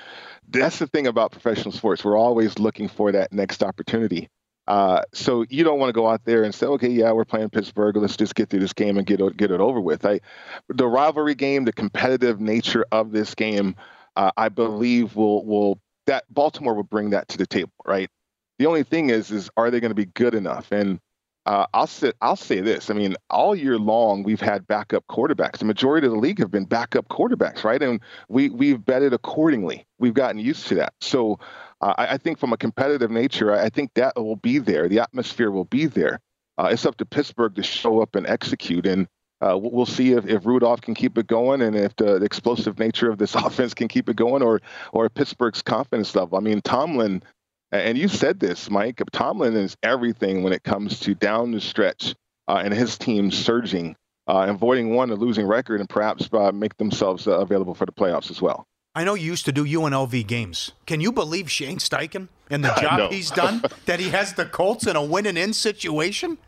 that's 0.48 0.78
the 0.78 0.86
thing 0.86 1.08
about 1.08 1.32
professional 1.32 1.72
sports. 1.72 2.04
We're 2.04 2.16
always 2.16 2.56
looking 2.60 2.86
for 2.86 3.10
that 3.10 3.32
next 3.32 3.64
opportunity. 3.64 4.30
Uh, 4.68 5.02
so 5.12 5.44
you 5.50 5.64
don't 5.64 5.80
want 5.80 5.88
to 5.88 5.92
go 5.92 6.08
out 6.08 6.24
there 6.24 6.44
and 6.44 6.54
say, 6.54 6.66
okay, 6.66 6.88
yeah, 6.88 7.10
we're 7.10 7.24
playing 7.24 7.50
Pittsburgh. 7.50 7.96
Let's 7.96 8.16
just 8.16 8.36
get 8.36 8.48
through 8.48 8.60
this 8.60 8.72
game 8.72 8.96
and 8.96 9.06
get 9.06 9.18
get 9.36 9.50
it 9.50 9.60
over 9.60 9.80
with. 9.80 10.06
I, 10.06 10.20
the 10.68 10.86
rivalry 10.86 11.34
game, 11.34 11.64
the 11.64 11.72
competitive 11.72 12.40
nature 12.40 12.86
of 12.92 13.10
this 13.10 13.34
game, 13.34 13.74
uh, 14.16 14.30
I 14.36 14.48
believe 14.50 15.16
will 15.16 15.44
will 15.44 15.80
that 16.06 16.24
Baltimore 16.30 16.74
will 16.74 16.82
bring 16.82 17.10
that 17.10 17.28
to 17.28 17.38
the 17.38 17.46
table, 17.46 17.72
right? 17.84 18.10
The 18.58 18.66
only 18.66 18.82
thing 18.82 19.10
is, 19.10 19.30
is 19.30 19.50
are 19.56 19.70
they 19.70 19.80
going 19.80 19.90
to 19.90 19.96
be 19.96 20.06
good 20.06 20.34
enough? 20.34 20.70
And 20.70 21.00
uh, 21.46 21.66
I'll 21.74 21.86
say 21.86 22.12
I'll 22.22 22.36
say 22.36 22.60
this. 22.60 22.88
I 22.88 22.94
mean, 22.94 23.16
all 23.28 23.54
year 23.54 23.78
long 23.78 24.22
we've 24.22 24.40
had 24.40 24.66
backup 24.66 25.04
quarterbacks. 25.08 25.58
The 25.58 25.66
majority 25.66 26.06
of 26.06 26.12
the 26.12 26.18
league 26.18 26.38
have 26.38 26.50
been 26.50 26.64
backup 26.64 27.08
quarterbacks, 27.08 27.64
right? 27.64 27.82
And 27.82 28.00
we 28.28 28.48
we've 28.48 28.82
betted 28.82 29.12
accordingly. 29.12 29.86
We've 29.98 30.14
gotten 30.14 30.38
used 30.38 30.66
to 30.68 30.76
that. 30.76 30.94
So 31.00 31.38
uh, 31.82 31.94
I, 31.98 32.14
I, 32.14 32.16
think 32.16 32.38
from 32.38 32.52
a 32.52 32.56
competitive 32.56 33.10
nature, 33.10 33.52
I, 33.52 33.64
I, 33.64 33.68
think 33.68 33.92
that 33.94 34.16
will 34.16 34.36
be 34.36 34.58
there. 34.58 34.88
The 34.88 35.00
atmosphere 35.00 35.50
will 35.50 35.66
be 35.66 35.84
there. 35.86 36.20
Uh, 36.56 36.68
it's 36.70 36.86
up 36.86 36.96
to 36.96 37.04
Pittsburgh 37.04 37.54
to 37.56 37.62
show 37.62 38.00
up 38.00 38.14
and 38.14 38.26
execute. 38.26 38.86
And 38.86 39.06
uh, 39.40 39.58
we'll 39.58 39.86
see 39.86 40.12
if, 40.12 40.26
if 40.26 40.46
Rudolph 40.46 40.80
can 40.80 40.94
keep 40.94 41.18
it 41.18 41.26
going 41.26 41.60
and 41.62 41.76
if 41.76 41.94
the, 41.96 42.18
the, 42.18 42.24
explosive 42.24 42.78
nature 42.78 43.10
of 43.10 43.18
this 43.18 43.34
offense 43.34 43.74
can 43.74 43.88
keep 43.88 44.08
it 44.08 44.16
going 44.16 44.42
or 44.42 44.60
or 44.92 45.08
Pittsburgh's 45.08 45.62
confidence 45.62 46.14
level. 46.14 46.38
I 46.38 46.40
mean, 46.40 46.60
Tomlin, 46.62 47.22
and 47.72 47.98
you 47.98 48.08
said 48.08 48.40
this, 48.40 48.70
Mike, 48.70 49.02
Tomlin 49.12 49.56
is 49.56 49.76
everything 49.82 50.42
when 50.42 50.52
it 50.52 50.62
comes 50.62 51.00
to 51.00 51.14
down 51.14 51.50
the 51.50 51.60
stretch 51.60 52.14
uh, 52.48 52.62
and 52.64 52.72
his 52.72 52.96
team 52.96 53.30
surging, 53.30 53.96
uh, 54.28 54.46
avoiding 54.48 54.94
one, 54.94 55.10
a 55.10 55.14
losing 55.14 55.46
record, 55.46 55.80
and 55.80 55.88
perhaps 55.88 56.28
uh, 56.32 56.52
make 56.52 56.76
themselves 56.76 57.26
uh, 57.26 57.38
available 57.38 57.74
for 57.74 57.86
the 57.86 57.92
playoffs 57.92 58.30
as 58.30 58.40
well. 58.40 58.66
I 58.96 59.02
know 59.02 59.14
you 59.14 59.26
used 59.26 59.44
to 59.46 59.52
do 59.52 59.64
UNLV 59.64 60.24
games. 60.28 60.70
Can 60.86 61.00
you 61.00 61.10
believe 61.10 61.50
Shane 61.50 61.78
Steichen 61.78 62.28
and 62.48 62.64
the 62.64 62.72
job 62.80 63.10
he's 63.10 63.30
done? 63.30 63.64
that 63.86 63.98
he 63.98 64.10
has 64.10 64.34
the 64.34 64.44
Colts 64.44 64.86
in 64.86 64.94
a 64.94 65.02
win 65.02 65.26
and 65.26 65.36
in 65.36 65.52
situation? 65.52 66.38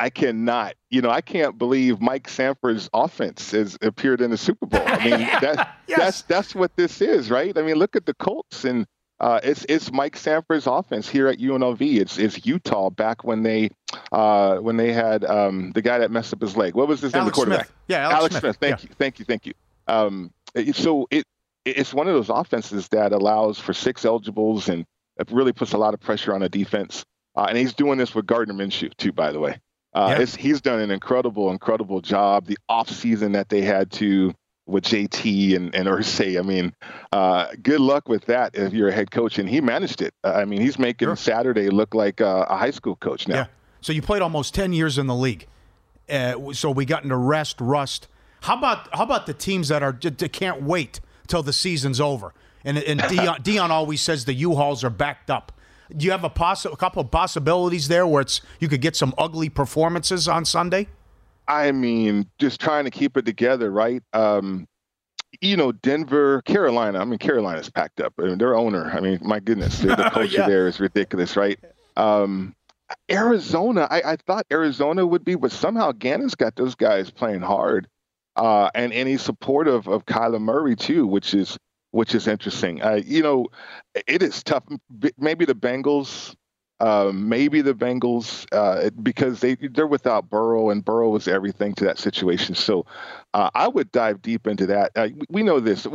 I 0.00 0.10
cannot. 0.10 0.74
You 0.88 1.02
know, 1.02 1.10
I 1.10 1.20
can't 1.20 1.58
believe 1.58 2.00
Mike 2.00 2.28
Sanford's 2.28 2.88
offense 2.94 3.50
has 3.52 3.76
appeared 3.82 4.20
in 4.20 4.30
the 4.30 4.38
Super 4.38 4.66
Bowl. 4.66 4.82
I 4.84 5.04
mean, 5.04 5.20
that, 5.40 5.76
yes. 5.86 5.98
that's 5.98 6.22
that's 6.22 6.54
what 6.54 6.74
this 6.76 7.00
is, 7.00 7.30
right? 7.30 7.56
I 7.56 7.62
mean, 7.62 7.76
look 7.76 7.96
at 7.96 8.06
the 8.06 8.14
Colts 8.14 8.64
and 8.64 8.86
uh, 9.20 9.38
it's 9.42 9.66
it's 9.68 9.92
Mike 9.92 10.16
Sanford's 10.16 10.66
offense 10.66 11.06
here 11.06 11.28
at 11.28 11.38
UNLV. 11.38 11.80
It's 12.00 12.18
it's 12.18 12.46
Utah 12.46 12.88
back 12.88 13.22
when 13.22 13.42
they 13.42 13.70
uh, 14.10 14.56
when 14.56 14.78
they 14.78 14.92
had 14.92 15.24
um, 15.26 15.72
the 15.72 15.82
guy 15.82 15.98
that 15.98 16.10
messed 16.10 16.32
up 16.32 16.40
his 16.40 16.56
leg. 16.56 16.74
What 16.74 16.88
was 16.88 17.02
his 17.02 17.12
name? 17.12 17.26
The 17.26 17.30
quarterback. 17.30 17.66
Smith. 17.66 17.76
Yeah, 17.88 18.08
Alex, 18.08 18.14
Alex 18.14 18.32
Smith. 18.32 18.40
Smith. 18.40 18.56
Thank 18.56 18.82
yeah. 18.82 18.88
you, 18.88 18.94
thank 18.98 19.18
you, 19.18 19.24
thank 19.26 19.46
you. 19.46 19.52
Um, 19.86 20.32
so 20.72 21.06
it 21.10 21.24
it's 21.66 21.92
one 21.92 22.08
of 22.08 22.14
those 22.14 22.30
offenses 22.30 22.88
that 22.88 23.12
allows 23.12 23.58
for 23.58 23.74
six 23.74 24.06
eligibles 24.06 24.70
and 24.70 24.86
it 25.18 25.30
really 25.30 25.52
puts 25.52 25.74
a 25.74 25.78
lot 25.78 25.92
of 25.92 26.00
pressure 26.00 26.34
on 26.34 26.42
a 26.42 26.48
defense. 26.48 27.04
Uh, 27.36 27.46
and 27.48 27.58
he's 27.58 27.74
doing 27.74 27.98
this 27.98 28.14
with 28.14 28.24
Gardner 28.24 28.54
Minshew 28.54 28.96
too, 28.96 29.12
by 29.12 29.30
the 29.32 29.38
way. 29.38 29.58
Uh, 29.92 30.16
yeah. 30.18 30.24
he's 30.24 30.60
done 30.60 30.78
an 30.78 30.90
incredible, 30.90 31.50
incredible 31.50 32.00
job. 32.00 32.46
The 32.46 32.58
off 32.68 32.88
season 32.88 33.32
that 33.32 33.48
they 33.48 33.62
had 33.62 33.90
to 33.92 34.34
with 34.66 34.84
JT 34.84 35.56
and, 35.56 35.74
and 35.74 35.88
Irsay. 35.88 36.38
I 36.38 36.42
mean, 36.42 36.72
uh, 37.12 37.48
good 37.62 37.80
luck 37.80 38.08
with 38.08 38.26
that 38.26 38.54
if 38.54 38.72
you're 38.72 38.88
a 38.88 38.92
head 38.92 39.10
coach. 39.10 39.38
And 39.38 39.48
he 39.48 39.60
managed 39.60 40.00
it. 40.00 40.14
I 40.22 40.44
mean, 40.44 40.60
he's 40.60 40.78
making 40.78 41.08
sure. 41.08 41.16
Saturday 41.16 41.70
look 41.70 41.94
like 41.94 42.20
a, 42.20 42.46
a, 42.48 42.56
high 42.56 42.70
school 42.70 42.96
coach 42.96 43.26
now. 43.26 43.34
Yeah. 43.34 43.46
So 43.80 43.92
you 43.92 44.02
played 44.02 44.22
almost 44.22 44.54
10 44.54 44.72
years 44.72 44.96
in 44.98 45.06
the 45.06 45.14
league. 45.14 45.46
Uh, 46.08 46.52
so 46.52 46.70
we 46.70 46.84
got 46.84 47.02
into 47.02 47.16
rest, 47.16 47.60
rust. 47.60 48.08
How 48.42 48.56
about 48.56 48.88
how 48.94 49.04
about 49.04 49.26
the 49.26 49.34
teams 49.34 49.68
that 49.68 49.82
are 49.82 49.92
that 49.92 50.32
can't 50.32 50.62
wait 50.62 51.00
till 51.26 51.42
the 51.42 51.52
season's 51.52 52.00
over? 52.00 52.32
And 52.64 52.78
and 52.78 53.00
Dion, 53.08 53.42
Deion 53.42 53.70
always 53.70 54.00
says 54.00 54.24
the 54.24 54.34
U-Hauls 54.34 54.82
are 54.82 54.90
backed 54.90 55.30
up. 55.30 55.52
Do 55.96 56.04
you 56.04 56.12
have 56.12 56.24
a, 56.24 56.30
poss- 56.30 56.64
a 56.64 56.76
couple 56.76 57.02
of 57.02 57.10
possibilities 57.10 57.88
there 57.88 58.06
where 58.06 58.22
it's 58.22 58.40
you 58.58 58.68
could 58.68 58.80
get 58.80 58.96
some 58.96 59.14
ugly 59.18 59.48
performances 59.48 60.28
on 60.28 60.44
Sunday? 60.44 60.88
I 61.48 61.72
mean, 61.72 62.28
just 62.38 62.60
trying 62.60 62.84
to 62.84 62.90
keep 62.90 63.16
it 63.16 63.26
together, 63.26 63.70
right? 63.70 64.02
Um, 64.12 64.68
you 65.40 65.56
know, 65.56 65.72
Denver, 65.72 66.42
Carolina. 66.42 67.00
I 67.00 67.04
mean, 67.04 67.18
Carolina's 67.18 67.70
packed 67.70 68.00
up. 68.00 68.14
I 68.18 68.22
mean, 68.22 68.38
their 68.38 68.54
owner. 68.54 68.90
I 68.90 69.00
mean, 69.00 69.18
my 69.22 69.40
goodness, 69.40 69.78
the, 69.78 69.88
the 69.96 70.10
culture 70.12 70.40
yeah. 70.40 70.46
there 70.46 70.68
is 70.68 70.80
ridiculous, 70.80 71.36
right? 71.36 71.58
Um, 71.96 72.54
Arizona. 73.10 73.86
I, 73.90 74.12
I, 74.12 74.16
thought 74.16 74.46
Arizona 74.52 75.06
would 75.06 75.24
be, 75.24 75.34
but 75.34 75.52
somehow 75.52 75.92
Gannon's 75.92 76.34
got 76.34 76.56
those 76.56 76.74
guys 76.74 77.10
playing 77.10 77.42
hard, 77.42 77.88
uh, 78.36 78.70
and 78.74 78.92
and 78.92 79.08
he's 79.08 79.22
supportive 79.22 79.88
of 79.88 80.06
Kyler 80.06 80.40
Murray 80.40 80.76
too, 80.76 81.06
which 81.06 81.34
is 81.34 81.58
which 81.92 82.14
is 82.14 82.26
interesting. 82.26 82.82
Uh, 82.82 83.00
you 83.04 83.22
know, 83.22 83.46
it 84.06 84.22
is 84.22 84.42
tough. 84.42 84.64
Maybe 85.18 85.44
the 85.44 85.54
Bengals, 85.54 86.34
uh, 86.80 87.10
maybe 87.14 87.62
the 87.62 87.74
Bengals, 87.74 88.46
uh, 88.52 88.90
because 89.02 89.40
they 89.40 89.56
they're 89.56 89.86
without 89.86 90.30
Burrow, 90.30 90.70
and 90.70 90.84
Burrow 90.84 91.10
was 91.10 91.28
everything 91.28 91.74
to 91.74 91.84
that 91.84 91.98
situation. 91.98 92.54
So, 92.54 92.86
uh, 93.34 93.50
I 93.54 93.68
would 93.68 93.90
dive 93.92 94.22
deep 94.22 94.46
into 94.46 94.66
that. 94.66 94.92
Uh, 94.94 95.08
we 95.28 95.42
know 95.42 95.60
this 95.60 95.86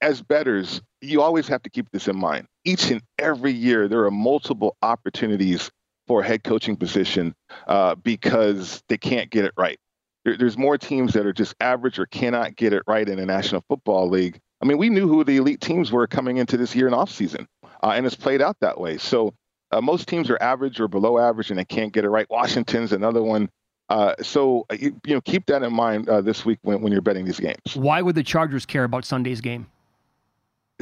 as 0.00 0.22
betters. 0.22 0.80
You 1.00 1.22
always 1.22 1.48
have 1.48 1.62
to 1.62 1.70
keep 1.70 1.90
this 1.90 2.08
in 2.08 2.16
mind. 2.16 2.46
Each 2.64 2.90
and 2.90 3.02
every 3.18 3.52
year, 3.52 3.88
there 3.88 4.04
are 4.04 4.10
multiple 4.10 4.76
opportunities 4.82 5.70
for 6.06 6.20
a 6.20 6.26
head 6.26 6.44
coaching 6.44 6.76
position 6.76 7.34
uh, 7.66 7.94
because 7.96 8.82
they 8.88 8.96
can't 8.96 9.30
get 9.30 9.44
it 9.44 9.52
right. 9.56 9.78
there's 10.24 10.56
more 10.56 10.78
teams 10.78 11.12
that 11.12 11.26
are 11.26 11.32
just 11.32 11.54
average 11.60 11.98
or 11.98 12.06
cannot 12.06 12.56
get 12.56 12.72
it 12.72 12.82
right 12.86 13.08
in 13.08 13.16
the 13.16 13.26
National 13.26 13.62
Football 13.68 14.08
League 14.08 14.40
I 14.60 14.66
mean, 14.66 14.78
we 14.78 14.88
knew 14.88 15.06
who 15.08 15.24
the 15.24 15.36
elite 15.36 15.60
teams 15.60 15.92
were 15.92 16.06
coming 16.06 16.38
into 16.38 16.56
this 16.56 16.74
year 16.74 16.86
in 16.86 16.94
offseason, 16.94 17.46
uh, 17.82 17.92
and 17.94 18.06
it's 18.06 18.16
played 18.16 18.40
out 18.40 18.56
that 18.60 18.80
way. 18.80 18.96
So 18.96 19.34
uh, 19.70 19.80
most 19.80 20.08
teams 20.08 20.30
are 20.30 20.38
average 20.40 20.80
or 20.80 20.88
below 20.88 21.18
average, 21.18 21.50
and 21.50 21.58
they 21.58 21.64
can't 21.64 21.92
get 21.92 22.04
it 22.04 22.08
right. 22.08 22.28
Washington's 22.30 22.92
another 22.92 23.22
one. 23.22 23.50
Uh, 23.88 24.14
so 24.20 24.66
uh, 24.70 24.76
you, 24.78 24.98
you, 25.04 25.14
know, 25.14 25.20
keep 25.20 25.46
that 25.46 25.62
in 25.62 25.72
mind 25.72 26.08
uh, 26.08 26.20
this 26.20 26.44
week 26.44 26.58
when, 26.62 26.80
when 26.80 26.92
you're 26.92 27.02
betting 27.02 27.24
these 27.24 27.38
games. 27.38 27.74
Why 27.74 28.02
would 28.02 28.14
the 28.14 28.22
Chargers 28.22 28.66
care 28.66 28.84
about 28.84 29.04
Sunday's 29.04 29.40
game? 29.40 29.66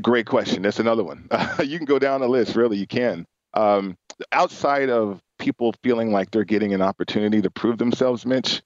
Great 0.03 0.27
question. 0.27 0.63
That's 0.63 0.81
another 0.81 1.05
one. 1.05 1.29
you 1.65 1.79
can 1.79 1.87
go 1.87 1.99
down 1.99 2.21
the 2.21 2.29
list. 2.29 2.57
Really, 2.57 2.79
you 2.79 2.87
can. 2.87 3.27
Um, 3.53 3.97
outside 4.33 4.91
of 4.91 5.21
people 5.39 5.75
feeling 5.83 6.13
like 6.13 6.31
they're 6.31 6.45
getting 6.45 6.73
an 6.75 6.83
opportunity 6.83 7.43
to 7.43 7.51
prove 7.51 7.79
themselves, 7.79 8.25
Mitch, 8.25 8.63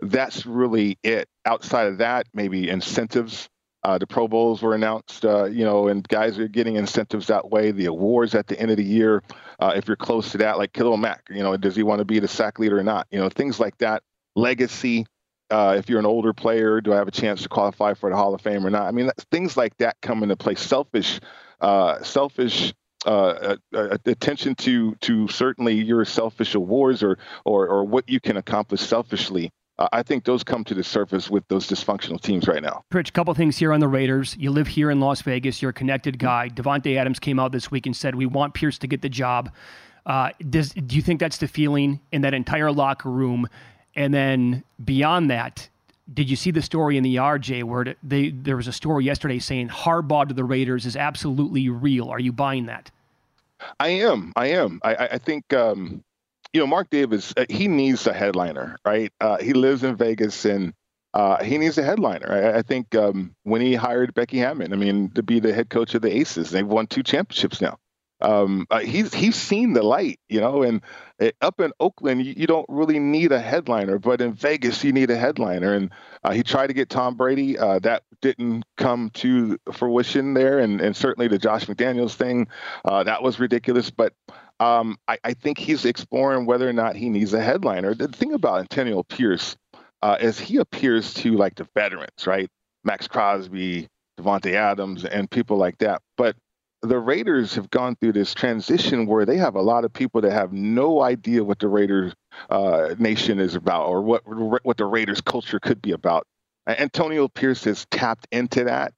that's 0.00 0.46
really 0.46 0.98
it. 1.02 1.28
Outside 1.44 1.86
of 1.86 1.98
that, 1.98 2.26
maybe 2.34 2.68
incentives 2.68 3.48
uh, 3.84 3.98
the 3.98 4.06
Pro 4.06 4.28
Bowls 4.28 4.62
were 4.62 4.74
announced, 4.74 5.24
uh, 5.24 5.44
you 5.44 5.64
know, 5.64 5.88
and 5.88 6.06
guys 6.06 6.38
are 6.38 6.48
getting 6.48 6.76
incentives 6.76 7.26
that 7.26 7.50
way. 7.50 7.72
The 7.72 7.86
awards 7.86 8.34
at 8.34 8.46
the 8.46 8.58
end 8.58 8.70
of 8.70 8.76
the 8.76 8.84
year, 8.84 9.22
uh, 9.58 9.72
if 9.74 9.88
you're 9.88 9.96
close 9.96 10.30
to 10.32 10.38
that, 10.38 10.58
like 10.58 10.72
Khalil 10.72 10.96
Mack, 10.96 11.24
you 11.30 11.42
know, 11.42 11.56
does 11.56 11.74
he 11.74 11.82
want 11.82 11.98
to 11.98 12.04
be 12.04 12.20
the 12.20 12.28
sack 12.28 12.58
leader 12.58 12.78
or 12.78 12.84
not? 12.84 13.08
You 13.10 13.18
know, 13.18 13.28
things 13.28 13.58
like 13.58 13.76
that. 13.78 14.02
Legacy. 14.36 15.06
Uh, 15.50 15.74
if 15.76 15.90
you're 15.90 15.98
an 15.98 16.06
older 16.06 16.32
player, 16.32 16.80
do 16.80 16.94
I 16.94 16.96
have 16.96 17.08
a 17.08 17.12
chance 17.12 17.42
to 17.42 17.48
qualify 17.48 17.92
for 17.92 18.08
the 18.08 18.16
Hall 18.16 18.34
of 18.34 18.40
Fame 18.40 18.64
or 18.64 18.70
not? 18.70 18.84
I 18.84 18.90
mean, 18.90 19.10
things 19.30 19.54
like 19.54 19.76
that 19.78 19.96
come 20.00 20.22
into 20.22 20.34
play. 20.34 20.54
Selfish, 20.54 21.20
uh, 21.60 22.02
selfish 22.02 22.72
uh, 23.04 23.56
uh, 23.74 23.98
attention 24.06 24.54
to 24.54 24.94
to 24.96 25.28
certainly 25.28 25.74
your 25.74 26.04
selfish 26.04 26.54
awards 26.54 27.02
or 27.02 27.18
or 27.44 27.66
or 27.68 27.84
what 27.84 28.08
you 28.08 28.20
can 28.20 28.36
accomplish 28.36 28.80
selfishly 28.80 29.50
I 29.78 30.02
think 30.02 30.24
those 30.24 30.44
come 30.44 30.64
to 30.64 30.74
the 30.74 30.84
surface 30.84 31.30
with 31.30 31.46
those 31.48 31.66
dysfunctional 31.66 32.20
teams 32.20 32.46
right 32.46 32.62
now. 32.62 32.84
Rich, 32.92 33.08
a 33.08 33.12
couple 33.12 33.32
things 33.34 33.56
here 33.56 33.72
on 33.72 33.80
the 33.80 33.88
Raiders. 33.88 34.36
You 34.38 34.50
live 34.50 34.66
here 34.68 34.90
in 34.90 35.00
Las 35.00 35.22
Vegas. 35.22 35.62
You're 35.62 35.70
a 35.70 35.74
connected 35.74 36.18
guy. 36.18 36.48
Davante 36.48 36.96
Adams 36.96 37.18
came 37.18 37.38
out 37.38 37.52
this 37.52 37.70
week 37.70 37.86
and 37.86 37.96
said, 37.96 38.14
"We 38.14 38.26
want 38.26 38.54
Pierce 38.54 38.78
to 38.78 38.86
get 38.86 39.02
the 39.02 39.08
job." 39.08 39.50
Uh, 40.04 40.30
does 40.50 40.70
do 40.70 40.96
you 40.96 41.02
think 41.02 41.20
that's 41.20 41.38
the 41.38 41.48
feeling 41.48 42.00
in 42.12 42.22
that 42.22 42.34
entire 42.34 42.70
locker 42.70 43.10
room? 43.10 43.48
And 43.94 44.12
then 44.12 44.64
beyond 44.84 45.30
that, 45.30 45.68
did 46.12 46.28
you 46.28 46.36
see 46.36 46.50
the 46.50 46.62
story 46.62 46.96
in 46.96 47.02
the 47.02 47.16
RJ 47.16 47.62
where 47.64 47.94
they 48.02 48.30
there 48.30 48.56
was 48.56 48.68
a 48.68 48.72
story 48.72 49.04
yesterday 49.04 49.38
saying 49.38 49.68
Harbaugh 49.68 50.28
to 50.28 50.34
the 50.34 50.44
Raiders 50.44 50.86
is 50.86 50.96
absolutely 50.96 51.68
real? 51.68 52.08
Are 52.08 52.20
you 52.20 52.32
buying 52.32 52.66
that? 52.66 52.90
I 53.78 53.88
am. 53.88 54.32
I 54.36 54.46
am. 54.46 54.80
I, 54.82 54.94
I 54.94 55.18
think, 55.18 55.52
um, 55.52 56.02
you 56.52 56.60
know, 56.60 56.66
Mark 56.66 56.90
Davis, 56.90 57.32
uh, 57.36 57.46
he 57.48 57.68
needs 57.68 58.06
a 58.06 58.12
headliner, 58.12 58.76
right? 58.84 59.12
Uh, 59.20 59.38
he 59.38 59.52
lives 59.52 59.82
in 59.84 59.96
Vegas 59.96 60.44
and 60.44 60.74
uh, 61.14 61.42
he 61.42 61.58
needs 61.58 61.78
a 61.78 61.82
headliner. 61.82 62.30
I, 62.30 62.58
I 62.58 62.62
think 62.62 62.94
um, 62.94 63.34
when 63.44 63.60
he 63.60 63.74
hired 63.74 64.14
Becky 64.14 64.38
Hammon, 64.38 64.72
I 64.72 64.76
mean, 64.76 65.10
to 65.10 65.22
be 65.22 65.40
the 65.40 65.52
head 65.52 65.70
coach 65.70 65.94
of 65.94 66.02
the 66.02 66.14
Aces, 66.14 66.50
they've 66.50 66.66
won 66.66 66.86
two 66.86 67.02
championships 67.02 67.60
now. 67.60 67.78
Um, 68.22 68.66
uh, 68.70 68.78
he's 68.78 69.12
he's 69.12 69.34
seen 69.34 69.72
the 69.72 69.82
light, 69.82 70.20
you 70.28 70.40
know, 70.40 70.62
and 70.62 70.80
uh, 71.20 71.30
up 71.40 71.60
in 71.60 71.72
Oakland, 71.80 72.24
you, 72.24 72.34
you, 72.36 72.46
don't 72.46 72.66
really 72.68 73.00
need 73.00 73.32
a 73.32 73.40
headliner, 73.40 73.98
but 73.98 74.20
in 74.20 74.32
Vegas, 74.32 74.84
you 74.84 74.92
need 74.92 75.10
a 75.10 75.16
headliner. 75.16 75.74
And 75.74 75.90
uh, 76.22 76.30
he 76.30 76.44
tried 76.44 76.68
to 76.68 76.72
get 76.72 76.88
Tom 76.88 77.16
Brady, 77.16 77.58
uh, 77.58 77.80
that 77.80 78.04
didn't 78.20 78.64
come 78.76 79.10
to 79.14 79.58
fruition 79.72 80.34
there, 80.34 80.60
and 80.60 80.80
and 80.80 80.96
certainly 80.96 81.26
the 81.26 81.38
Josh 81.38 81.66
McDaniels 81.66 82.14
thing, 82.14 82.46
uh, 82.84 83.02
that 83.02 83.24
was 83.24 83.40
ridiculous. 83.40 83.90
But 83.90 84.14
um, 84.60 84.96
I, 85.08 85.18
I, 85.24 85.34
think 85.34 85.58
he's 85.58 85.84
exploring 85.84 86.46
whether 86.46 86.68
or 86.68 86.72
not 86.72 86.94
he 86.94 87.08
needs 87.08 87.34
a 87.34 87.40
headliner. 87.40 87.94
The 87.94 88.06
thing 88.06 88.34
about 88.34 88.60
Antonio 88.60 89.02
Pierce 89.02 89.56
uh, 90.02 90.18
is 90.20 90.38
he 90.38 90.58
appears 90.58 91.12
to 91.14 91.36
like 91.36 91.56
the 91.56 91.66
veterans, 91.74 92.26
right? 92.26 92.48
Maxx 92.84 93.08
Crosby, 93.08 93.88
Davante 94.20 94.54
Adams, 94.54 95.04
and 95.04 95.28
people 95.28 95.56
like 95.56 95.78
that, 95.78 96.02
but 96.16 96.36
the 96.82 96.98
Raiders 96.98 97.54
have 97.54 97.70
gone 97.70 97.96
through 97.96 98.12
this 98.12 98.34
transition 98.34 99.06
where 99.06 99.24
they 99.24 99.36
have 99.36 99.54
a 99.54 99.62
lot 99.62 99.84
of 99.84 99.92
people 99.92 100.20
that 100.22 100.32
have 100.32 100.52
no 100.52 101.00
idea 101.00 101.44
what 101.44 101.60
the 101.60 101.68
Raiders 101.68 102.12
uh, 102.50 102.94
nation 102.98 103.38
is 103.38 103.54
about 103.54 103.86
or 103.86 104.02
what 104.02 104.22
what 104.64 104.76
the 104.76 104.86
Raiders 104.86 105.20
culture 105.20 105.60
could 105.60 105.80
be 105.80 105.92
about. 105.92 106.26
Antonio 106.66 107.28
Pierce 107.28 107.64
has 107.64 107.86
tapped 107.90 108.26
into 108.32 108.64
that, 108.64 108.92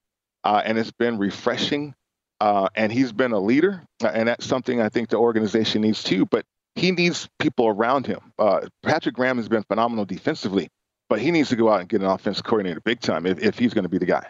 uh, 0.44 0.62
and 0.64 0.78
it's 0.78 0.92
been 0.92 1.18
refreshing. 1.18 1.94
Uh, 2.40 2.68
and 2.74 2.92
he's 2.92 3.12
been 3.12 3.32
a 3.32 3.38
leader, 3.38 3.82
uh, 4.02 4.08
and 4.08 4.28
that's 4.28 4.44
something 4.44 4.80
I 4.80 4.88
think 4.88 5.08
the 5.08 5.16
organization 5.16 5.82
needs 5.82 6.02
too. 6.02 6.26
But 6.26 6.44
he 6.74 6.90
needs 6.90 7.28
people 7.38 7.68
around 7.68 8.06
him. 8.06 8.20
Uh, 8.38 8.66
Patrick 8.82 9.14
Graham 9.14 9.36
has 9.36 9.48
been 9.48 9.62
phenomenal 9.62 10.04
defensively, 10.04 10.68
but 11.08 11.20
he 11.20 11.30
needs 11.30 11.48
to 11.50 11.56
go 11.56 11.70
out 11.70 11.80
and 11.80 11.88
get 11.88 12.00
an 12.00 12.08
offense 12.08 12.42
coordinator 12.42 12.80
big 12.80 13.00
time 13.00 13.24
if, 13.24 13.38
if 13.38 13.58
he's 13.58 13.72
going 13.72 13.84
to 13.84 13.88
be 13.88 13.98
the 13.98 14.06
guy. 14.06 14.26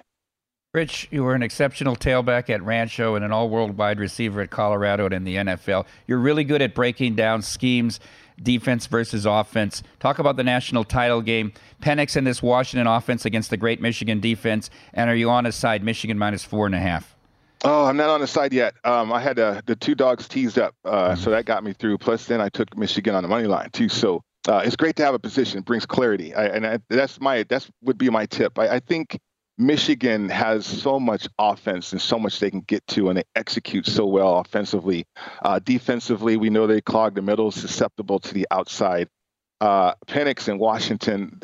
Rich, 0.75 1.07
you 1.13 1.23
were 1.23 1.37
an 1.37 1.43
exceptional 1.45 1.95
tailback 1.95 2.51
at 2.51 2.61
Rancho 2.61 3.15
and 3.15 3.25
an 3.25 3.31
all 3.31 3.49
world 3.49 3.79
wide 3.79 4.01
receiver 4.01 4.41
at 4.41 4.51
Colorado 4.51 5.05
and 5.05 5.15
in 5.15 5.23
the 5.23 5.37
NFL. 5.37 5.87
You're 6.09 6.19
really 6.19 6.43
good 6.43 6.61
at 6.61 6.75
breaking 6.75 7.15
down 7.15 7.43
schemes, 7.43 8.01
defense 8.43 8.89
versus 8.89 9.25
offense. 9.25 9.85
Talk 10.01 10.19
about 10.19 10.35
the 10.35 10.43
national 10.43 10.83
title 10.83 11.23
game. 11.23 11.53
Penix 11.81 12.17
and 12.17 12.27
this 12.27 12.43
Washington 12.43 12.89
offense 12.89 13.25
against 13.25 13.51
the 13.51 13.57
great 13.57 13.81
Michigan 13.81 14.19
defense. 14.19 14.69
And 14.93 15.09
are 15.09 15.15
you 15.15 15.31
on 15.31 15.45
his 15.45 15.55
side, 15.55 15.85
Michigan 15.85 16.19
minus 16.19 16.43
four 16.43 16.67
and 16.67 16.75
a 16.75 16.81
half? 16.81 17.15
Oh, 17.63 17.85
I'm 17.85 17.97
not 17.97 18.11
on 18.11 18.21
the 18.21 18.27
side 18.27 18.53
yet. 18.53 18.75
Um, 18.83 19.13
I 19.13 19.21
had 19.21 19.39
uh, 19.39 19.63
the 19.67 19.77
two 19.77 19.95
dogs 19.95 20.27
teased 20.27 20.59
up, 20.59 20.75
uh, 20.85 21.11
mm-hmm. 21.11 21.23
so 21.23 21.31
that 21.31 21.45
got 21.45 21.63
me 21.63 21.73
through. 21.73 21.99
Plus, 21.99 22.27
then 22.27 22.41
I 22.41 22.49
took 22.49 22.77
Michigan 22.77 23.15
on 23.15 23.23
the 23.23 23.29
money 23.29 23.47
line 23.47 23.71
too. 23.71 23.89
So 23.89 24.25
uh, 24.49 24.63
it's 24.65 24.75
great 24.75 24.97
to 24.97 25.05
have 25.05 25.15
a 25.15 25.21
position. 25.21 25.61
It 25.61 25.67
brings 25.67 25.87
clarity, 25.87 26.35
I, 26.35 26.47
and 26.47 26.67
I, 26.67 26.79
that's 26.91 27.21
my 27.21 27.45
that's 27.45 27.71
would 27.81 27.97
be 27.97 28.11
my 28.11 28.27
tip. 28.27 28.59
I, 28.59 28.69
I 28.69 28.81
think 28.81 29.21
Michigan 29.57 30.29
has 30.29 30.67
so 30.67 30.99
much 30.99 31.29
offense 31.39 31.93
and 31.93 32.01
so 32.01 32.19
much 32.19 32.41
they 32.41 32.51
can 32.51 32.63
get 32.63 32.85
to, 32.89 33.09
and 33.09 33.19
they 33.19 33.25
execute 33.37 33.87
so 33.87 34.05
well 34.05 34.39
offensively. 34.39 35.07
Uh, 35.45 35.61
defensively, 35.61 36.37
we 36.37 36.51
know 36.51 36.67
they 36.67 36.81
clog 36.81 37.15
the 37.15 37.23
middle, 37.23 37.51
susceptible 37.51 38.19
to 38.19 38.35
the 38.35 38.47
outside. 38.51 39.09
Uh, 39.61 39.95
Penix 40.07 40.49
and 40.49 40.59
Washington, 40.59 41.41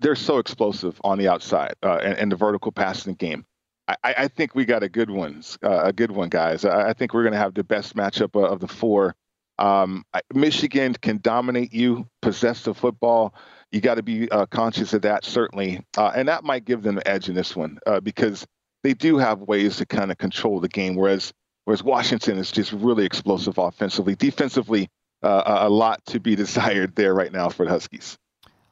they're 0.00 0.16
so 0.16 0.38
explosive 0.38 1.00
on 1.04 1.18
the 1.18 1.28
outside 1.28 1.74
uh, 1.82 2.00
and, 2.02 2.18
and, 2.18 2.32
the 2.32 2.36
vertical 2.36 2.72
passing 2.72 3.14
game. 3.14 3.46
I, 3.88 3.96
I, 4.02 4.28
think 4.28 4.54
we 4.54 4.64
got 4.64 4.82
a 4.82 4.88
good 4.88 5.10
one, 5.10 5.42
uh, 5.62 5.84
a 5.84 5.92
good 5.92 6.10
one, 6.10 6.28
guys. 6.28 6.64
I, 6.64 6.90
I 6.90 6.92
think 6.92 7.14
we're 7.14 7.22
going 7.22 7.32
to 7.32 7.38
have 7.38 7.54
the 7.54 7.62
best 7.62 7.94
matchup 7.94 8.34
of 8.34 8.58
the 8.58 8.68
four. 8.68 9.14
Um, 9.58 10.04
Michigan 10.34 10.94
can 10.94 11.18
dominate 11.22 11.72
you, 11.72 12.08
possess 12.20 12.64
the 12.64 12.74
football 12.74 13.32
you 13.72 13.80
got 13.80 13.96
to 13.96 14.02
be 14.02 14.30
uh, 14.30 14.46
conscious 14.46 14.92
of 14.92 15.02
that, 15.02 15.24
certainly. 15.24 15.84
Uh, 15.96 16.12
and 16.14 16.28
that 16.28 16.44
might 16.44 16.64
give 16.64 16.82
them 16.82 16.96
an 16.98 17.02
edge 17.06 17.28
in 17.28 17.34
this 17.34 17.56
one 17.56 17.78
uh, 17.86 18.00
because 18.00 18.46
they 18.82 18.94
do 18.94 19.18
have 19.18 19.40
ways 19.42 19.76
to 19.76 19.86
kind 19.86 20.10
of 20.10 20.18
control 20.18 20.60
the 20.60 20.68
game, 20.68 20.94
whereas 20.94 21.32
whereas 21.64 21.82
Washington 21.82 22.38
is 22.38 22.52
just 22.52 22.72
really 22.72 23.04
explosive 23.04 23.58
offensively. 23.58 24.14
Defensively, 24.14 24.88
uh, 25.22 25.42
a 25.62 25.68
lot 25.68 26.04
to 26.06 26.20
be 26.20 26.36
desired 26.36 26.94
there 26.94 27.14
right 27.14 27.32
now 27.32 27.48
for 27.48 27.64
the 27.64 27.70
Huskies. 27.70 28.16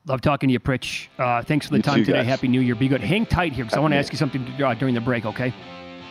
Love 0.06 0.20
talking 0.20 0.48
to 0.48 0.52
you, 0.52 0.60
Pritch. 0.60 1.08
Uh, 1.18 1.42
thanks 1.42 1.66
for 1.66 1.72
the 1.72 1.78
you 1.78 1.82
time 1.82 1.96
too, 1.96 2.04
today. 2.04 2.18
Guys. 2.18 2.26
Happy 2.26 2.48
New 2.48 2.60
Year. 2.60 2.74
Be 2.74 2.88
good. 2.88 3.00
Hang 3.00 3.24
tight 3.24 3.54
here 3.54 3.64
because 3.64 3.76
I 3.76 3.80
want 3.80 3.92
to 3.94 3.98
ask 3.98 4.12
you 4.12 4.18
something 4.18 4.46
uh, 4.62 4.74
during 4.74 4.94
the 4.94 5.00
break, 5.00 5.24
okay? 5.24 5.52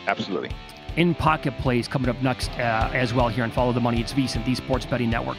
Absolutely. 0.08 0.50
In 0.96 1.14
pocket 1.14 1.56
plays 1.58 1.86
coming 1.88 2.08
up 2.08 2.20
next 2.20 2.50
as 2.58 3.14
well 3.14 3.28
here 3.28 3.44
on 3.44 3.52
Follow 3.52 3.72
the 3.72 3.80
Money. 3.80 4.00
It's 4.00 4.12
VSiN, 4.12 4.44
the 4.44 4.54
Sports 4.54 4.84
Betting 4.84 5.10
Network. 5.10 5.38